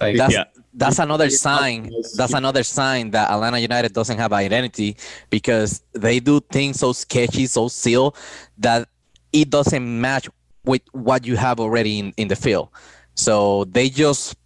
like 0.00 0.16
That's 0.16 0.34
Yeah. 0.34 0.44
that's 0.74 0.98
another 0.98 1.30
sign. 1.30 1.90
That's 2.16 2.34
another 2.34 2.62
sign 2.62 3.10
that 3.12 3.30
Atlanta 3.30 3.58
United 3.58 3.92
doesn't 3.92 4.18
have 4.18 4.32
identity 4.32 4.96
because 5.30 5.82
they 5.92 6.20
do 6.20 6.40
things 6.40 6.80
so 6.80 6.92
sketchy, 6.92 7.46
so 7.46 7.68
sealed 7.68 8.16
that 8.58 8.88
it 9.32 9.50
doesn't 9.50 10.00
match 10.00 10.28
with 10.64 10.82
what 10.92 11.24
you 11.26 11.36
have 11.36 11.60
already 11.60 11.98
in, 12.00 12.12
in 12.16 12.28
the 12.28 12.36
field. 12.36 12.68
So 13.14 13.64
they 13.64 13.88
just 13.88 14.36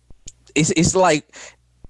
it's 0.54 0.70
it's 0.76 0.94
like 0.94 1.34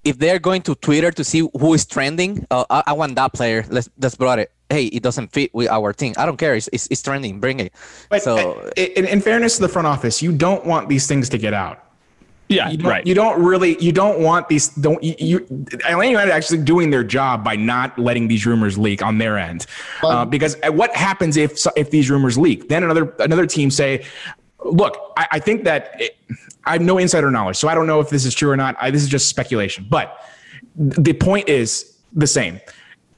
if 0.03 0.17
they're 0.17 0.39
going 0.39 0.61
to 0.63 0.73
Twitter 0.75 1.11
to 1.11 1.23
see 1.23 1.47
who 1.59 1.73
is 1.73 1.85
trending, 1.85 2.45
uh, 2.49 2.65
I, 2.69 2.83
I 2.87 2.93
want 2.93 3.15
that 3.15 3.33
player. 3.33 3.65
Let's 3.69 3.89
let's 3.99 4.15
brought 4.15 4.39
it. 4.39 4.51
Hey, 4.71 4.85
it 4.85 5.03
doesn't 5.03 5.33
fit 5.33 5.53
with 5.53 5.69
our 5.69 5.93
team. 5.93 6.13
I 6.17 6.25
don't 6.25 6.37
care. 6.37 6.55
It's, 6.55 6.69
it's, 6.71 6.87
it's 6.87 7.01
trending. 7.01 7.39
Bring 7.39 7.59
it. 7.59 7.73
But 8.09 8.23
so 8.23 8.69
in, 8.77 9.05
in 9.05 9.21
fairness 9.21 9.57
to 9.57 9.61
the 9.63 9.69
front 9.69 9.87
office, 9.87 10.21
you 10.21 10.31
don't 10.31 10.65
want 10.65 10.87
these 10.87 11.07
things 11.07 11.29
to 11.29 11.37
get 11.37 11.53
out. 11.53 11.91
Yeah, 12.51 12.69
You 12.69 12.77
don't, 12.77 12.89
right. 12.89 13.07
you 13.07 13.15
don't 13.15 13.41
really 13.41 13.81
you 13.81 13.93
don't 13.93 14.19
want 14.19 14.49
these 14.49 14.67
don't 14.69 15.01
you, 15.01 15.15
you 15.19 15.37
Atlanta 15.87 16.09
United 16.09 16.33
actually 16.33 16.57
doing 16.57 16.89
their 16.89 17.03
job 17.03 17.45
by 17.45 17.55
not 17.55 17.97
letting 17.97 18.27
these 18.27 18.45
rumors 18.45 18.77
leak 18.77 19.01
on 19.01 19.17
their 19.19 19.37
end 19.37 19.65
uh, 20.03 20.25
because 20.25 20.57
uh, 20.61 20.71
what 20.71 20.93
happens 20.93 21.37
if 21.37 21.57
if 21.77 21.91
these 21.91 22.09
rumors 22.09 22.37
leak 22.37 22.67
then 22.67 22.83
another 22.83 23.15
another 23.19 23.45
team 23.45 23.71
say 23.71 24.03
look 24.65 25.13
I, 25.15 25.27
I 25.31 25.39
think 25.39 25.63
that 25.63 25.95
it, 26.01 26.17
I 26.65 26.73
have 26.73 26.81
no 26.81 26.97
insider 26.97 27.31
knowledge 27.31 27.55
so 27.55 27.69
I 27.69 27.73
don't 27.73 27.87
know 27.87 28.01
if 28.01 28.09
this 28.09 28.25
is 28.25 28.35
true 28.35 28.51
or 28.51 28.57
not 28.57 28.75
I, 28.81 28.91
this 28.91 29.01
is 29.01 29.07
just 29.07 29.29
speculation 29.29 29.87
but 29.89 30.19
the 30.75 31.13
point 31.13 31.47
is 31.47 31.99
the 32.11 32.27
same 32.27 32.59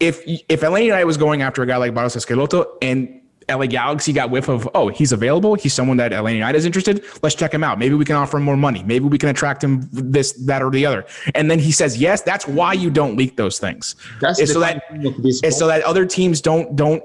if 0.04 0.22
if 0.26 0.64
Atlanta 0.64 0.86
United 0.86 1.06
was 1.06 1.18
going 1.18 1.42
after 1.42 1.64
a 1.64 1.66
guy 1.66 1.78
like 1.78 1.94
Barros 1.94 2.16
Schelotto 2.16 2.78
and 2.82 3.22
LA 3.50 3.66
Galaxy 3.66 4.14
got 4.14 4.30
whiff 4.30 4.48
of, 4.50 4.70
oh, 4.74 4.88
he's 4.90 5.12
available. 5.12 5.56
He's 5.56 5.74
someone 5.74 5.98
that 5.98 6.14
Atlanta 6.14 6.36
United 6.36 6.58
is 6.58 6.66
interested. 6.66 7.04
Let's 7.22 7.36
check 7.36 7.54
him 7.54 7.64
out. 7.64 7.80
Maybe 7.80 7.96
we 7.96 8.06
can 8.06 8.16
offer 8.16 8.38
him 8.38 8.44
more 8.44 8.58
money. 8.58 8.84
Maybe 8.84 9.06
we 9.06 9.18
can 9.18 9.30
attract 9.30 9.64
him 9.64 9.88
this, 9.92 10.34
that, 10.34 10.62
or 10.62 10.70
the 10.70 10.86
other. 10.86 11.06
And 11.36 11.50
then 11.50 11.60
he 11.60 11.72
says 11.72 11.98
yes. 11.98 12.22
That's 12.22 12.48
why 12.48 12.74
you 12.74 12.90
don't 12.90 13.18
leak 13.18 13.36
those 13.36 13.60
things. 13.60 13.96
That's 14.22 14.40
It's 14.40 14.54
so 14.54 14.60
that 14.60 14.88
fun 14.88 15.06
of 15.06 15.22
this 15.22 15.42
it's 15.44 15.58
so 15.58 15.68
that 15.68 15.84
other 15.84 16.06
teams 16.06 16.42
don't 16.42 16.76
don't 16.76 17.04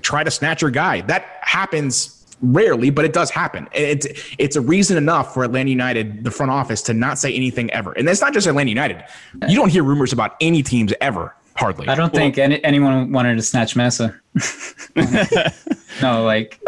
try 0.00 0.24
to 0.24 0.30
snatch 0.30 0.62
your 0.62 0.70
guy. 0.70 1.00
That 1.02 1.38
happens 1.42 2.14
rarely, 2.40 2.90
but 2.90 3.04
it 3.04 3.12
does 3.12 3.30
happen. 3.30 3.68
It's 3.72 4.06
it's 4.38 4.56
a 4.56 4.60
reason 4.60 4.96
enough 4.96 5.34
for 5.34 5.44
Atlanta 5.44 5.70
United, 5.70 6.24
the 6.24 6.30
front 6.30 6.52
office, 6.52 6.82
to 6.82 6.94
not 6.94 7.18
say 7.18 7.32
anything 7.34 7.70
ever. 7.72 7.92
And 7.92 8.06
that's 8.06 8.20
not 8.20 8.32
just 8.32 8.46
Atlanta 8.46 8.70
United. 8.70 9.04
You 9.48 9.56
don't 9.56 9.70
hear 9.70 9.82
rumors 9.82 10.12
about 10.12 10.36
any 10.40 10.62
teams 10.62 10.92
ever. 11.00 11.34
Hardly. 11.58 11.88
I 11.88 11.96
don't 11.96 12.14
think 12.14 12.38
any, 12.38 12.62
anyone 12.62 13.10
wanted 13.10 13.34
to 13.34 13.42
snatch 13.42 13.74
Mesa. 13.74 14.14
no, 16.00 16.24
like 16.24 16.60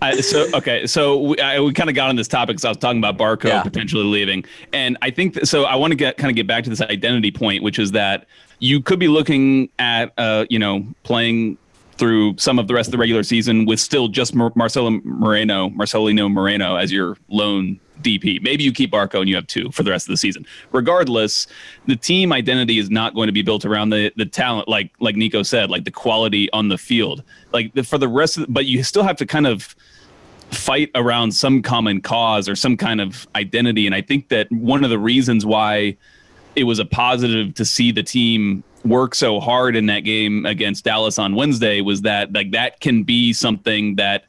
I, 0.00 0.20
so 0.20 0.48
okay, 0.54 0.86
so 0.86 1.20
we, 1.20 1.38
I, 1.40 1.60
we 1.60 1.72
kind 1.72 1.90
of 1.90 1.96
got 1.96 2.08
on 2.08 2.16
this 2.16 2.28
topic 2.28 2.56
because 2.56 2.64
I 2.64 2.68
was 2.68 2.78
talking 2.78 2.98
about 2.98 3.18
Barco 3.18 3.48
Yeah. 3.48 3.62
potentially 3.62 4.04
leaving, 4.04 4.44
and 4.72 4.96
I 5.02 5.10
think 5.10 5.34
that, 5.34 5.46
so. 5.46 5.64
I 5.64 5.76
want 5.76 5.90
to 5.90 5.96
get 5.96 6.16
kind 6.16 6.30
of 6.30 6.36
get 6.36 6.46
back 6.46 6.64
to 6.64 6.70
this 6.70 6.80
identity 6.80 7.30
point, 7.30 7.62
which 7.62 7.78
is 7.78 7.92
that 7.92 8.26
you 8.60 8.80
could 8.80 8.98
be 8.98 9.08
looking 9.08 9.68
at, 9.78 10.12
uh, 10.18 10.46
you 10.48 10.58
know, 10.58 10.86
playing 11.02 11.58
through 11.98 12.36
some 12.38 12.58
of 12.58 12.68
the 12.68 12.74
rest 12.74 12.88
of 12.88 12.92
the 12.92 12.98
regular 12.98 13.22
season 13.22 13.66
with 13.66 13.80
still 13.80 14.08
just 14.08 14.34
Mar- 14.34 14.52
Marcelo 14.54 14.90
Moreno, 15.02 15.68
Marcelino 15.70 16.30
Moreno 16.32 16.76
as 16.76 16.92
your 16.92 17.16
lone 17.28 17.78
DP. 18.02 18.40
Maybe 18.42 18.62
you 18.62 18.72
keep 18.72 18.92
Barco 18.92 19.20
and 19.20 19.28
you 19.28 19.34
have 19.34 19.46
two 19.46 19.70
for 19.72 19.82
the 19.82 19.90
rest 19.90 20.06
of 20.06 20.12
the 20.12 20.16
season. 20.16 20.46
Regardless, 20.72 21.48
the 21.86 21.96
team 21.96 22.32
identity 22.32 22.78
is 22.78 22.90
not 22.90 23.14
going 23.14 23.26
to 23.26 23.32
be 23.32 23.42
built 23.42 23.64
around 23.64 23.90
the 23.90 24.12
the 24.16 24.24
talent, 24.24 24.68
like 24.68 24.92
like 25.00 25.16
Nico 25.16 25.42
said, 25.42 25.70
like 25.70 25.84
the 25.84 25.90
quality 25.90 26.50
on 26.52 26.68
the 26.68 26.78
field. 26.78 27.22
Like 27.52 27.74
the, 27.74 27.82
for 27.82 27.98
the 27.98 28.08
rest 28.08 28.38
of, 28.38 28.46
but 28.48 28.66
you 28.66 28.82
still 28.82 29.02
have 29.02 29.16
to 29.16 29.26
kind 29.26 29.46
of 29.46 29.74
fight 30.50 30.90
around 30.94 31.32
some 31.32 31.60
common 31.60 32.00
cause 32.00 32.48
or 32.48 32.56
some 32.56 32.76
kind 32.76 33.00
of 33.00 33.26
identity. 33.34 33.86
And 33.86 33.94
I 33.94 34.00
think 34.00 34.28
that 34.28 34.50
one 34.50 34.84
of 34.84 34.90
the 34.90 34.98
reasons 34.98 35.44
why 35.44 35.96
it 36.56 36.64
was 36.64 36.78
a 36.78 36.84
positive 36.84 37.54
to 37.54 37.64
see 37.64 37.92
the 37.92 38.02
team 38.02 38.64
work 38.84 39.14
so 39.14 39.40
hard 39.40 39.76
in 39.76 39.86
that 39.86 40.00
game 40.00 40.46
against 40.46 40.84
Dallas 40.84 41.18
on 41.18 41.34
Wednesday 41.34 41.80
was 41.80 42.02
that 42.02 42.32
like 42.32 42.52
that 42.52 42.80
can 42.80 43.02
be 43.02 43.32
something 43.32 43.96
that 43.96 44.24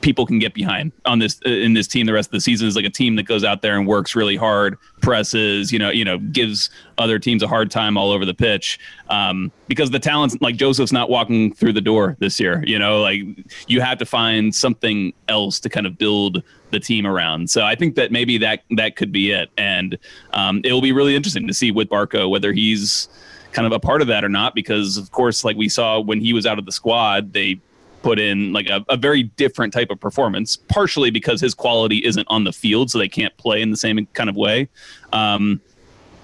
people 0.00 0.26
can 0.26 0.38
get 0.38 0.54
behind 0.54 0.90
on 1.04 1.18
this 1.18 1.38
in 1.44 1.74
this 1.74 1.86
team 1.86 2.06
the 2.06 2.12
rest 2.12 2.28
of 2.28 2.32
the 2.32 2.40
season. 2.40 2.66
Is 2.66 2.76
like 2.76 2.84
a 2.84 2.90
team 2.90 3.16
that 3.16 3.24
goes 3.24 3.44
out 3.44 3.62
there 3.62 3.78
and 3.78 3.86
works 3.86 4.16
really 4.16 4.36
hard 4.36 4.78
presses 5.02 5.70
you 5.70 5.78
know 5.78 5.90
you 5.90 6.04
know 6.04 6.18
gives 6.18 6.70
other 6.98 7.18
teams 7.18 7.42
a 7.42 7.46
hard 7.46 7.70
time 7.70 7.96
all 7.96 8.10
over 8.10 8.24
the 8.24 8.34
pitch 8.34 8.80
um, 9.10 9.52
because 9.68 9.90
the 9.90 9.98
talents 9.98 10.34
like 10.40 10.56
josef's 10.56 10.92
not 10.92 11.10
walking 11.10 11.52
through 11.52 11.72
the 11.72 11.80
door 11.80 12.16
this 12.18 12.40
year 12.40 12.64
you 12.66 12.78
know? 12.78 13.00
Like 13.00 13.22
you 13.68 13.80
have 13.80 13.98
to 13.98 14.06
find 14.06 14.54
something 14.54 15.12
else 15.28 15.60
to 15.60 15.68
kind 15.68 15.86
of 15.86 15.96
build 15.96 16.42
the 16.70 16.80
team 16.80 17.06
around 17.06 17.48
so 17.48 17.62
i 17.62 17.74
think 17.74 17.94
that 17.94 18.10
maybe 18.10 18.38
that 18.38 18.62
that 18.70 18.96
could 18.96 19.12
be 19.12 19.30
it 19.30 19.50
and 19.56 19.98
um, 20.32 20.60
it 20.64 20.72
will 20.72 20.82
be 20.82 20.92
really 20.92 21.14
interesting 21.14 21.46
to 21.46 21.54
see 21.54 21.70
with 21.70 21.88
barco 21.88 22.28
whether 22.28 22.52
he's 22.52 23.08
kind 23.52 23.66
of 23.66 23.72
a 23.72 23.80
part 23.80 24.02
of 24.02 24.08
that 24.08 24.24
or 24.24 24.28
not 24.28 24.54
because 24.54 24.96
of 24.96 25.10
course 25.12 25.44
like 25.44 25.56
we 25.56 25.68
saw 25.68 26.00
when 26.00 26.20
he 26.20 26.32
was 26.32 26.46
out 26.46 26.58
of 26.58 26.66
the 26.66 26.72
squad 26.72 27.32
they 27.32 27.58
put 28.06 28.20
in 28.20 28.52
like 28.52 28.68
a, 28.68 28.84
a, 28.88 28.96
very 28.96 29.24
different 29.24 29.72
type 29.72 29.90
of 29.90 29.98
performance, 29.98 30.54
partially 30.54 31.10
because 31.10 31.40
his 31.40 31.54
quality 31.54 32.04
isn't 32.04 32.24
on 32.30 32.44
the 32.44 32.52
field, 32.52 32.88
so 32.88 32.98
they 32.98 33.08
can't 33.08 33.36
play 33.36 33.60
in 33.60 33.72
the 33.72 33.76
same 33.76 34.06
kind 34.12 34.30
of 34.30 34.36
way. 34.36 34.68
Um, 35.12 35.60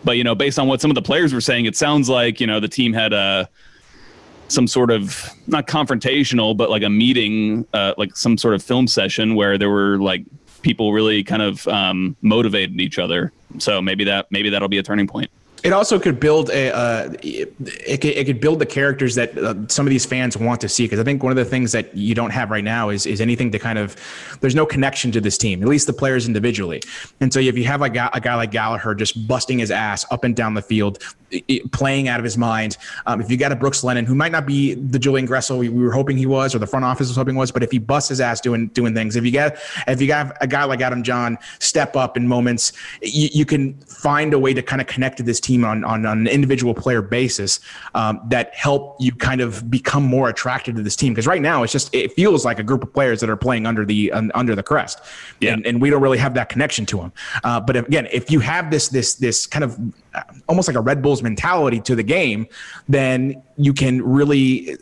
but 0.04 0.16
you 0.16 0.22
know, 0.22 0.36
based 0.36 0.60
on 0.60 0.68
what 0.68 0.80
some 0.80 0.92
of 0.92 0.94
the 0.94 1.02
players 1.02 1.34
were 1.34 1.40
saying, 1.40 1.66
it 1.66 1.76
sounds 1.76 2.08
like 2.08 2.40
you 2.40 2.46
know 2.46 2.60
the 2.60 2.68
team 2.68 2.92
had 2.92 3.12
a 3.12 3.48
some 4.52 4.66
sort 4.66 4.90
of 4.90 5.30
not 5.46 5.66
confrontational, 5.66 6.56
but 6.56 6.70
like 6.70 6.82
a 6.82 6.90
meeting, 6.90 7.66
uh, 7.72 7.94
like 7.96 8.16
some 8.16 8.36
sort 8.36 8.54
of 8.54 8.62
film 8.62 8.86
session 8.86 9.34
where 9.34 9.58
there 9.58 9.70
were 9.70 9.98
like 9.98 10.24
people 10.62 10.92
really 10.92 11.24
kind 11.24 11.42
of 11.42 11.66
um, 11.68 12.16
motivated 12.22 12.80
each 12.80 12.98
other. 12.98 13.32
So 13.58 13.82
maybe 13.82 14.04
that 14.04 14.26
maybe 14.30 14.50
that'll 14.50 14.68
be 14.68 14.78
a 14.78 14.82
turning 14.82 15.06
point. 15.06 15.30
It 15.62 15.72
also 15.72 16.00
could 16.00 16.18
build 16.18 16.50
a 16.50 16.74
uh, 16.74 17.12
it, 17.22 17.54
it, 17.60 18.26
could, 18.26 18.40
build 18.40 18.58
the 18.58 18.66
characters 18.66 19.14
that 19.14 19.38
uh, 19.38 19.54
some 19.68 19.86
of 19.86 19.90
these 19.90 20.04
fans 20.04 20.36
want 20.36 20.60
to 20.62 20.68
see. 20.68 20.84
Because 20.84 20.98
i 20.98 21.04
think 21.04 21.22
one 21.22 21.30
of 21.30 21.36
the 21.36 21.44
things 21.44 21.70
that 21.70 21.96
you 21.96 22.16
don't 22.16 22.30
have 22.30 22.50
right 22.50 22.64
now 22.64 22.88
is 22.88 23.06
is 23.06 23.20
anything 23.20 23.52
to 23.52 23.60
kind 23.60 23.78
of 23.78 23.96
there's 24.40 24.56
no 24.56 24.66
connection 24.66 25.12
to 25.12 25.20
this 25.20 25.38
team 25.38 25.62
at 25.62 25.68
least 25.68 25.86
the 25.86 25.92
players 25.92 26.26
individually. 26.26 26.82
And 27.20 27.32
so 27.32 27.38
if 27.38 27.56
you 27.56 27.64
have 27.64 27.82
a 27.82 27.90
guy, 27.90 28.10
a 28.12 28.20
guy 28.20 28.34
like 28.34 28.50
gallagher 28.50 28.94
just 28.94 29.28
busting 29.28 29.60
his 29.60 29.70
ass 29.70 30.04
up 30.10 30.24
and 30.24 30.34
down 30.34 30.54
the 30.54 30.62
field 30.62 30.98
playing 31.72 32.08
out 32.08 32.20
of 32.20 32.24
his 32.24 32.36
mind 32.36 32.76
um, 33.06 33.20
if 33.20 33.30
you 33.30 33.36
got 33.36 33.52
a 33.52 33.56
brooks 33.56 33.82
lennon 33.82 34.04
who 34.04 34.14
might 34.14 34.32
not 34.32 34.46
be 34.46 34.74
the 34.74 34.98
julian 34.98 35.26
gressel 35.26 35.58
we, 35.58 35.68
we, 35.68 35.82
were 35.82 35.92
hoping 35.92 36.16
he 36.16 36.26
was 36.26 36.54
or 36.54 36.58
the 36.58 36.66
front 36.66 36.84
office 36.84 37.08
was 37.08 37.16
hoping 37.16 37.34
was 37.34 37.50
but 37.50 37.62
if 37.62 37.70
he 37.70 37.78
busts 37.78 38.08
his 38.08 38.20
ass 38.20 38.40
doing 38.40 38.68
doing 38.68 38.94
things 38.94 39.16
if 39.16 39.24
you 39.24 39.30
get 39.30 39.60
if 39.86 40.00
you 40.00 40.06
got 40.06 40.36
a 40.40 40.46
guy 40.46 40.64
like 40.64 40.80
adam 40.80 41.02
John 41.02 41.38
step 41.58 41.96
up 41.96 42.16
in 42.16 42.26
moments 42.28 42.72
you, 43.00 43.28
you 43.32 43.44
can 43.44 43.74
find 43.80 44.34
a 44.34 44.38
way 44.38 44.54
to 44.54 44.62
kind 44.62 44.80
of 44.80 44.86
connect 44.86 45.16
to 45.18 45.22
this 45.22 45.40
team 45.40 45.64
on, 45.64 45.84
on, 45.84 46.04
on 46.06 46.18
an 46.18 46.26
individual 46.26 46.74
player 46.74 47.02
basis 47.02 47.60
um, 47.94 48.20
that 48.28 48.54
help 48.54 48.96
you 49.00 49.12
kind 49.12 49.40
of 49.40 49.70
become 49.70 50.02
more 50.02 50.28
attracted 50.28 50.76
to 50.76 50.82
this 50.82 50.96
team. 50.96 51.12
Because 51.12 51.26
right 51.26 51.42
now 51.42 51.62
it's 51.62 51.72
just 51.72 51.94
it 51.94 52.12
feels 52.12 52.44
like 52.44 52.58
a 52.58 52.62
group 52.62 52.82
of 52.82 52.92
players 52.92 53.20
that 53.20 53.30
are 53.30 53.36
playing 53.36 53.66
under 53.66 53.84
the 53.84 54.12
under 54.12 54.54
the 54.54 54.62
crest, 54.62 55.00
yeah. 55.40 55.52
and, 55.52 55.66
and 55.66 55.80
we 55.80 55.90
don't 55.90 56.02
really 56.02 56.18
have 56.18 56.34
that 56.34 56.48
connection 56.48 56.86
to 56.86 56.96
them. 56.98 57.12
Uh, 57.44 57.60
but 57.60 57.76
again, 57.76 58.08
if 58.12 58.30
you 58.30 58.40
have 58.40 58.70
this 58.70 58.88
this 58.88 59.14
this 59.14 59.46
kind 59.46 59.64
of 59.64 59.78
almost 60.48 60.68
like 60.68 60.76
a 60.76 60.80
Red 60.80 61.02
Bulls 61.02 61.22
mentality 61.22 61.80
to 61.80 61.94
the 61.94 62.02
game, 62.02 62.46
then 62.88 63.42
you 63.56 63.72
can 63.72 64.02
really 64.02 64.76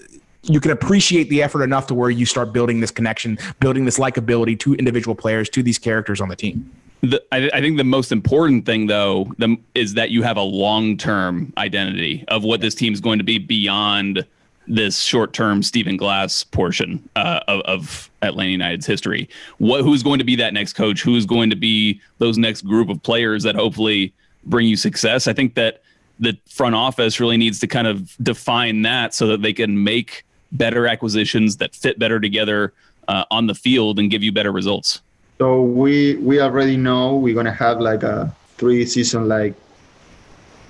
you 0.45 0.61
can 0.61 0.71
appreciate 0.71 1.29
the 1.29 1.43
effort 1.43 1.63
enough 1.63 1.87
to 1.89 1.95
where 1.95 2.11
you 2.11 2.25
start 2.25 2.53
building 2.53 2.81
this 2.81 2.91
connection, 2.91 3.39
building 3.61 3.85
this 3.85 3.99
likability 3.99 4.59
to 4.61 4.75
individual 4.75 5.15
players, 5.15 5.49
to 5.51 5.63
these 5.63 5.79
characters 5.79 6.21
on 6.21 6.29
the 6.29 6.37
team. 6.37 6.71
The, 7.03 7.23
I, 7.33 7.51
I, 7.55 7.61
think 7.61 7.79
the 7.79 7.85
most 7.85 8.13
important 8.13 8.67
thing, 8.67 8.87
though, 8.87 9.33
the, 9.39 9.57
is 9.75 9.95
that 9.95 10.11
you 10.11 10.23
have 10.23 10.37
a 10.37 10.43
long 10.43 10.97
term 10.97 11.53
identity 11.57 12.25
of 12.29 12.45
what 12.45 12.61
this 12.61 12.75
team 12.75 12.93
is 12.93 13.01
going 13.01 13.19
to 13.19 13.25
be 13.25 13.39
beyond 13.39 14.25
this 14.67 15.01
short 15.01 15.33
term 15.33 15.63
Stephen 15.63 15.97
Glass 15.97 16.45
portion 16.45 17.07
uh, 17.17 17.41
of, 17.49 17.61
of, 17.63 18.11
Atlanta 18.23 18.51
United's 18.51 18.85
history. 18.85 19.31
What 19.57 19.81
who's 19.81 20.03
going 20.03 20.19
to 20.19 20.25
be 20.25 20.37
that 20.37 20.53
next 20.53 20.75
coach? 20.75 21.01
Who's 21.01 21.25
going 21.25 21.49
to 21.49 21.57
be 21.57 22.03
those 22.19 22.37
next 22.37 22.67
group 22.67 22.91
of 22.91 23.03
players 23.03 23.45
that 23.45 23.55
hopefully 23.55 24.13
bring 24.45 24.67
you 24.67 24.77
success? 24.77 25.27
I 25.27 25.33
think 25.33 25.55
that 25.55 25.83
the 26.19 26.37
front 26.49 26.75
office 26.75 27.19
really 27.19 27.37
needs 27.37 27.61
to 27.61 27.67
kind 27.67 27.87
of 27.87 28.17
define 28.23 28.83
that 28.83 29.15
so 29.15 29.27
that 29.29 29.43
they 29.43 29.53
can 29.53 29.83
make 29.83 30.25
better 30.53 30.87
acquisitions 30.87 31.57
that 31.59 31.75
fit 31.75 31.99
better 31.99 32.21
together 32.21 32.73
uh, 33.09 33.25
on 33.31 33.47
the 33.47 33.55
field 33.55 33.99
and 33.99 34.11
give 34.11 34.23
you 34.23 34.33
better 34.33 34.53
results. 34.53 35.01
So 35.39 35.63
we 35.63 36.17
we 36.17 36.41
already 36.41 36.77
know 36.77 37.17
we're 37.17 37.35
gonna 37.35 37.53
have 37.53 37.81
like 37.81 38.03
a 38.03 38.35
three 38.59 38.85
season 38.85 39.27
like 39.27 39.55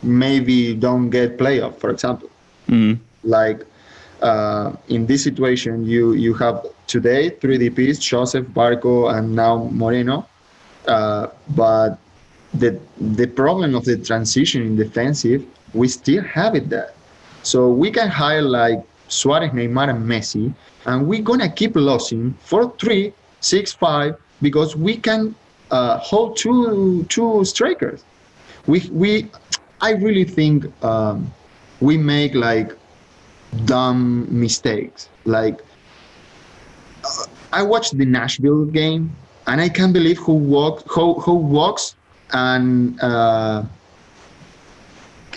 maybe 0.03 0.75
don't 0.75 1.11
get 1.11 1.39
playoff, 1.39 1.77
for 1.79 1.91
example. 1.91 2.31
Mm-hmm. 2.69 3.03
Like 3.25 3.67
uh, 4.23 4.77
in 4.89 5.07
this 5.07 5.25
situation, 5.25 5.85
you 5.85 6.13
you 6.13 6.35
have 6.35 6.65
today 6.87 7.31
three 7.31 7.59
DPS: 7.59 8.01
Josef, 8.01 8.47
Barco, 8.47 9.13
and 9.13 9.35
now 9.35 9.69
Moreno. 9.73 10.27
Uh, 10.87 11.27
but 11.51 11.99
the 12.53 12.81
the 12.99 13.27
problem 13.27 13.75
of 13.75 13.85
the 13.85 13.97
transition 13.99 14.63
in 14.63 14.77
defensive, 14.77 15.45
we 15.73 15.89
still 15.89 16.23
have 16.25 16.55
it 16.55 16.69
there. 16.69 16.93
So 17.43 17.71
we 17.71 17.91
can 17.91 18.09
hire 18.09 18.43
like 18.43 18.79
Suarez, 19.09 19.51
Neymar, 19.51 19.91
and 19.91 20.05
Messi, 20.07 20.55
and 20.87 21.07
we're 21.07 21.23
gonna 21.23 21.51
keep 21.53 21.77
losing 21.77 22.35
four 22.41 22.75
three, 22.81 23.15
six 23.41 23.73
five 23.73 24.15
because 24.41 24.77
we 24.77 24.97
can 24.97 25.35
uh, 25.71 25.99
hold 25.99 26.37
two 26.37 27.05
two 27.09 27.45
strikers. 27.45 28.05
We 28.67 28.89
we 28.93 29.31
I 29.81 29.93
really 29.93 30.25
think 30.25 30.67
um, 30.85 31.35
we 31.81 31.97
make 31.97 32.35
like 32.35 32.73
dumb 33.65 34.27
mistakes. 34.31 35.09
Like 35.25 35.61
uh, 37.05 37.25
I 37.53 37.63
watched 37.63 37.97
the 37.97 38.05
Nashville 38.05 38.65
game 38.67 39.17
and 39.47 39.61
I 39.61 39.69
can't 39.69 39.93
believe 39.93 40.19
who 40.19 40.35
walked 40.35 40.85
who 40.89 41.15
who 41.21 41.35
Walkes 41.35 41.95
and 42.33 43.01
uh, 43.01 43.63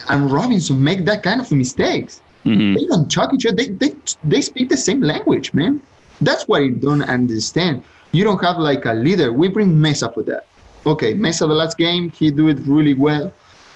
and 0.09 0.31
Robinson 0.31 0.83
make 0.83 1.05
that 1.05 1.23
kind 1.23 1.39
of 1.39 1.51
mistakes. 1.51 2.21
Mm-hmm. 2.45 2.73
They 2.75 2.85
don't 2.85 3.09
talk 3.09 3.33
each 3.33 3.45
other. 3.45 3.55
They, 3.55 3.69
they 3.69 3.95
they 4.23 4.41
speak 4.41 4.69
the 4.69 4.77
same 4.77 5.01
language, 5.01 5.53
man. 5.53 5.81
That's 6.21 6.47
what 6.47 6.61
I 6.61 6.69
don't 6.69 7.03
understand 7.03 7.83
you 8.13 8.23
don't 8.23 8.41
have 8.43 8.57
like 8.57 8.85
a 8.85 8.93
leader. 8.93 9.33
We 9.33 9.49
bring 9.49 9.81
Mesa 9.81 10.09
for 10.09 10.23
that. 10.23 10.45
Okay, 10.85 11.13
Mesa 11.13 11.47
the 11.47 11.53
last 11.53 11.77
game 11.77 12.09
he 12.11 12.31
do 12.31 12.47
it 12.47 12.59
really 12.59 12.93
well, 12.93 13.33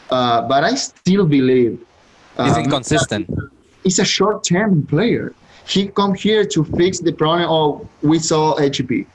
uh, 0.10 0.48
but 0.48 0.64
I 0.64 0.76
still 0.76 1.26
believe 1.26 1.84
uh, 2.38 2.46
he's 2.46 2.58
inconsistent. 2.58 3.30
He's 3.84 4.00
a 4.00 4.06
short-term 4.06 4.86
player. 4.86 5.34
He 5.66 5.88
come 5.88 6.14
here 6.14 6.46
to 6.46 6.64
fix 6.64 7.00
the 7.00 7.12
problem. 7.12 7.50
Oh, 7.50 7.90
we 8.02 8.20
saw 8.20 8.56
HP. 8.58 9.06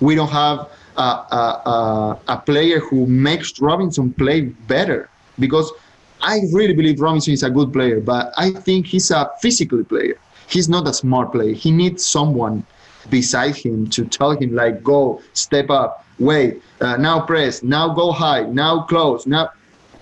We 0.00 0.14
don't 0.14 0.30
have 0.30 0.70
a, 0.96 1.02
a, 1.02 2.18
a, 2.28 2.38
player 2.38 2.80
who 2.80 3.06
makes 3.06 3.60
Robinson 3.60 4.12
play 4.12 4.40
better 4.42 5.08
because 5.38 5.72
I 6.20 6.40
really 6.52 6.74
believe 6.74 7.00
Robinson 7.00 7.32
is 7.32 7.42
a 7.42 7.50
good 7.50 7.72
player, 7.72 8.00
but 8.00 8.32
I 8.36 8.50
think 8.50 8.86
he's 8.86 9.10
a 9.10 9.30
physical 9.40 9.84
player. 9.84 10.18
He's 10.48 10.68
not 10.68 10.86
a 10.88 10.92
smart 10.92 11.32
player. 11.32 11.54
He 11.54 11.70
needs 11.70 12.04
someone 12.04 12.66
beside 13.08 13.56
him 13.56 13.88
to 13.90 14.04
tell 14.04 14.32
him 14.32 14.54
like 14.54 14.82
go 14.82 15.22
step 15.32 15.70
up 15.70 16.04
wait 16.18 16.62
uh, 16.80 16.96
now 16.96 17.18
press 17.20 17.62
now 17.62 17.88
go 17.88 18.12
high 18.12 18.42
now 18.42 18.82
close 18.82 19.26
now 19.26 19.48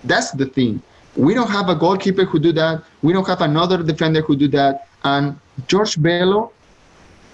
that's 0.03 0.31
the 0.31 0.45
thing 0.45 0.81
we 1.15 1.33
don't 1.33 1.49
have 1.49 1.69
a 1.69 1.75
goalkeeper 1.75 2.25
who 2.25 2.39
do 2.39 2.51
that 2.51 2.83
we 3.01 3.13
don't 3.13 3.27
have 3.27 3.41
another 3.41 3.81
defender 3.81 4.21
who 4.21 4.35
do 4.35 4.47
that 4.47 4.87
and 5.05 5.39
george 5.67 6.01
bello 6.01 6.51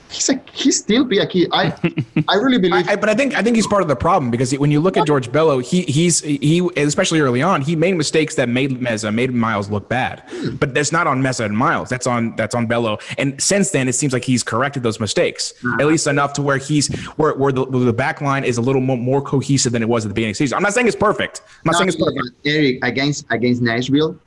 he's 0.09 0.29
a, 0.29 0.41
he 0.53 0.71
still 0.71 1.03
be 1.03 1.19
a 1.19 1.27
key. 1.27 1.47
I 1.51 1.67
I 2.27 2.35
really 2.35 2.57
believe. 2.57 2.87
I, 2.87 2.95
but 2.95 3.09
I 3.09 3.15
think 3.15 3.35
I 3.35 3.41
think 3.41 3.55
he's 3.55 3.67
part 3.67 3.81
of 3.81 3.87
the 3.87 3.95
problem 3.95 4.31
because 4.31 4.57
when 4.57 4.71
you 4.71 4.79
look 4.79 4.97
at 4.97 5.05
George 5.05 5.31
Bello, 5.31 5.59
he 5.59 5.81
he's 5.83 6.21
he 6.21 6.67
especially 6.77 7.19
early 7.19 7.41
on 7.41 7.61
he 7.61 7.75
made 7.75 7.95
mistakes 7.95 8.35
that 8.35 8.49
made 8.49 8.79
Meza 8.79 9.13
made 9.13 9.33
Miles 9.33 9.69
look 9.69 9.89
bad. 9.89 10.23
But 10.59 10.73
that's 10.73 10.91
not 10.91 11.07
on 11.07 11.21
Meza 11.21 11.45
and 11.45 11.57
Miles. 11.57 11.89
That's 11.89 12.07
on 12.07 12.35
that's 12.35 12.55
on 12.55 12.65
Bello. 12.67 12.99
And 13.17 13.41
since 13.41 13.71
then, 13.71 13.87
it 13.87 13.93
seems 13.93 14.13
like 14.13 14.23
he's 14.23 14.43
corrected 14.43 14.83
those 14.83 14.99
mistakes 14.99 15.53
uh-huh. 15.63 15.77
at 15.79 15.87
least 15.87 16.07
enough 16.07 16.33
to 16.33 16.41
where 16.41 16.57
he's 16.57 16.93
where 17.17 17.33
where 17.35 17.51
the, 17.51 17.65
the 17.65 17.93
back 17.93 18.21
line 18.21 18.43
is 18.43 18.57
a 18.57 18.61
little 18.61 18.81
more, 18.81 18.97
more 18.97 19.21
cohesive 19.21 19.71
than 19.71 19.81
it 19.81 19.89
was 19.89 20.05
at 20.05 20.09
the 20.09 20.13
beginning 20.13 20.31
of 20.31 20.35
the 20.35 20.45
season. 20.45 20.57
I'm 20.57 20.63
not 20.63 20.73
saying 20.73 20.87
it's 20.87 20.95
perfect. 20.95 21.41
I'm 21.45 21.61
not 21.65 21.71
no, 21.73 21.77
saying 21.79 21.89
it's 21.89 21.97
perfect. 21.97 22.35
Eric 22.45 22.79
against 22.83 23.25
against 23.29 23.61
Nashville. 23.61 24.19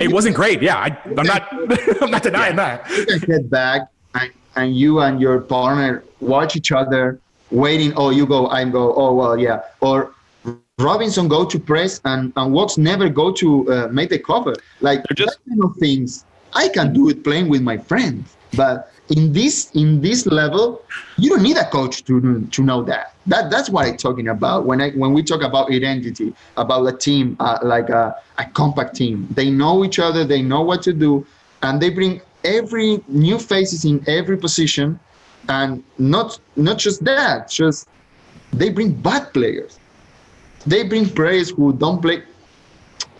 It 0.00 0.12
wasn't 0.12 0.36
great. 0.36 0.62
Yeah, 0.62 0.76
I, 0.76 0.96
am 1.06 1.26
not. 1.26 1.52
I'm 2.00 2.10
not 2.10 2.22
denying 2.28 2.56
yeah. 2.56 2.76
that. 2.86 3.24
Get 3.26 3.50
back 3.50 3.88
and 4.58 4.76
you 4.76 5.00
and 5.00 5.20
your 5.20 5.40
partner 5.40 6.04
watch 6.20 6.56
each 6.56 6.72
other 6.72 7.20
waiting 7.50 7.92
oh 7.96 8.10
you 8.10 8.26
go 8.26 8.48
i 8.48 8.64
go 8.64 8.92
oh 8.94 9.14
well 9.14 9.38
yeah. 9.38 9.60
Or 9.80 10.12
robinson 10.78 11.28
go 11.28 11.44
to 11.44 11.58
press 11.58 12.00
and 12.04 12.32
and 12.36 12.52
Walkes 12.52 12.76
never 12.78 13.08
go 13.08 13.32
to 13.32 13.48
uh, 13.72 13.88
make 13.88 14.10
the 14.10 14.18
cover. 14.18 14.54
Like 14.80 15.04
just 15.14 15.38
kind 15.48 15.62
of 15.64 15.76
things 15.76 16.24
i 16.52 16.68
can 16.68 16.92
do 16.92 17.08
it 17.08 17.24
playing 17.24 17.48
with 17.48 17.62
my 17.62 17.78
friends. 17.78 18.36
But 18.56 18.90
in 19.10 19.32
this 19.32 19.70
in 19.74 20.00
this 20.00 20.26
level 20.26 20.82
you 21.16 21.30
don't 21.30 21.42
need 21.42 21.56
a 21.56 21.68
coach 21.70 22.04
to 22.04 22.14
to 22.54 22.62
know 22.62 22.82
that. 22.90 23.14
That 23.26 23.50
that's 23.50 23.70
what 23.70 23.86
i'm 23.86 23.96
talking 23.96 24.28
about. 24.28 24.66
When 24.66 24.80
i 24.80 24.90
when 24.90 25.12
we 25.12 25.22
talk 25.22 25.42
about 25.42 25.70
identity 25.70 26.34
about 26.56 26.82
a 26.92 26.96
team 27.06 27.36
uh, 27.40 27.58
like 27.62 27.88
a, 27.90 28.16
a 28.38 28.44
compact 28.60 28.96
team 28.96 29.28
they 29.30 29.50
know 29.50 29.84
each 29.84 29.98
other 29.98 30.24
they 30.24 30.42
know 30.42 30.62
what 30.62 30.82
to 30.88 30.92
do 30.92 31.26
and 31.62 31.80
they 31.80 31.90
bring 31.90 32.20
every 32.44 33.02
new 33.08 33.38
faces 33.38 33.84
in 33.84 34.02
every 34.08 34.36
position 34.36 34.98
and 35.48 35.82
not 35.98 36.38
not 36.56 36.78
just 36.78 37.04
that, 37.04 37.50
just 37.50 37.88
they 38.52 38.70
bring 38.70 38.92
bad 38.92 39.32
players. 39.32 39.78
They 40.66 40.84
bring 40.84 41.08
players 41.08 41.50
who 41.50 41.72
don't 41.72 42.00
play. 42.00 42.22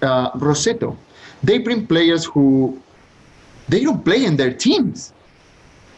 Uh, 0.02 0.30
Rossetto, 0.32 0.96
they 1.42 1.58
bring 1.58 1.86
players 1.86 2.24
who 2.24 2.80
they 3.68 3.82
don't 3.84 4.04
play 4.04 4.24
in 4.24 4.36
their 4.36 4.52
teams. 4.52 5.12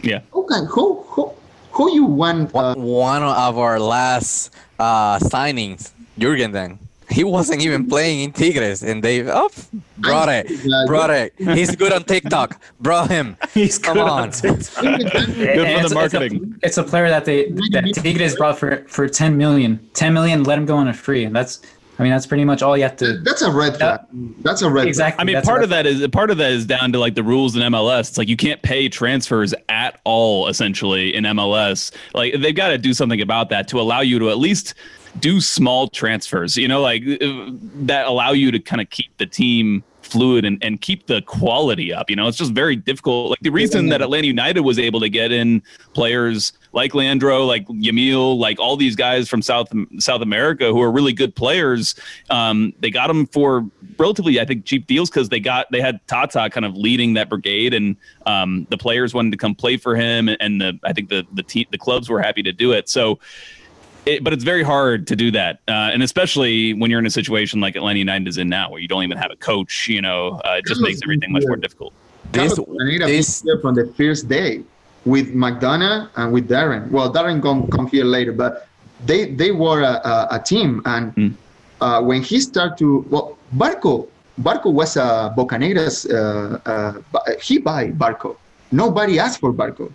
Yeah. 0.03 0.21
Okay. 0.33 0.61
who 0.71 1.03
who 1.09 1.33
who 1.73 1.93
you 1.93 2.05
want? 2.05 2.55
Uh, 2.55 2.75
One 2.75 3.23
of 3.23 3.59
our 3.59 3.79
last 3.79 4.51
uh, 4.79 5.19
signings, 5.19 5.93
Jurgen. 6.19 6.53
Then 6.53 6.79
he 7.11 7.25
wasn't 7.25 7.63
even 7.63 7.89
playing 7.89 8.21
in 8.21 8.33
Tigres, 8.33 8.83
and 8.83 9.03
they 9.03 9.29
oh, 9.29 9.51
brought 9.99 10.29
it, 10.29 10.49
brought 10.87 11.11
it. 11.11 11.35
He's 11.37 11.75
good 11.75 11.93
on 11.93 12.05
TikTok. 12.05 12.61
Brought 12.81 13.11
him. 13.11 13.37
He's 13.55 13.79
Come 13.79 13.95
good 13.95 14.09
on. 14.09 14.31
TikTok. 14.31 14.83
Good 14.83 15.11
for 15.11 15.21
the 15.21 15.81
it's, 15.85 15.95
marketing. 15.95 16.35
It's 16.35 16.43
a, 16.43 16.67
it's 16.67 16.79
a 16.79 16.85
player 16.85 17.09
that 17.09 17.25
they 17.25 17.51
that 17.73 17.93
Tigres 17.95 18.37
brought 18.37 18.59
for 18.59 18.85
for 18.89 19.09
10 19.09 19.37
million. 19.37 19.81
10 19.95 20.15
million, 20.15 20.45
let 20.45 20.59
him 20.59 20.67
go 20.67 20.77
on 20.77 20.89
a 20.89 20.95
free. 20.95 21.25
And 21.25 21.35
that's 21.35 21.61
I 22.01 22.03
mean 22.03 22.13
that's 22.13 22.27
pretty 22.27 22.47
much 22.47 22.63
all 22.63 22.77
you 22.79 22.83
have 22.85 22.97
to 22.97 23.19
that's 23.19 23.43
a 23.43 23.51
red 23.53 23.77
flag. 23.77 24.01
That's 24.41 24.63
a 24.63 24.71
red 24.71 24.89
exactly. 24.89 25.21
I 25.21 25.25
mean, 25.25 25.35
that's 25.35 25.47
part 25.47 25.63
of 25.63 25.69
that 25.69 25.87
is 25.87 26.07
part 26.09 26.31
of 26.31 26.39
that 26.39 26.51
is 26.51 26.65
down 26.65 26.93
to 26.93 26.99
like 26.99 27.15
the 27.15 27.23
rules 27.23 27.55
in 27.55 27.63
MLS. 27.63 28.09
It's 28.09 28.19
like 28.19 28.29
you 28.29 28.39
can't 28.39 28.63
pay 28.63 28.89
transfers 28.89 29.53
at 29.69 30.01
all, 30.05 30.49
essentially 30.49 31.15
in 31.15 31.25
MLS. 31.25 31.93
Like 32.15 32.41
they've 32.41 32.55
got 32.55 32.69
to 32.69 32.79
do 32.79 32.95
something 32.95 33.21
about 33.21 33.51
that 33.51 33.69
to 33.69 33.81
allow 33.81 34.01
you 34.01 34.19
to 34.19 34.31
at 34.31 34.39
least 34.39 34.73
do 35.19 35.43
small 35.43 35.89
transfers. 35.89 36.57
You 36.57 36.69
know, 36.69 36.81
like 36.81 37.03
uh, 37.03 37.51
that 37.83 38.07
allow 38.07 38.33
you 38.33 38.51
to 38.51 38.59
kind 38.59 38.81
of 38.81 38.89
keep 38.89 39.15
the 39.19 39.27
team 39.27 39.85
fluid 40.11 40.45
and, 40.45 40.63
and 40.63 40.81
keep 40.81 41.07
the 41.07 41.23
quality 41.23 41.93
up. 41.93 42.11
You 42.11 42.17
know, 42.17 42.29
it's 42.29 42.39
just 42.39 42.53
very 42.53 42.77
difficult. 42.77 43.31
Like 43.31 43.41
the 43.41 43.51
reason 43.51 43.89
that 43.89 44.03
Atlanta 44.03 44.27
United 44.27 44.61
was 44.61 44.79
able 44.79 45.01
to 45.01 45.09
get 45.09 45.33
in 45.33 45.63
players 45.95 46.53
like 46.73 46.95
Leandro, 46.95 47.45
like 47.45 47.67
Yamil, 47.67 48.39
like 48.39 48.59
all 48.61 48.77
these 48.77 48.97
guys 48.97 49.29
from 49.29 49.43
South 49.43 49.73
South 49.99 50.23
America 50.23 50.67
who 50.67 50.81
are 50.81 50.91
really 50.91 51.13
good 51.13 51.35
players. 51.35 51.95
Um, 52.29 52.73
they 52.81 52.91
got 52.91 53.09
them 53.09 53.27
for 53.27 53.69
relatively, 53.99 54.41
I 54.41 54.45
think, 54.45 54.65
cheap 54.65 54.87
deals 54.87 55.11
because 55.11 55.29
they 55.29 55.41
got 55.41 55.67
they 55.71 55.81
had 55.81 56.07
Tata 56.07 56.49
kind 56.51 56.65
of 56.65 56.77
leading 56.77 57.15
that 57.15 57.29
brigade, 57.29 57.75
and 57.75 57.97
um, 58.27 58.67
the 58.71 58.79
players 58.79 59.15
wanted 59.15 59.33
to 59.33 59.39
come 59.39 59.55
play 59.55 59.77
for 59.77 59.97
him, 59.97 60.29
and 60.29 60.61
the 60.61 60.79
I 60.85 60.93
think 60.93 61.09
the 61.09 61.27
the 61.33 61.43
te- 61.43 61.69
the 61.71 61.79
clubs 61.79 62.09
were 62.09 62.21
happy 62.21 62.43
to 62.43 62.53
do 62.53 62.73
it. 62.73 62.89
So. 62.89 63.19
It, 64.07 64.25
but 64.25 64.33
it's 64.33 64.45
very 64.45 64.63
hard 64.63 65.07
to 65.09 65.17
do 65.17 65.31
that, 65.33 65.61
uh, 65.69 65.93
and 65.93 66.03
especially 66.03 66.73
when 66.75 66.91
you're 66.91 67.01
in 67.01 67.07
a 67.07 67.11
situation 67.11 67.61
like 67.61 67.77
Atlanta 67.77 67.99
United 67.99 68.27
is 68.29 68.39
in 68.39 68.49
now, 68.49 68.71
where 68.71 68.81
you 68.81 68.89
don't 68.89 69.05
even 69.05 69.19
have 69.19 69.31
a 69.31 69.37
coach. 69.37 69.89
You 69.89 70.01
know, 70.03 70.41
uh, 70.45 70.57
it 70.59 70.67
just 70.67 70.81
makes 70.81 71.01
everything 71.03 71.33
much 71.33 71.45
more 71.47 71.57
difficult. 71.57 71.93
This, 72.33 72.59
this, 73.07 73.45
from 73.61 73.75
the 73.75 73.93
first 73.97 74.29
day 74.29 74.63
with 75.05 75.35
McDonough 75.35 76.09
and 76.17 76.33
with 76.33 76.49
Darren. 76.49 76.91
Well, 76.91 77.13
Darren 77.13 77.43
come 77.43 77.69
come 77.69 77.87
here 77.89 78.05
later, 78.05 78.33
but 78.33 78.69
they 79.05 79.33
they 79.33 79.51
were 79.51 79.83
a, 79.83 80.01
a, 80.05 80.29
a 80.33 80.39
team. 80.39 80.83
And 80.85 81.15
Mm. 81.17 81.35
uh, 81.81 82.03
when 82.03 82.23
he 82.23 82.41
started 82.41 82.79
to 82.79 83.05
well, 83.11 83.37
Barco 83.57 84.09
Barco 84.41 84.73
was 84.73 84.97
a 84.97 85.33
Bocanegra's. 85.37 86.07
Uh, 86.07 86.59
uh, 86.65 87.33
he 87.43 87.59
buy 87.59 87.91
Barco. 87.91 88.37
Nobody 88.73 89.19
asked 89.19 89.41
for 89.41 89.53
Barco. 89.53 89.93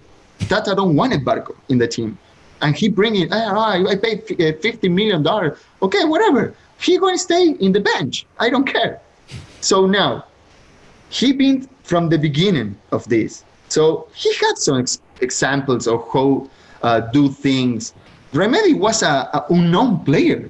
Tata 0.49 0.75
don't 0.75 0.95
wanted 0.95 1.23
Barco 1.23 1.55
in 1.69 1.77
the 1.77 1.87
team, 1.87 2.17
and 2.61 2.75
he 2.75 2.89
bring 2.89 3.15
it. 3.15 3.29
Ah, 3.31 3.53
ah, 3.55 3.91
I 3.91 3.95
paid 3.95 4.23
uh, 4.41 4.57
fifty 4.61 4.89
million 4.89 5.23
dollars. 5.23 5.57
Okay, 5.81 6.05
whatever. 6.05 6.53
He 6.79 6.97
going 6.97 7.15
to 7.15 7.19
stay 7.19 7.51
in 7.51 7.71
the 7.71 7.79
bench. 7.79 8.25
I 8.39 8.49
don't 8.49 8.65
care. 8.65 8.99
So 9.61 9.85
now 9.85 10.25
he 11.09 11.31
been 11.31 11.67
from 11.83 12.09
the 12.09 12.17
beginning 12.17 12.77
of 12.91 13.07
this. 13.07 13.43
So 13.69 14.07
he 14.13 14.33
had 14.35 14.57
some 14.57 14.79
ex- 14.79 15.01
examples 15.21 15.87
of 15.87 16.07
how 16.11 16.49
uh, 16.81 16.99
do 16.99 17.29
things. 17.29 17.93
Remedi 18.33 18.77
was 18.77 19.01
a, 19.01 19.29
a 19.33 19.45
unknown 19.49 20.03
player, 20.03 20.49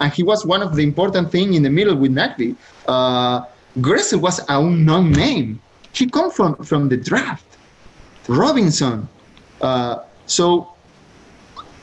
and 0.00 0.12
he 0.12 0.22
was 0.22 0.46
one 0.46 0.62
of 0.62 0.74
the 0.74 0.82
important 0.82 1.30
thing 1.30 1.54
in 1.54 1.62
the 1.62 1.70
middle 1.70 1.94
with 1.96 2.12
Nagbe. 2.12 2.56
Uh, 2.86 3.44
Gressel 3.78 4.20
was 4.20 4.38
an 4.40 4.46
unknown 4.48 5.12
name. 5.12 5.60
He 5.92 6.06
come 6.06 6.30
from 6.30 6.56
from 6.64 6.88
the 6.88 6.96
draft. 6.96 7.44
Robinson. 8.28 9.08
Uh, 9.60 10.04
so 10.26 10.72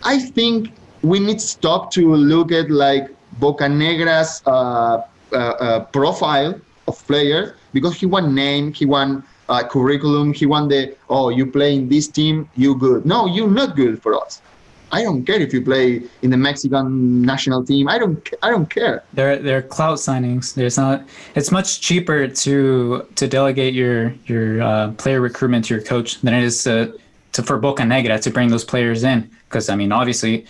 I 0.03 0.19
think 0.19 0.71
we 1.01 1.19
need 1.19 1.39
to 1.39 1.47
stop 1.47 1.91
to 1.91 2.15
look 2.15 2.51
at 2.51 2.69
like 2.69 3.09
Bocanegra's 3.39 4.41
uh, 4.45 5.01
uh, 5.31 5.35
uh, 5.35 5.85
profile 5.85 6.59
of 6.87 7.07
players 7.07 7.53
because 7.73 7.95
he 7.95 8.05
won 8.05 8.33
name, 8.33 8.73
he 8.73 8.85
won 8.85 9.23
uh, 9.49 9.67
curriculum, 9.67 10.33
he 10.33 10.45
won 10.45 10.67
the 10.67 10.95
oh 11.09 11.29
you 11.29 11.45
play 11.45 11.75
in 11.75 11.89
this 11.89 12.07
team, 12.07 12.49
you 12.55 12.75
good. 12.75 13.05
No, 13.05 13.25
you're 13.25 13.49
not 13.49 13.75
good 13.75 14.01
for 14.01 14.15
us. 14.15 14.41
I 14.91 15.03
don't 15.03 15.25
care 15.25 15.41
if 15.41 15.53
you 15.53 15.61
play 15.61 16.03
in 16.21 16.29
the 16.29 16.37
Mexican 16.37 17.21
national 17.21 17.65
team. 17.65 17.89
I 17.89 17.97
don't. 17.97 18.29
I 18.41 18.49
don't 18.49 18.69
care. 18.69 19.03
They're 19.13 19.37
they're 19.37 19.61
cloud 19.61 19.97
signings. 19.97 20.53
There's 20.53 20.77
not. 20.77 21.03
It's 21.35 21.51
much 21.51 21.81
cheaper 21.81 22.27
to 22.27 23.05
to 23.15 23.27
delegate 23.27 23.73
your 23.73 24.13
your 24.25 24.61
uh, 24.61 24.91
player 24.93 25.21
recruitment 25.21 25.65
to 25.65 25.73
your 25.75 25.83
coach 25.83 26.21
than 26.21 26.33
it 26.33 26.43
is 26.43 26.63
to 26.63 26.97
to 27.33 27.43
for 27.43 27.59
Bocanegra 27.59 28.21
to 28.21 28.29
bring 28.29 28.49
those 28.49 28.63
players 28.63 29.03
in. 29.03 29.29
Because 29.55 29.69
I 29.69 29.77
mean, 29.77 29.93
obviously, 29.93 30.45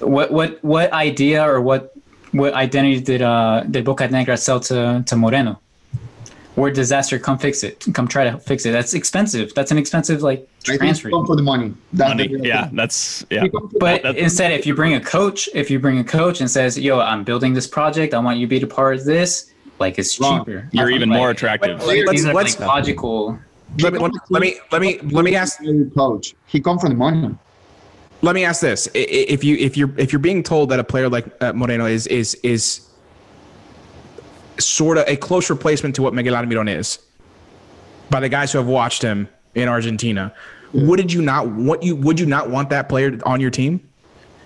what 0.00 0.30
what 0.30 0.62
what 0.62 0.92
idea 0.92 1.42
or 1.42 1.62
what 1.62 1.96
what 2.32 2.52
identity 2.52 3.00
did 3.00 3.22
uh 3.22 3.62
did 3.70 3.82
Bocanegra 3.86 4.38
sell 4.38 4.60
to 4.68 5.02
to 5.06 5.16
Moreno? 5.16 5.58
Where 6.54 6.70
disaster 6.70 7.18
come 7.18 7.38
fix 7.38 7.62
it, 7.64 7.86
come 7.94 8.06
try 8.06 8.24
to 8.28 8.36
fix 8.36 8.66
it. 8.66 8.72
That's 8.72 8.92
expensive. 8.92 9.54
That's 9.54 9.70
an 9.70 9.78
expensive 9.78 10.20
like 10.22 10.46
transfer. 10.64 11.08
come 11.08 11.24
for 11.24 11.34
the 11.34 11.40
money. 11.52 11.72
That's 11.94 12.10
Money, 12.10 12.28
the 12.28 12.46
yeah, 12.46 12.68
that's 12.74 13.24
yeah. 13.30 13.44
He 13.44 13.48
come 13.48 13.70
for 13.70 13.78
But 13.78 14.02
That- 14.02 14.18
instead, 14.18 14.52
if 14.52 14.66
you 14.66 14.74
bring 14.74 14.92
a 14.92 15.00
coach, 15.00 15.48
if 15.54 15.70
you 15.70 15.78
bring 15.78 15.98
a 15.98 16.04
coach 16.04 16.42
and 16.42 16.50
says, 16.50 16.78
"Yo, 16.78 17.00
I'm 17.00 17.24
building 17.24 17.54
this 17.54 17.66
project. 17.66 18.12
I 18.12 18.18
want 18.18 18.36
you 18.38 18.46
to 18.46 18.50
be 18.50 18.60
a 18.60 18.66
part 18.66 18.96
of 18.98 19.06
this," 19.06 19.50
like 19.78 19.98
it's 19.98 20.20
Wrong. 20.20 20.40
cheaper. 20.44 20.68
You're 20.72 20.88
Like- 20.90 20.96
even 20.96 21.08
more 21.08 21.30
attractive. 21.30 21.78
like, 21.86 22.04
Let's- 22.04 22.10
these 22.10 22.26
are 22.26 22.34
let's- 22.34 22.60
like 22.60 22.68
logical. 22.68 23.38
Let 23.80 23.94
me, 23.94 23.98
let 24.00 24.12
me 24.12 24.18
let 24.28 24.42
me 24.42 24.50
let 24.72 24.80
me 24.82 24.90
let 25.16 25.24
me 25.24 25.34
ask 25.42 25.52
coach. 25.96 26.34
He 26.52 26.60
come 26.60 26.78
from 26.78 26.90
the 26.90 27.00
money. 27.06 27.34
Let 28.22 28.34
me 28.34 28.44
ask 28.44 28.60
this: 28.60 28.88
I- 28.94 28.98
i- 28.98 29.26
if 29.28 29.44
you 29.44 29.56
if 29.56 29.76
you're 29.76 29.92
if 29.98 30.12
you're 30.12 30.20
being 30.20 30.42
told 30.42 30.70
that 30.70 30.78
a 30.80 30.84
player 30.84 31.08
like 31.08 31.26
uh, 31.40 31.52
Moreno 31.52 31.86
is 31.86 32.06
is 32.06 32.34
is 32.42 32.80
sort 34.58 34.98
of 34.98 35.04
a 35.08 35.16
close 35.16 35.50
replacement 35.50 35.94
to 35.96 36.02
what 36.02 36.14
Miguel 36.14 36.34
Almiron 36.34 36.68
is 36.74 36.98
by 38.10 38.20
the 38.20 38.28
guys 38.28 38.52
who 38.52 38.58
have 38.58 38.66
watched 38.68 39.02
him 39.02 39.28
in 39.54 39.68
Argentina, 39.68 40.32
would 40.72 41.12
you 41.12 41.22
not 41.22 41.48
what 41.48 41.82
you 41.82 41.96
would 41.96 42.18
you 42.20 42.26
not 42.26 42.50
want 42.50 42.70
that 42.70 42.88
player 42.88 43.18
on 43.24 43.40
your 43.40 43.50
team? 43.50 43.80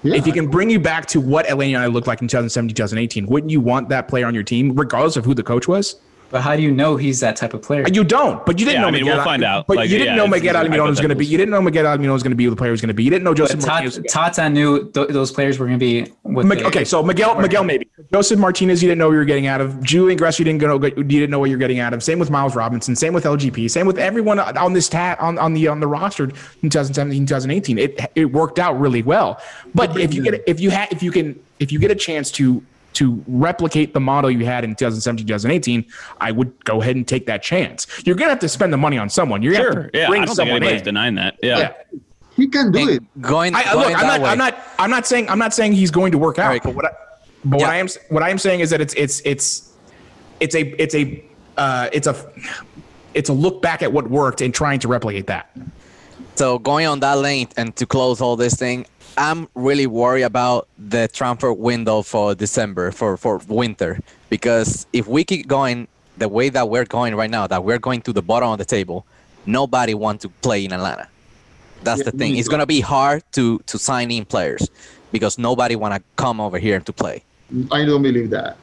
Yeah. 0.02 0.14
If 0.16 0.24
he 0.24 0.32
can 0.32 0.48
bring 0.48 0.70
you 0.70 0.78
back 0.78 1.06
to 1.06 1.20
what 1.20 1.46
Atlanta 1.50 1.70
United 1.70 1.92
looked 1.92 2.06
like 2.06 2.22
in 2.22 2.28
2017, 2.28 2.74
2018, 2.76 3.26
wouldn't 3.26 3.50
you 3.50 3.60
want 3.60 3.88
that 3.88 4.06
player 4.08 4.26
on 4.26 4.34
your 4.34 4.44
team, 4.44 4.74
regardless 4.76 5.16
of 5.16 5.24
who 5.24 5.34
the 5.34 5.42
coach 5.42 5.66
was? 5.66 5.96
But 6.30 6.40
how 6.42 6.56
do 6.56 6.62
you 6.62 6.72
know 6.72 6.96
he's 6.96 7.20
that 7.20 7.36
type 7.36 7.54
of 7.54 7.62
player? 7.62 7.86
You 7.86 8.02
don't, 8.02 8.44
but 8.44 8.58
you 8.58 8.66
didn't 8.66 8.76
Yeah, 8.76 8.80
know. 8.82 8.88
I 8.88 8.90
mean, 8.90 9.00
Miguel, 9.02 9.16
we'll 9.16 9.24
find 9.24 9.44
out. 9.44 9.66
But 9.68 9.76
Like, 9.76 9.90
you 9.90 9.96
didn't 9.98 10.14
yeah, 10.16 10.22
know 10.22 10.26
Miguel 10.26 10.56
it's 10.56 10.68
Almiron 10.68 10.88
was 10.88 10.98
going 10.98 11.10
to 11.10 11.14
be. 11.14 11.24
You 11.24 11.38
didn't 11.38 11.50
know 11.52 11.62
Miguel 11.62 11.84
Almiron 11.84 12.12
was 12.12 12.22
going 12.24 12.30
to 12.32 12.36
be 12.36 12.44
who 12.44 12.50
the 12.50 12.56
player 12.56 12.72
was 12.72 12.80
going 12.80 12.88
to 12.88 12.94
be. 12.94 13.04
You 13.04 13.10
didn't 13.10 13.22
know 13.24 13.32
Josef 13.34 13.60
But 13.60 13.66
Martinez. 13.68 13.94
Tata, 13.96 14.08
Tata 14.34 14.50
knew 14.50 14.90
th- 14.90 15.08
those 15.08 15.30
players 15.30 15.58
were 15.58 15.66
going 15.66 15.78
to 15.78 15.84
be. 15.84 16.10
What 16.22 16.46
Mig- 16.46 16.58
they- 16.58 16.64
okay, 16.64 16.84
so 16.84 17.02
Miguel, 17.02 17.40
Miguel, 17.40 17.62
maybe 17.62 17.88
Josef 18.12 18.38
Martinez, 18.40 18.82
you 18.82 18.88
didn't 18.88 18.98
know 18.98 19.06
what 19.06 19.12
you 19.12 19.18
were 19.18 19.24
getting 19.24 19.46
out 19.46 19.60
of. 19.60 19.80
Julian 19.82 20.18
Gress, 20.18 20.38
you 20.38 20.44
didn't 20.44 20.60
know, 20.60 20.82
you 20.84 21.04
didn't 21.04 21.30
know 21.30 21.38
what 21.38 21.48
you're 21.48 21.58
getting 21.58 21.78
out 21.78 21.94
of. 21.94 22.02
Same 22.02 22.18
with 22.18 22.30
Miles 22.30 22.56
Robinson. 22.56 22.96
Same 22.96 23.12
with 23.14 23.24
LGP. 23.24 23.70
Same 23.70 23.86
with 23.86 23.98
everyone 23.98 24.38
on 24.40 24.72
this 24.72 24.88
tat 24.88 25.20
on, 25.20 25.38
on 25.38 25.54
the 25.54 25.68
on 25.68 25.78
the 25.80 25.86
roster 25.86 26.24
in 26.24 26.30
2017, 26.70 27.24
2018. 27.26 27.78
It 27.78 28.00
it 28.16 28.24
worked 28.26 28.58
out 28.58 28.78
really 28.80 29.02
well. 29.02 29.40
But 29.74 29.96
if 29.98 30.12
you 30.12 30.22
get 30.24 30.42
if 30.46 30.58
you 30.60 30.70
had 30.70 30.92
if 30.92 31.02
you 31.02 31.12
can 31.12 31.38
if 31.60 31.70
you 31.72 31.78
get 31.78 31.90
a 31.90 31.94
chance 31.94 32.30
to 32.32 32.62
to 32.96 33.22
replicate 33.26 33.94
the 33.94 34.00
model 34.00 34.30
you 34.30 34.44
had 34.44 34.64
in 34.64 34.74
2017, 34.74 35.26
2018, 35.26 35.84
I 36.20 36.32
would 36.32 36.64
go 36.64 36.80
ahead 36.82 36.96
and 36.96 37.06
take 37.06 37.26
that 37.26 37.42
chance. 37.42 37.86
You're 38.04 38.16
gonna 38.16 38.30
have 38.30 38.38
to 38.40 38.48
spend 38.48 38.72
the 38.72 38.76
money 38.76 38.98
on 38.98 39.08
someone. 39.08 39.42
You're 39.42 39.52
gonna 39.52 39.64
Sure. 39.64 39.82
have 39.84 39.92
to 39.92 39.98
Yeah, 39.98 40.06
I 40.06 40.08
bring 40.08 40.20
don't 40.22 40.26
think 40.28 40.36
someone 40.36 40.56
anybody's 40.56 40.80
in. 40.80 40.84
denying 40.84 41.14
that. 41.16 41.36
Yeah. 41.42 41.58
Yeah. 41.58 41.72
He 42.36 42.46
can 42.48 42.70
do 42.70 42.88
it. 42.88 43.02
going, 43.22 43.54
I, 43.54 43.60
I- 43.60 43.72
going 43.72 43.88
look, 43.88 43.98
I'm 43.98 44.06
not, 44.06 44.20
way. 44.20 44.28
I'm 44.28 44.38
not, 44.38 44.58
I'm 44.78 44.90
not 44.90 45.06
saying, 45.06 45.28
I'm 45.30 45.38
not 45.38 45.54
saying 45.54 45.72
he's 45.72 45.90
going 45.90 46.12
to 46.12 46.18
work 46.18 46.38
out. 46.38 46.48
Right. 46.48 46.62
But 46.62 46.74
what 46.74 46.84
I, 46.84 46.90
but 47.44 47.60
Yeah. 47.60 47.66
what 47.66 47.74
I 47.74 47.76
am, 47.78 47.88
what 48.10 48.22
I 48.22 48.30
am 48.30 48.38
saying 48.38 48.60
is 48.60 48.70
that 48.70 48.80
it's, 48.80 48.92
it's, 48.94 49.20
it's, 49.24 49.72
it's 50.40 50.54
a, 50.54 50.60
it's 50.82 50.94
a, 50.94 51.24
uh, 51.56 51.88
it's 51.92 52.06
a, 52.06 52.14
it's 53.14 53.30
a 53.30 53.32
look 53.32 53.62
back 53.62 53.82
at 53.82 53.90
what 53.92 54.10
worked 54.10 54.42
and 54.42 54.52
trying 54.52 54.78
to 54.80 54.88
replicate 54.88 55.26
that. 55.28 55.50
So 56.36 56.58
going 56.58 56.86
on 56.86 57.00
that 57.00 57.18
lane 57.18 57.48
and 57.56 57.74
to 57.76 57.86
close 57.86 58.20
all 58.20 58.36
this 58.36 58.54
thing, 58.54 58.84
I'm 59.16 59.48
really 59.54 59.86
worried 59.86 60.24
about 60.24 60.68
the 60.78 61.08
transfer 61.08 61.50
window 61.52 62.02
for 62.02 62.34
December 62.34 62.90
for 62.92 63.16
for 63.16 63.38
winter 63.48 63.98
because 64.28 64.86
if 64.92 65.06
we 65.06 65.24
keep 65.24 65.48
going 65.48 65.88
the 66.18 66.28
way 66.28 66.50
that 66.50 66.68
we're 66.68 66.84
going 66.84 67.14
right 67.14 67.30
now, 67.30 67.46
that 67.46 67.64
we're 67.64 67.78
going 67.78 68.02
to 68.02 68.12
the 68.12 68.20
bottom 68.22 68.50
of 68.50 68.58
the 68.58 68.66
table, 68.66 69.06
nobody 69.46 69.94
wants 69.94 70.22
to 70.22 70.28
play 70.42 70.62
in 70.64 70.72
Atlanta. 70.72 71.08
That's 71.82 72.02
the 72.02 72.10
thing. 72.10 72.36
It's 72.36 72.48
gonna 72.48 72.66
be 72.66 72.80
hard 72.80 73.22
to 73.32 73.58
to 73.66 73.78
sign 73.78 74.10
in 74.10 74.26
players 74.26 74.68
because 75.12 75.38
nobody 75.38 75.74
wanna 75.76 76.02
come 76.16 76.38
over 76.38 76.58
here 76.58 76.80
to 76.80 76.92
play. 76.92 77.24
I 77.72 77.86
don't 77.86 78.02
believe 78.02 78.28
that. 78.30 78.58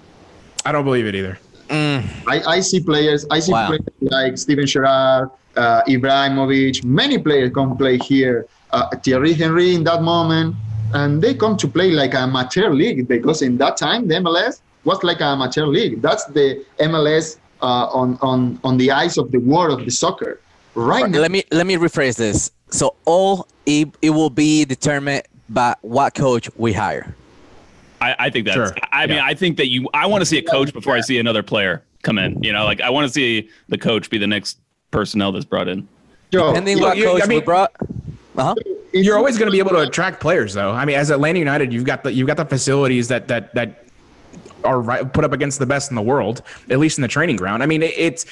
I 0.65 0.71
don't 0.71 0.85
believe 0.85 1.07
it 1.07 1.15
either. 1.15 1.39
Mm, 1.69 2.03
I, 2.27 2.57
I 2.57 2.59
see 2.59 2.79
players. 2.81 3.25
I 3.31 3.39
see 3.39 3.51
Wow. 3.51 3.67
players 3.67 3.81
like 4.01 4.37
Steven 4.37 4.67
Gerrard, 4.67 5.29
uh, 5.55 5.81
Ibrahimovic. 5.87 6.83
Many 6.83 7.17
players 7.17 7.51
come 7.53 7.77
play 7.77 7.97
here. 7.97 8.45
uh, 8.71 8.89
Thierry 9.03 9.33
Henry 9.33 9.75
in 9.75 9.83
that 9.83 10.01
moment, 10.01 10.55
and 10.93 11.21
they 11.21 11.33
come 11.35 11.55
to 11.57 11.67
play 11.67 11.91
like 11.91 12.13
a 12.15 12.21
amateur 12.21 12.69
league 12.71 13.07
because 13.07 13.41
in 13.43 13.57
that 13.57 13.77
time 13.77 14.07
the 14.07 14.15
MLS 14.15 14.61
was 14.83 15.03
like 15.03 15.17
an 15.21 15.27
amateur 15.37 15.65
league. 15.67 16.01
That's 16.01 16.25
the 16.25 16.65
MLS 16.79 17.37
uh, 17.61 17.85
on 17.99 18.17
on 18.21 18.59
on 18.63 18.77
the 18.77 18.89
eyes 18.91 19.17
of 19.17 19.31
the 19.31 19.37
world 19.37 19.79
of 19.79 19.85
the 19.85 19.91
soccer. 19.91 20.39
Right 20.75 21.07
now, 21.07 21.19
Let 21.19 21.29
me 21.31 21.43
let 21.51 21.67
me 21.67 21.75
rephrase 21.77 22.17
this. 22.17 22.51
So 22.71 22.95
all 23.05 23.47
it, 23.67 23.89
it 24.01 24.09
will 24.09 24.31
be 24.31 24.65
determined 24.65 25.23
by 25.49 25.75
what 25.81 26.15
coach 26.15 26.49
we 26.57 26.73
hire. 26.73 27.13
I, 28.01 28.15
I 28.25 28.29
think 28.31 28.45
that's. 28.47 28.55
Sure. 28.55 28.75
I 28.91 29.05
mean, 29.05 29.17
Yeah. 29.17 29.25
I 29.25 29.35
think 29.35 29.57
that 29.57 29.69
you. 29.69 29.87
I 29.93 30.07
want 30.07 30.21
to 30.21 30.25
see 30.25 30.39
a 30.39 30.43
coach 30.43 30.73
before 30.73 30.95
I 30.95 31.01
see 31.01 31.19
another 31.19 31.43
player 31.43 31.83
come 32.01 32.17
in. 32.17 32.41
You 32.43 32.51
know, 32.53 32.65
like 32.65 32.81
I 32.81 32.89
want 32.89 33.05
to 33.07 33.13
see 33.13 33.49
the 33.69 33.77
coach 33.77 34.09
be 34.09 34.17
the 34.17 34.27
next 34.27 34.57
personnel 34.93 35.31
that's 35.33 35.43
brought 35.45 35.67
in. 35.67 35.87
Joe, 36.31 36.47
Depending 36.49 36.77
you- 36.77 36.83
what 36.83 36.97
you- 36.97 37.03
coach 37.05 37.23
I 37.23 37.25
we 37.25 37.35
mean- 37.35 37.43
brought. 37.43 37.71
Uh-huh. 38.37 38.55
it's- 38.57 39.05
You're 39.05 39.17
always 39.17 39.37
going 39.37 39.47
to 39.47 39.51
be 39.51 39.59
able 39.59 39.71
to 39.71 39.79
attract 39.81 40.19
players, 40.21 40.53
though. 40.53 40.71
I 40.71 40.85
mean, 40.85 40.95
as 40.95 41.09
Atlanta 41.11 41.39
United, 41.39 41.73
you've 41.73 41.83
got 41.83 42.03
the 42.03 42.13
you've 42.13 42.27
got 42.27 42.37
the 42.37 42.45
facilities 42.45 43.07
that 43.09 43.27
that 43.27 43.53
that 43.55 43.79
are 44.63 44.79
right, 44.79 45.11
put 45.11 45.25
up 45.25 45.33
against 45.33 45.59
the 45.59 45.65
best 45.65 45.91
in 45.91 45.95
the 45.95 46.01
world, 46.01 46.41
at 46.69 46.79
least 46.79 46.97
in 46.97 47.01
the 47.01 47.07
training 47.07 47.35
ground. 47.35 47.61
I 47.61 47.65
mean, 47.65 47.83
it, 47.83 47.93
it's 47.97 48.25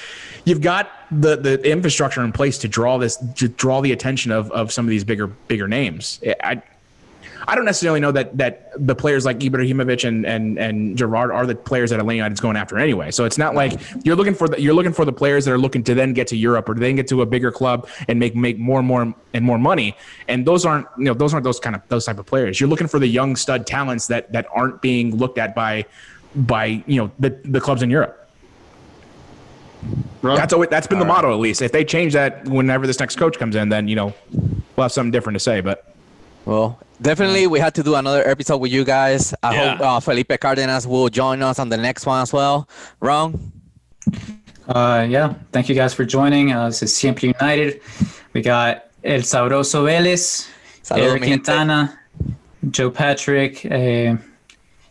you've 0.44 0.60
got 0.62 0.90
the 1.10 1.36
the 1.36 1.60
infrastructure 1.70 2.22
in 2.24 2.32
place 2.32 2.58
to 2.58 2.68
draw 2.68 2.96
this 2.98 3.16
to 3.36 3.48
draw 3.48 3.80
the 3.80 3.92
attention 3.92 4.32
of 4.32 4.50
of 4.52 4.72
some 4.72 4.84
of 4.86 4.90
these 4.90 5.04
bigger 5.04 5.26
bigger 5.26 5.68
names. 5.68 6.20
I 6.42 6.62
I 7.48 7.54
don't 7.54 7.64
necessarily 7.64 8.00
know 8.00 8.12
that 8.12 8.36
that 8.38 8.70
the 8.76 8.94
players 8.94 9.24
like 9.24 9.38
Ibrahimovic 9.40 10.06
and 10.06 10.24
and 10.26 10.58
and 10.58 10.96
Gerrard 10.96 11.30
are 11.30 11.46
the 11.46 11.54
players 11.54 11.90
that 11.90 12.00
Atlanta 12.00 12.16
United's 12.16 12.40
going 12.40 12.56
after 12.56 12.78
anyway. 12.78 13.10
So 13.10 13.24
it's 13.24 13.38
not 13.38 13.54
like 13.54 13.80
you're 14.04 14.16
looking 14.16 14.34
for 14.34 14.48
the 14.48 14.60
you're 14.60 14.74
looking 14.74 14.92
for 14.92 15.04
the 15.04 15.12
players 15.12 15.44
that 15.44 15.52
are 15.52 15.58
looking 15.58 15.82
to 15.84 15.94
then 15.94 16.12
get 16.12 16.26
to 16.28 16.36
Europe 16.36 16.68
or 16.68 16.74
then 16.74 16.96
get 16.96 17.08
to 17.08 17.22
a 17.22 17.26
bigger 17.26 17.50
club 17.50 17.88
and 18.08 18.18
make 18.18 18.34
make 18.36 18.58
more 18.58 18.78
and 18.78 18.88
more 18.88 19.14
and 19.34 19.44
more 19.44 19.58
money. 19.58 19.96
And 20.28 20.46
those 20.46 20.64
aren't 20.64 20.86
you 20.98 21.04
know 21.04 21.14
those 21.14 21.34
aren't 21.34 21.44
those 21.44 21.60
kind 21.60 21.76
of 21.76 21.82
those 21.88 22.04
type 22.04 22.18
of 22.18 22.26
players. 22.26 22.60
You're 22.60 22.68
looking 22.68 22.88
for 22.88 22.98
the 22.98 23.08
young 23.08 23.36
stud 23.36 23.66
talents 23.66 24.06
that 24.08 24.32
that 24.32 24.46
aren't 24.54 24.80
being 24.80 25.16
looked 25.16 25.38
at 25.38 25.54
by 25.54 25.84
by 26.34 26.82
you 26.86 26.96
know 26.96 27.10
the 27.18 27.30
the 27.44 27.60
clubs 27.60 27.82
in 27.82 27.90
Europe. 27.90 28.18
Bro, 30.20 30.36
That's 30.36 30.52
always, 30.52 30.70
that's 30.70 30.86
been 30.86 31.00
the 31.00 31.04
motto 31.04 31.32
at 31.32 31.40
least. 31.40 31.62
If 31.62 31.72
they 31.72 31.84
change 31.84 32.12
that 32.12 32.46
whenever 32.46 32.86
this 32.86 33.00
next 33.00 33.16
coach 33.16 33.38
comes 33.38 33.56
in, 33.56 33.68
then 33.68 33.88
you 33.88 33.96
know 33.96 34.14
we'll 34.30 34.84
have 34.84 34.92
something 34.92 35.10
different 35.10 35.34
to 35.34 35.40
say. 35.40 35.60
But 35.60 35.92
Well, 36.44 36.80
definitely 37.02 37.46
we 37.46 37.58
had 37.60 37.74
to 37.74 37.82
do 37.82 37.94
another 37.96 38.26
episode 38.28 38.58
with 38.58 38.72
you 38.72 38.84
guys. 38.84 39.34
I 39.42 39.54
Yeah. 39.54 39.76
hope 39.76 39.80
uh, 39.86 40.00
Felipe 40.00 40.32
Cardenas 40.40 40.86
will 40.86 41.08
join 41.08 41.42
us 41.42 41.58
on 41.58 41.68
the 41.68 41.76
next 41.76 42.06
one 42.06 42.22
as 42.22 42.32
well. 42.32 42.68
Ron, 43.00 43.52
Uh, 44.68 45.04
yeah, 45.08 45.34
thank 45.52 45.68
you 45.68 45.74
guys 45.74 45.92
for 45.92 46.04
joining. 46.04 46.52
Uh, 46.52 46.68
this 46.68 46.82
is 46.82 46.94
Siempre 46.96 47.26
United. 47.40 47.80
We 48.32 48.42
got 48.42 48.84
El 49.04 49.20
Sabroso 49.22 49.82
Vélez, 49.84 50.46
Saludos, 50.84 51.10
Eric. 51.18 51.22
Quintana, 51.24 51.98
Joe 52.70 52.90
Patrick, 52.90 53.64
uh, 53.66 54.16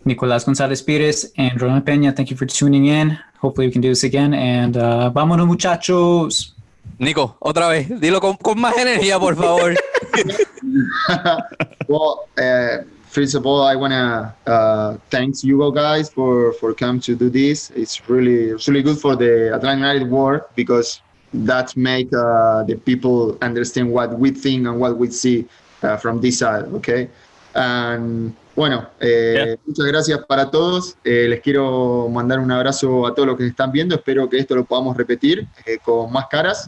Nicolás 0.05 0.43
González 0.45 0.86
Pires, 0.86 1.32
and 1.38 1.59
Ronald 1.62 1.86
Peña. 1.86 2.14
Thank 2.16 2.30
you 2.30 2.36
for 2.38 2.45
tuning 2.45 2.88
in. 2.88 3.18
Hopefully, 3.39 3.68
we 3.68 3.72
can 3.72 3.82
do 3.82 3.89
this 3.89 4.03
again. 4.03 4.34
And 4.34 4.76
uh, 4.76 5.09
vámonos, 5.14 5.47
muchachos. 5.47 6.51
Nico, 6.99 7.38
otra 7.39 7.68
vez, 7.70 7.88
dilo 7.99 8.20
con, 8.20 8.36
con 8.38 8.59
más 8.59 8.76
energía, 8.78 9.20
por 9.20 9.36
favor. 9.36 9.74
well, 11.88 12.28
uh, 12.38 12.78
first 13.09 13.36
of 13.36 13.45
all, 13.45 13.62
I 13.62 13.76
wanna 13.76 14.36
uh, 14.47 14.97
thanks 15.09 15.43
you 15.43 15.72
guys 15.74 16.09
for 16.09 16.53
for 16.53 16.74
coming 16.74 17.01
to 17.01 17.16
do 17.16 17.30
this. 17.30 17.70
It's 17.72 18.09
really 18.09 18.49
it's 18.51 18.68
really 18.68 18.84
good 18.84 18.99
for 18.99 19.16
the 19.16 19.53
Atlanta 19.53 19.78
United 19.78 20.09
war 20.09 20.47
because 20.55 21.01
that 21.34 21.76
make 21.78 22.14
uh, 22.14 22.64
the 22.64 22.76
people 22.76 23.38
understand 23.41 23.91
what 23.91 24.18
we 24.20 24.32
think 24.32 24.68
and 24.68 24.80
what 24.80 24.97
we 24.97 25.09
see 25.09 25.47
uh, 25.84 25.97
from 25.97 26.20
this 26.22 26.39
side. 26.39 26.66
Okay, 26.80 27.09
and 27.55 28.36
bueno, 28.56 28.89
eh, 28.99 29.58
muchas 29.66 29.86
gracias 29.86 30.20
para 30.26 30.52
todos. 30.52 30.95
Eh, 31.04 31.28
les 31.30 31.41
quiero 31.41 32.10
mandar 32.10 32.39
un 32.39 32.52
abrazo 32.52 33.08
a 33.08 33.16
todos 33.16 33.28
los 33.28 33.38
que 33.38 33.47
están 33.47 33.72
viendo. 33.72 33.95
Espero 33.95 34.30
que 34.30 34.38
esto 34.38 34.56
lo 34.56 34.66
podamos 34.66 34.97
repetir 34.97 35.47
eh, 35.66 35.78
con 35.84 36.12
más 36.12 36.28
caras, 36.28 36.68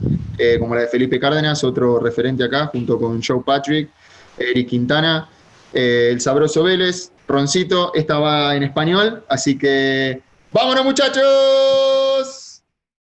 como 0.60 0.76
la 0.76 0.82
de 0.82 0.88
Felipe 0.88 1.20
Cárdenas, 1.20 1.64
otro 1.64 2.00
referente 2.00 2.44
acá, 2.44 2.68
junto 2.68 2.98
con 3.00 3.22
Joe 3.22 3.42
Patrick. 3.46 3.90
Eric 4.36 4.70
Quintana, 4.70 5.30
el 5.74 6.20
sabroso 6.20 6.64
Vélez, 6.64 7.12
Roncito, 7.28 7.94
esta 7.94 8.18
va 8.18 8.56
en 8.56 8.64
español, 8.64 9.24
así 9.30 9.60
que 9.60 10.24
¡vámonos 10.52 10.84
muchachos! 10.84 12.43